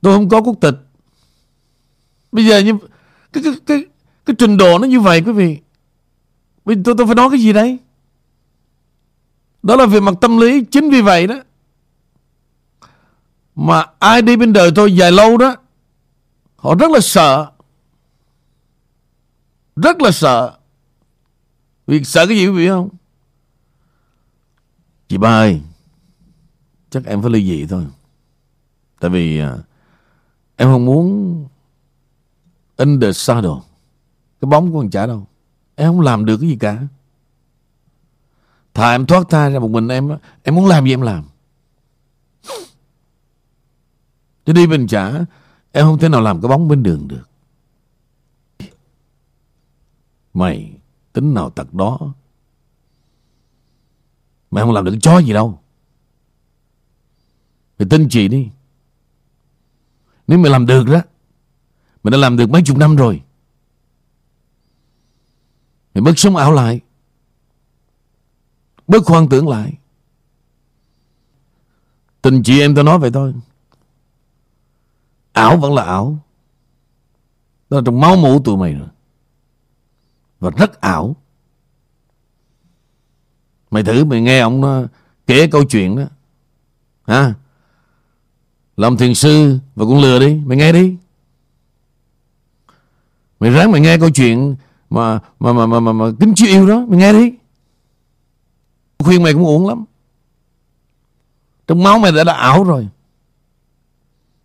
Tôi 0.00 0.14
không 0.16 0.28
có 0.28 0.42
quốc 0.42 0.56
tịch. 0.60 0.74
Bây 2.32 2.46
giờ 2.46 2.58
như 2.58 2.72
Cái, 3.32 3.44
cái, 3.44 3.52
cái, 3.66 3.84
cái 4.26 4.36
trình 4.38 4.56
độ 4.56 4.78
nó 4.78 4.86
như 4.86 5.00
vậy 5.00 5.22
quý 5.26 5.32
vị. 5.32 5.58
Bây 6.64 6.76
giờ 6.76 6.82
tôi, 6.84 6.94
tôi 6.98 7.06
phải 7.06 7.14
nói 7.14 7.30
cái 7.30 7.40
gì 7.40 7.52
đấy 7.52 7.78
đó 9.64 9.76
là 9.76 9.86
về 9.86 10.00
mặt 10.00 10.14
tâm 10.20 10.38
lý. 10.38 10.64
Chính 10.64 10.90
vì 10.90 11.02
vậy 11.02 11.26
đó 11.26 11.34
Mà 13.54 13.86
ai 13.98 14.22
đi 14.22 14.36
bên 14.36 14.52
đời 14.52 14.70
tôi 14.74 14.96
dài 14.96 15.12
lâu 15.12 15.36
đó, 15.36 15.56
Họ 16.56 16.74
rất 16.74 16.90
là 16.90 17.00
sợ. 17.00 17.50
Rất 19.76 20.00
là 20.00 20.10
sợ. 20.10 20.58
Vì 21.86 22.04
sợ 22.04 22.26
cái 22.26 22.36
gì 22.36 22.46
quý 22.46 22.52
vị 22.52 22.68
không? 22.68 22.88
Chị 25.08 25.18
ba 25.18 25.28
ơi, 25.28 25.60
Chắc 26.90 27.04
em 27.04 27.22
phải 27.22 27.30
ly 27.30 27.46
dị 27.46 27.66
thôi. 27.66 27.86
Tại 29.00 29.10
vì 29.10 29.38
à, 29.38 29.56
Em 30.56 30.68
không 30.68 30.84
muốn 30.84 31.48
In 32.76 33.00
the 33.00 33.08
shadow. 33.08 33.60
Cái 34.40 34.46
bóng 34.50 34.72
của 34.72 34.78
con 34.78 34.90
chả 34.90 35.06
đâu. 35.06 35.26
Em 35.74 35.88
không 35.88 36.00
làm 36.00 36.24
được 36.24 36.36
cái 36.36 36.48
gì 36.48 36.56
cả. 36.60 36.78
Thà 38.74 38.90
em 38.90 39.06
thoát 39.06 39.28
thai 39.30 39.50
ra 39.50 39.58
một 39.58 39.70
mình 39.70 39.88
em 39.88 40.08
Em 40.42 40.54
muốn 40.54 40.66
làm 40.66 40.84
gì 40.84 40.92
em 40.92 41.00
làm? 41.00 41.24
Chứ 44.46 44.52
đi 44.52 44.66
bên 44.66 44.86
chả, 44.86 45.12
Em 45.72 45.86
không 45.86 45.98
thể 45.98 46.08
nào 46.08 46.20
làm 46.20 46.40
cái 46.40 46.48
bóng 46.48 46.68
bên 46.68 46.82
đường 46.82 47.08
được. 47.08 47.28
Mày, 50.34 50.72
tính 51.12 51.34
nào 51.34 51.50
tật 51.50 51.74
đó. 51.74 52.14
Mày 54.50 54.64
không 54.64 54.72
làm 54.72 54.84
được 54.84 54.90
cái 54.90 55.00
chó 55.02 55.18
gì 55.18 55.32
đâu. 55.32 55.58
Mày 57.78 57.88
tin 57.90 58.08
chị 58.10 58.28
đi. 58.28 58.48
Nếu 60.26 60.38
mày 60.38 60.50
làm 60.50 60.66
được 60.66 60.84
đó, 60.86 61.00
Mày 62.02 62.10
đã 62.10 62.18
làm 62.18 62.36
được 62.36 62.50
mấy 62.50 62.62
chục 62.62 62.76
năm 62.76 62.96
rồi. 62.96 63.22
Mày 65.94 66.02
bớt 66.02 66.18
sống 66.18 66.36
ảo 66.36 66.52
lại. 66.52 66.80
Bớt 68.86 69.06
hoang 69.06 69.28
tưởng 69.28 69.48
lại 69.48 69.72
Tình 72.22 72.42
chị 72.42 72.60
em 72.60 72.74
tôi 72.74 72.84
nói 72.84 72.98
vậy 72.98 73.10
thôi 73.10 73.34
Ảo 75.32 75.56
vẫn 75.56 75.74
là 75.74 75.82
ảo 75.82 76.18
Đó 77.70 77.76
là 77.76 77.82
trong 77.86 78.00
máu 78.00 78.16
mũ 78.16 78.38
tụi 78.44 78.56
mày 78.56 78.74
rồi 78.74 78.88
Và 80.40 80.50
rất 80.50 80.80
ảo 80.80 81.16
Mày 83.74 83.82
thử 83.82 84.04
mày 84.04 84.20
nghe 84.20 84.38
ông 84.38 84.60
nó 84.60 84.82
kể 85.26 85.46
câu 85.46 85.64
chuyện 85.64 85.96
đó. 85.96 86.04
Hả? 87.06 87.34
Làm 88.76 88.96
thiền 88.96 89.14
sư 89.14 89.58
và 89.74 89.84
cũng 89.84 90.00
lừa 90.00 90.18
đi. 90.18 90.40
Mày 90.44 90.56
nghe 90.58 90.72
đi. 90.72 90.96
Mày 93.40 93.50
ráng 93.50 93.72
mày 93.72 93.80
nghe 93.80 93.98
câu 93.98 94.10
chuyện 94.10 94.56
mà 94.90 95.18
mà 95.40 95.52
mà 95.52 95.66
mà, 95.66 95.80
mà, 95.80 95.92
mà 95.92 96.04
kính 96.20 96.34
chiêu 96.34 96.48
yêu 96.48 96.68
đó. 96.68 96.86
Mày 96.88 96.98
nghe 96.98 97.12
đi. 97.12 97.32
Khuyên 98.98 99.22
mày 99.22 99.32
cũng 99.32 99.44
uổng 99.44 99.68
lắm. 99.68 99.84
Trong 101.66 101.82
máu 101.82 101.98
mày 101.98 102.12
đã, 102.12 102.24
đã 102.24 102.32
ảo 102.32 102.64
rồi. 102.64 102.88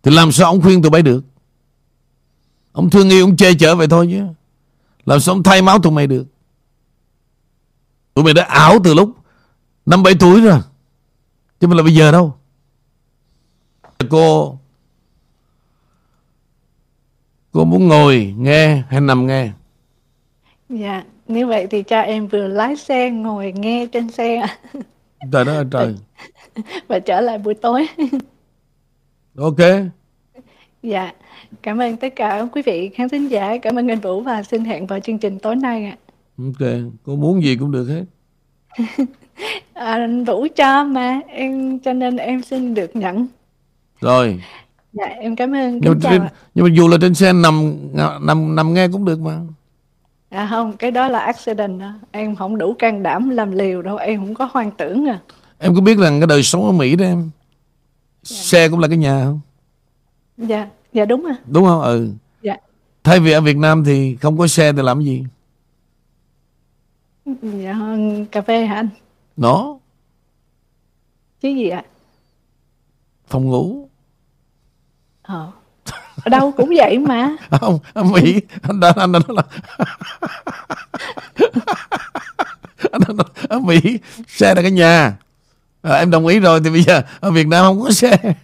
Thì 0.02 0.10
làm 0.10 0.32
sao 0.32 0.46
ông 0.46 0.62
khuyên 0.62 0.82
tụi 0.82 0.90
bay 0.90 1.02
được? 1.02 1.24
Ông 2.72 2.90
thương 2.90 3.10
yêu, 3.10 3.24
ông 3.24 3.36
che 3.36 3.54
chở 3.54 3.74
vậy 3.74 3.86
thôi 3.90 4.08
chứ. 4.10 4.24
Làm 5.04 5.20
sao 5.20 5.34
ông 5.34 5.42
thay 5.42 5.62
máu 5.62 5.78
tụi 5.78 5.92
mày 5.92 6.06
được? 6.06 6.26
Tụi 8.14 8.24
mày 8.24 8.34
đã 8.34 8.44
ảo 8.44 8.78
từ 8.84 8.94
lúc 8.94 9.16
Năm 9.86 10.02
bảy 10.02 10.14
tuổi 10.20 10.40
rồi 10.40 10.60
Chứ 11.60 11.66
mà 11.66 11.76
là 11.76 11.82
bây 11.82 11.94
giờ 11.94 12.12
đâu 12.12 12.34
Cô 14.10 14.58
Cô 17.52 17.64
muốn 17.64 17.88
ngồi 17.88 18.34
nghe 18.38 18.82
hay 18.88 19.00
nằm 19.00 19.26
nghe 19.26 19.52
Dạ 20.68 21.04
nếu 21.30 21.46
vậy 21.46 21.66
thì 21.66 21.82
cha 21.82 22.00
em 22.00 22.26
vừa 22.26 22.48
lái 22.48 22.76
xe 22.76 23.10
Ngồi 23.10 23.52
nghe 23.56 23.86
trên 23.86 24.10
xe. 24.10 24.46
Trời 25.32 25.44
đất 25.44 25.54
ơi 25.56 25.64
trời. 25.70 25.94
Và 26.88 26.98
trở 26.98 27.20
lại 27.20 27.38
buổi 27.38 27.54
tối. 27.54 27.86
Ok. 29.36 29.56
Dạ 30.82 31.12
Cảm 31.62 31.78
ơn 31.78 31.96
tất 31.96 32.16
cả 32.16 32.46
quý 32.52 32.62
vị 32.62 32.90
khán 32.94 33.08
thính 33.08 33.30
giả 33.30 33.56
Cảm 33.62 33.78
ơn 33.78 33.90
anh 33.90 34.00
Vũ 34.00 34.20
Và 34.20 34.42
xin 34.42 34.64
hẹn 34.64 34.86
vào 34.86 35.00
chương 35.00 35.18
trình 35.18 35.38
tối 35.38 35.56
nay 35.56 35.84
ạ. 35.84 35.96
Ok 36.38 36.68
Cô 37.02 37.16
muốn 37.16 37.42
gì 37.42 37.56
cũng 37.56 37.72
được 37.72 37.86
hết. 37.86 38.04
À, 39.72 39.90
anh 39.90 40.24
Vũ 40.24 40.46
cho 40.56 40.84
mà 40.84 41.20
em 41.28 41.78
cho 41.78 41.92
nên 41.92 42.16
em 42.16 42.42
xin 42.42 42.74
được 42.74 42.96
nhận. 42.96 43.26
Rồi. 44.00 44.40
Dạ 44.92 45.04
em 45.04 45.36
cảm 45.36 45.54
ơn 45.54 45.72
nhưng 45.72 45.82
kính 45.82 46.00
chào 46.00 46.12
trên, 46.12 46.22
ạ. 46.22 46.32
nhưng 46.54 46.64
mà 46.64 46.70
dù 46.74 46.88
là 46.88 46.96
trên 47.00 47.14
xe 47.14 47.32
nằm 47.32 47.76
nằm 48.20 48.56
nằm 48.56 48.74
nghe 48.74 48.88
cũng 48.88 49.04
được 49.04 49.20
mà 49.20 49.40
à 50.30 50.46
không 50.50 50.76
cái 50.76 50.90
đó 50.90 51.08
là 51.08 51.18
accident 51.18 51.80
đó. 51.80 51.92
Em 52.10 52.36
không 52.36 52.58
đủ 52.58 52.74
can 52.78 53.02
đảm 53.02 53.28
làm 53.28 53.52
liều 53.52 53.82
đâu 53.82 53.96
em 53.96 54.20
không 54.20 54.34
có 54.34 54.48
hoang 54.52 54.70
tưởng 54.70 55.08
à. 55.08 55.20
Em 55.58 55.74
có 55.74 55.80
biết 55.80 55.98
rằng 55.98 56.20
cái 56.20 56.26
đời 56.26 56.42
sống 56.42 56.66
ở 56.66 56.72
Mỹ 56.72 56.96
đó 56.96 57.04
em 57.04 57.30
xe 58.22 58.68
cũng 58.68 58.78
là 58.78 58.88
cái 58.88 58.96
nhà 58.96 59.24
không? 59.24 59.40
Dạ 60.36 60.68
dạ 60.92 61.04
đúng 61.04 61.26
à. 61.26 61.34
Đúng 61.46 61.64
không? 61.64 61.82
Ừ. 61.82 62.12
Dạ. 62.42 62.56
Thay 63.04 63.20
vì 63.20 63.32
ở 63.32 63.40
Việt 63.40 63.56
Nam 63.56 63.84
thì 63.84 64.16
không 64.16 64.38
có 64.38 64.46
xe 64.46 64.72
thì 64.72 64.82
làm 64.82 65.00
gì? 65.00 65.24
Dạ 67.42 67.76
cà 68.32 68.42
phê 68.42 68.66
hả 68.66 68.74
anh? 68.74 68.88
Nó 69.36 69.78
chứ 71.40 71.48
gì 71.48 71.68
ạ? 71.68 71.84
Phòng 73.28 73.44
ngủ. 73.44 73.88
Ờ 75.22 75.52
ở 76.24 76.28
đâu 76.28 76.52
cũng 76.56 76.72
vậy 76.76 76.98
mà. 76.98 77.36
Không 77.60 77.78
ở 77.92 78.02
Mỹ. 78.02 78.40
Anh 78.62 78.80
đã 78.80 78.92
anh 78.96 79.12
đã 79.12 79.18
nói 79.28 79.36
là 79.36 79.42
anh 82.92 83.00
đã 83.08 83.14
nói, 83.14 83.26
ở 83.48 83.58
Mỹ 83.58 83.80
xe 84.28 84.54
là 84.54 84.62
cái 84.62 84.70
nhà. 84.70 85.16
À, 85.82 85.96
em 85.96 86.10
đồng 86.10 86.26
ý 86.26 86.38
rồi 86.38 86.60
thì 86.64 86.70
bây 86.70 86.82
giờ 86.82 87.02
ở 87.20 87.30
Việt 87.30 87.46
Nam 87.46 87.64
không 87.64 87.82
có 87.82 87.90
xe. 87.90 88.16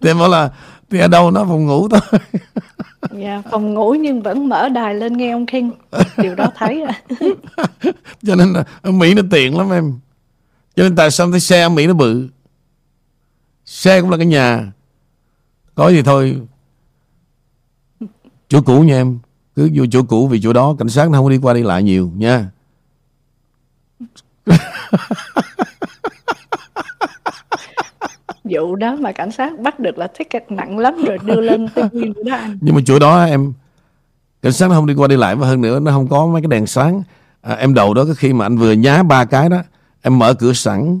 Thì 0.00 0.10
em 0.10 0.18
bảo 0.18 0.28
là 0.28 0.50
thì 0.90 0.98
ở 0.98 1.08
đâu 1.08 1.30
nó 1.30 1.44
phòng 1.44 1.66
ngủ 1.66 1.88
thôi. 1.88 2.20
Dạ 3.10 3.42
phòng 3.50 3.74
ngủ 3.74 3.94
nhưng 3.94 4.22
vẫn 4.22 4.48
mở 4.48 4.68
đài 4.68 4.94
lên 4.94 5.16
nghe 5.16 5.30
ông 5.30 5.46
King. 5.46 5.70
Điều 6.16 6.34
đó 6.34 6.46
thấy 6.56 6.82
à 6.82 6.92
cho 8.22 8.34
nên 8.34 8.52
là 8.52 8.64
ở 8.82 8.90
Mỹ 8.90 9.14
nó 9.14 9.22
tiện 9.30 9.58
lắm 9.58 9.70
em. 9.70 9.98
Cho 10.76 10.82
nên 10.82 10.96
tại 10.96 11.10
sao 11.10 11.30
thấy 11.30 11.40
xe 11.40 11.62
ở 11.62 11.68
Mỹ 11.68 11.86
nó 11.86 11.94
bự? 11.94 12.28
Xe 13.64 14.00
cũng 14.00 14.10
là 14.10 14.16
cái 14.16 14.26
nhà. 14.26 14.72
Có 15.74 15.88
gì 15.88 16.02
thôi 16.02 16.40
chỗ 18.48 18.60
cũ 18.60 18.80
nha 18.80 18.96
em. 18.96 19.18
Cứ 19.56 19.70
vô 19.74 19.84
chỗ 19.90 20.02
cũ 20.02 20.28
vì 20.28 20.40
chỗ 20.40 20.52
đó 20.52 20.74
cảnh 20.78 20.88
sát 20.88 21.10
nó 21.10 21.18
không 21.18 21.30
đi 21.30 21.38
qua 21.38 21.54
đi 21.54 21.62
lại 21.62 21.82
nhiều 21.82 22.10
nha. 22.16 22.50
Vụ 28.44 28.76
đó 28.76 28.96
mà 29.00 29.12
cảnh 29.12 29.30
sát 29.30 29.58
bắt 29.60 29.80
được 29.80 29.98
là 29.98 30.06
ticket 30.06 30.50
nặng 30.50 30.78
lắm 30.78 31.04
rồi 31.06 31.18
đưa 31.24 31.40
lên 31.40 31.68
nữa 31.92 32.12
đó 32.26 32.36
anh. 32.36 32.58
Nhưng 32.60 32.74
mà 32.74 32.80
chỗ 32.86 32.98
đó 32.98 33.24
em 33.24 33.52
cảnh 34.42 34.52
sát 34.52 34.68
nó 34.68 34.74
không 34.74 34.86
đi 34.86 34.94
qua 34.94 35.08
đi 35.08 35.16
lại 35.16 35.36
và 35.36 35.46
hơn 35.46 35.60
nữa 35.60 35.80
nó 35.80 35.90
không 35.90 36.08
có 36.08 36.26
mấy 36.26 36.42
cái 36.42 36.48
đèn 36.48 36.66
sáng. 36.66 37.02
À, 37.40 37.54
em 37.54 37.74
đầu 37.74 37.94
đó 37.94 38.04
cái 38.04 38.14
khi 38.14 38.32
mà 38.32 38.46
anh 38.46 38.58
vừa 38.58 38.72
nhá 38.72 39.02
ba 39.02 39.24
cái 39.24 39.48
đó 39.48 39.62
em 40.02 40.18
mở 40.18 40.34
cửa 40.34 40.52
sẵn 40.52 41.00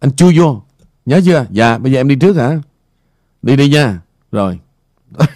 anh 0.00 0.12
chui 0.12 0.38
vô. 0.38 0.62
Nhớ 1.06 1.20
chưa? 1.24 1.46
Dạ 1.50 1.78
bây 1.78 1.92
giờ 1.92 2.00
em 2.00 2.08
đi 2.08 2.16
trước 2.16 2.36
hả? 2.36 2.58
Đi 3.42 3.56
đi 3.56 3.68
nha. 3.68 4.00
Rồi 4.32 4.58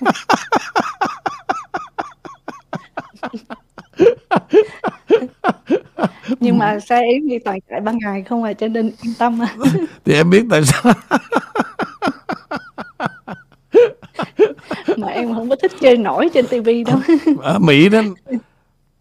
nhưng 6.40 6.58
mà 6.58 6.80
xe 6.80 7.02
yếm 7.12 7.28
đi 7.28 7.38
toàn 7.38 7.58
chạy 7.70 7.80
ban 7.80 7.98
ngày 7.98 8.24
không 8.28 8.44
à 8.44 8.52
cho 8.52 8.68
nên 8.68 8.92
yên 9.02 9.14
tâm 9.18 9.42
à. 9.42 9.56
thì 10.04 10.14
em 10.14 10.30
biết 10.30 10.44
tại 10.50 10.62
sao. 10.64 10.82
Mà 14.96 15.08
em 15.08 15.34
không 15.34 15.48
có 15.48 15.56
thích 15.62 15.72
chơi 15.80 15.96
nổi 15.96 16.30
trên 16.34 16.46
TV 16.46 16.68
đâu. 16.86 17.00
Ở 17.42 17.58
Mỹ 17.58 17.88
đó 17.88 18.00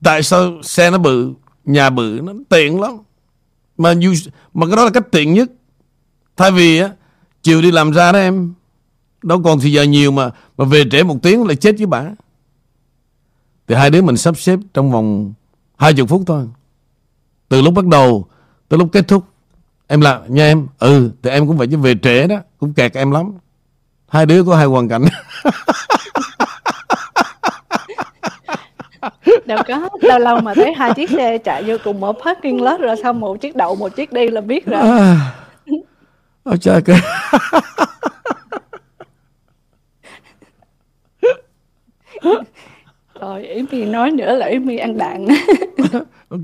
tại 0.04 0.24
sao 0.24 0.52
xe 0.64 0.92
nó 0.92 0.98
bự 0.98 1.34
nhà 1.66 1.90
bự 1.90 2.20
nó 2.24 2.34
tiện 2.50 2.82
lắm. 2.82 2.92
Mà 3.78 3.90
you, 3.90 4.14
mà 4.54 4.68
cái 4.68 4.76
đó 4.76 4.84
là 4.84 4.92
cách 4.92 5.12
tiện 5.12 5.34
nhất. 5.34 5.50
Thay 6.38 6.52
vì 6.52 6.80
á 6.80 6.90
chiều 7.44 7.62
đi 7.62 7.72
làm 7.72 7.92
ra 7.92 8.12
đó 8.12 8.20
em 8.20 8.54
đâu 9.24 9.42
còn 9.44 9.60
thì 9.60 9.72
giờ 9.72 9.84
nhiều 9.84 10.12
mà 10.12 10.30
mà 10.58 10.66
về 10.66 10.84
trễ 10.92 11.04
một 11.04 11.16
tiếng 11.22 11.48
lại 11.48 11.56
chết 11.56 11.76
với 11.78 11.86
bà. 11.86 12.04
Thì 13.68 13.76
hai 13.76 13.90
đứa 13.90 14.02
mình 14.02 14.18
sắp 14.18 14.38
xếp 14.38 14.60
trong 14.74 14.92
vòng 14.92 15.34
hai 15.78 15.94
chục 15.94 16.10
phút 16.10 16.22
thôi. 16.26 16.48
Từ 17.50 17.62
lúc 17.62 17.74
bắt 17.74 17.86
đầu 17.86 18.26
tới 18.70 18.80
lúc 18.80 18.90
kết 18.92 19.08
thúc 19.08 19.24
em 19.88 20.02
là 20.02 20.22
nha 20.28 20.44
em 20.44 20.68
ừ 20.80 21.12
thì 21.24 21.30
em 21.30 21.48
cũng 21.48 21.58
vậy 21.58 21.68
chứ 21.72 21.78
về 21.78 21.96
trễ 22.02 22.28
đó 22.28 22.36
cũng 22.60 22.74
kẹt 22.74 22.94
em 22.94 23.12
lắm. 23.12 23.34
Hai 24.08 24.26
đứa 24.26 24.44
có 24.44 24.56
hai 24.56 24.66
hoàn 24.66 24.90
cảnh. 24.90 25.06
Đâu 29.46 29.60
có 29.68 29.90
lâu 30.02 30.20
lâu 30.20 30.42
mà 30.42 30.54
thấy 30.54 30.74
hai 30.74 30.94
chiếc 30.94 31.10
xe 31.10 31.38
chạy 31.38 31.64
vô 31.64 31.76
cùng 31.84 32.00
một 32.00 32.18
parking 32.26 32.62
lot 32.62 32.80
rồi 32.80 32.96
xong 33.04 33.20
một 33.20 33.42
chiếc 33.42 33.56
đậu 33.56 33.76
một 33.76 33.96
chiếc 33.96 34.14
đi 34.14 34.28
là 34.28 34.42
biết 34.42 34.66
rồi. 34.66 34.82
À, 34.82 35.34
ôi 36.44 36.58
trời 36.62 36.82
rồi 43.22 43.48
Yến 43.48 43.66
My 43.72 43.86
nói 43.86 44.12
nữa 44.12 44.36
là 44.36 44.50
My 44.62 44.78
ăn 44.78 44.98
đạn. 44.98 45.28
Ok 46.30 46.42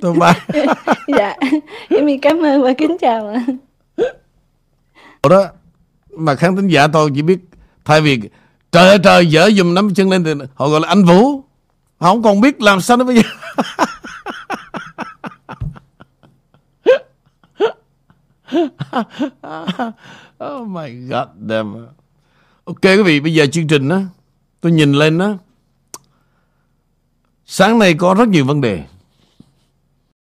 tôi 0.00 0.14
bye. 0.14 0.64
Dạ. 1.18 1.34
My 2.02 2.18
cảm 2.18 2.44
ơn 2.44 2.62
và 2.62 2.72
kính 2.72 2.96
chào 3.00 3.28
ạ. 3.28 3.44
Đó 5.30 5.44
mà 6.16 6.34
khán 6.34 6.56
thính 6.56 6.68
giả 6.68 6.86
tôi 6.86 7.10
chỉ 7.14 7.22
biết 7.22 7.38
thay 7.84 8.00
vì 8.00 8.20
trời 8.72 8.88
ơi 8.88 8.98
trời 9.02 9.26
dở 9.26 9.50
dùm 9.56 9.74
nắm 9.74 9.94
chân 9.94 10.10
lên 10.10 10.24
thì 10.24 10.32
họ 10.54 10.68
gọi 10.68 10.80
là 10.80 10.88
anh 10.88 11.04
Vũ. 11.04 11.42
Họ 11.98 12.08
không 12.12 12.22
còn 12.22 12.40
biết 12.40 12.62
làm 12.62 12.80
sao 12.80 12.96
nữa 12.96 13.04
bây 13.04 13.16
giờ. 13.16 13.22
Oh 20.44 20.68
my 20.68 20.94
god 21.08 21.28
damn. 21.48 21.86
Ok 22.64 22.82
quý 22.82 23.02
vị 23.02 23.20
bây 23.20 23.34
giờ 23.34 23.46
chương 23.46 23.66
trình 23.66 23.88
á 23.88 24.04
tôi 24.60 24.72
nhìn 24.72 24.92
lên 24.92 25.18
đó 25.18 25.38
sáng 27.46 27.78
nay 27.78 27.94
có 27.94 28.14
rất 28.14 28.28
nhiều 28.28 28.44
vấn 28.44 28.60
đề. 28.60 28.84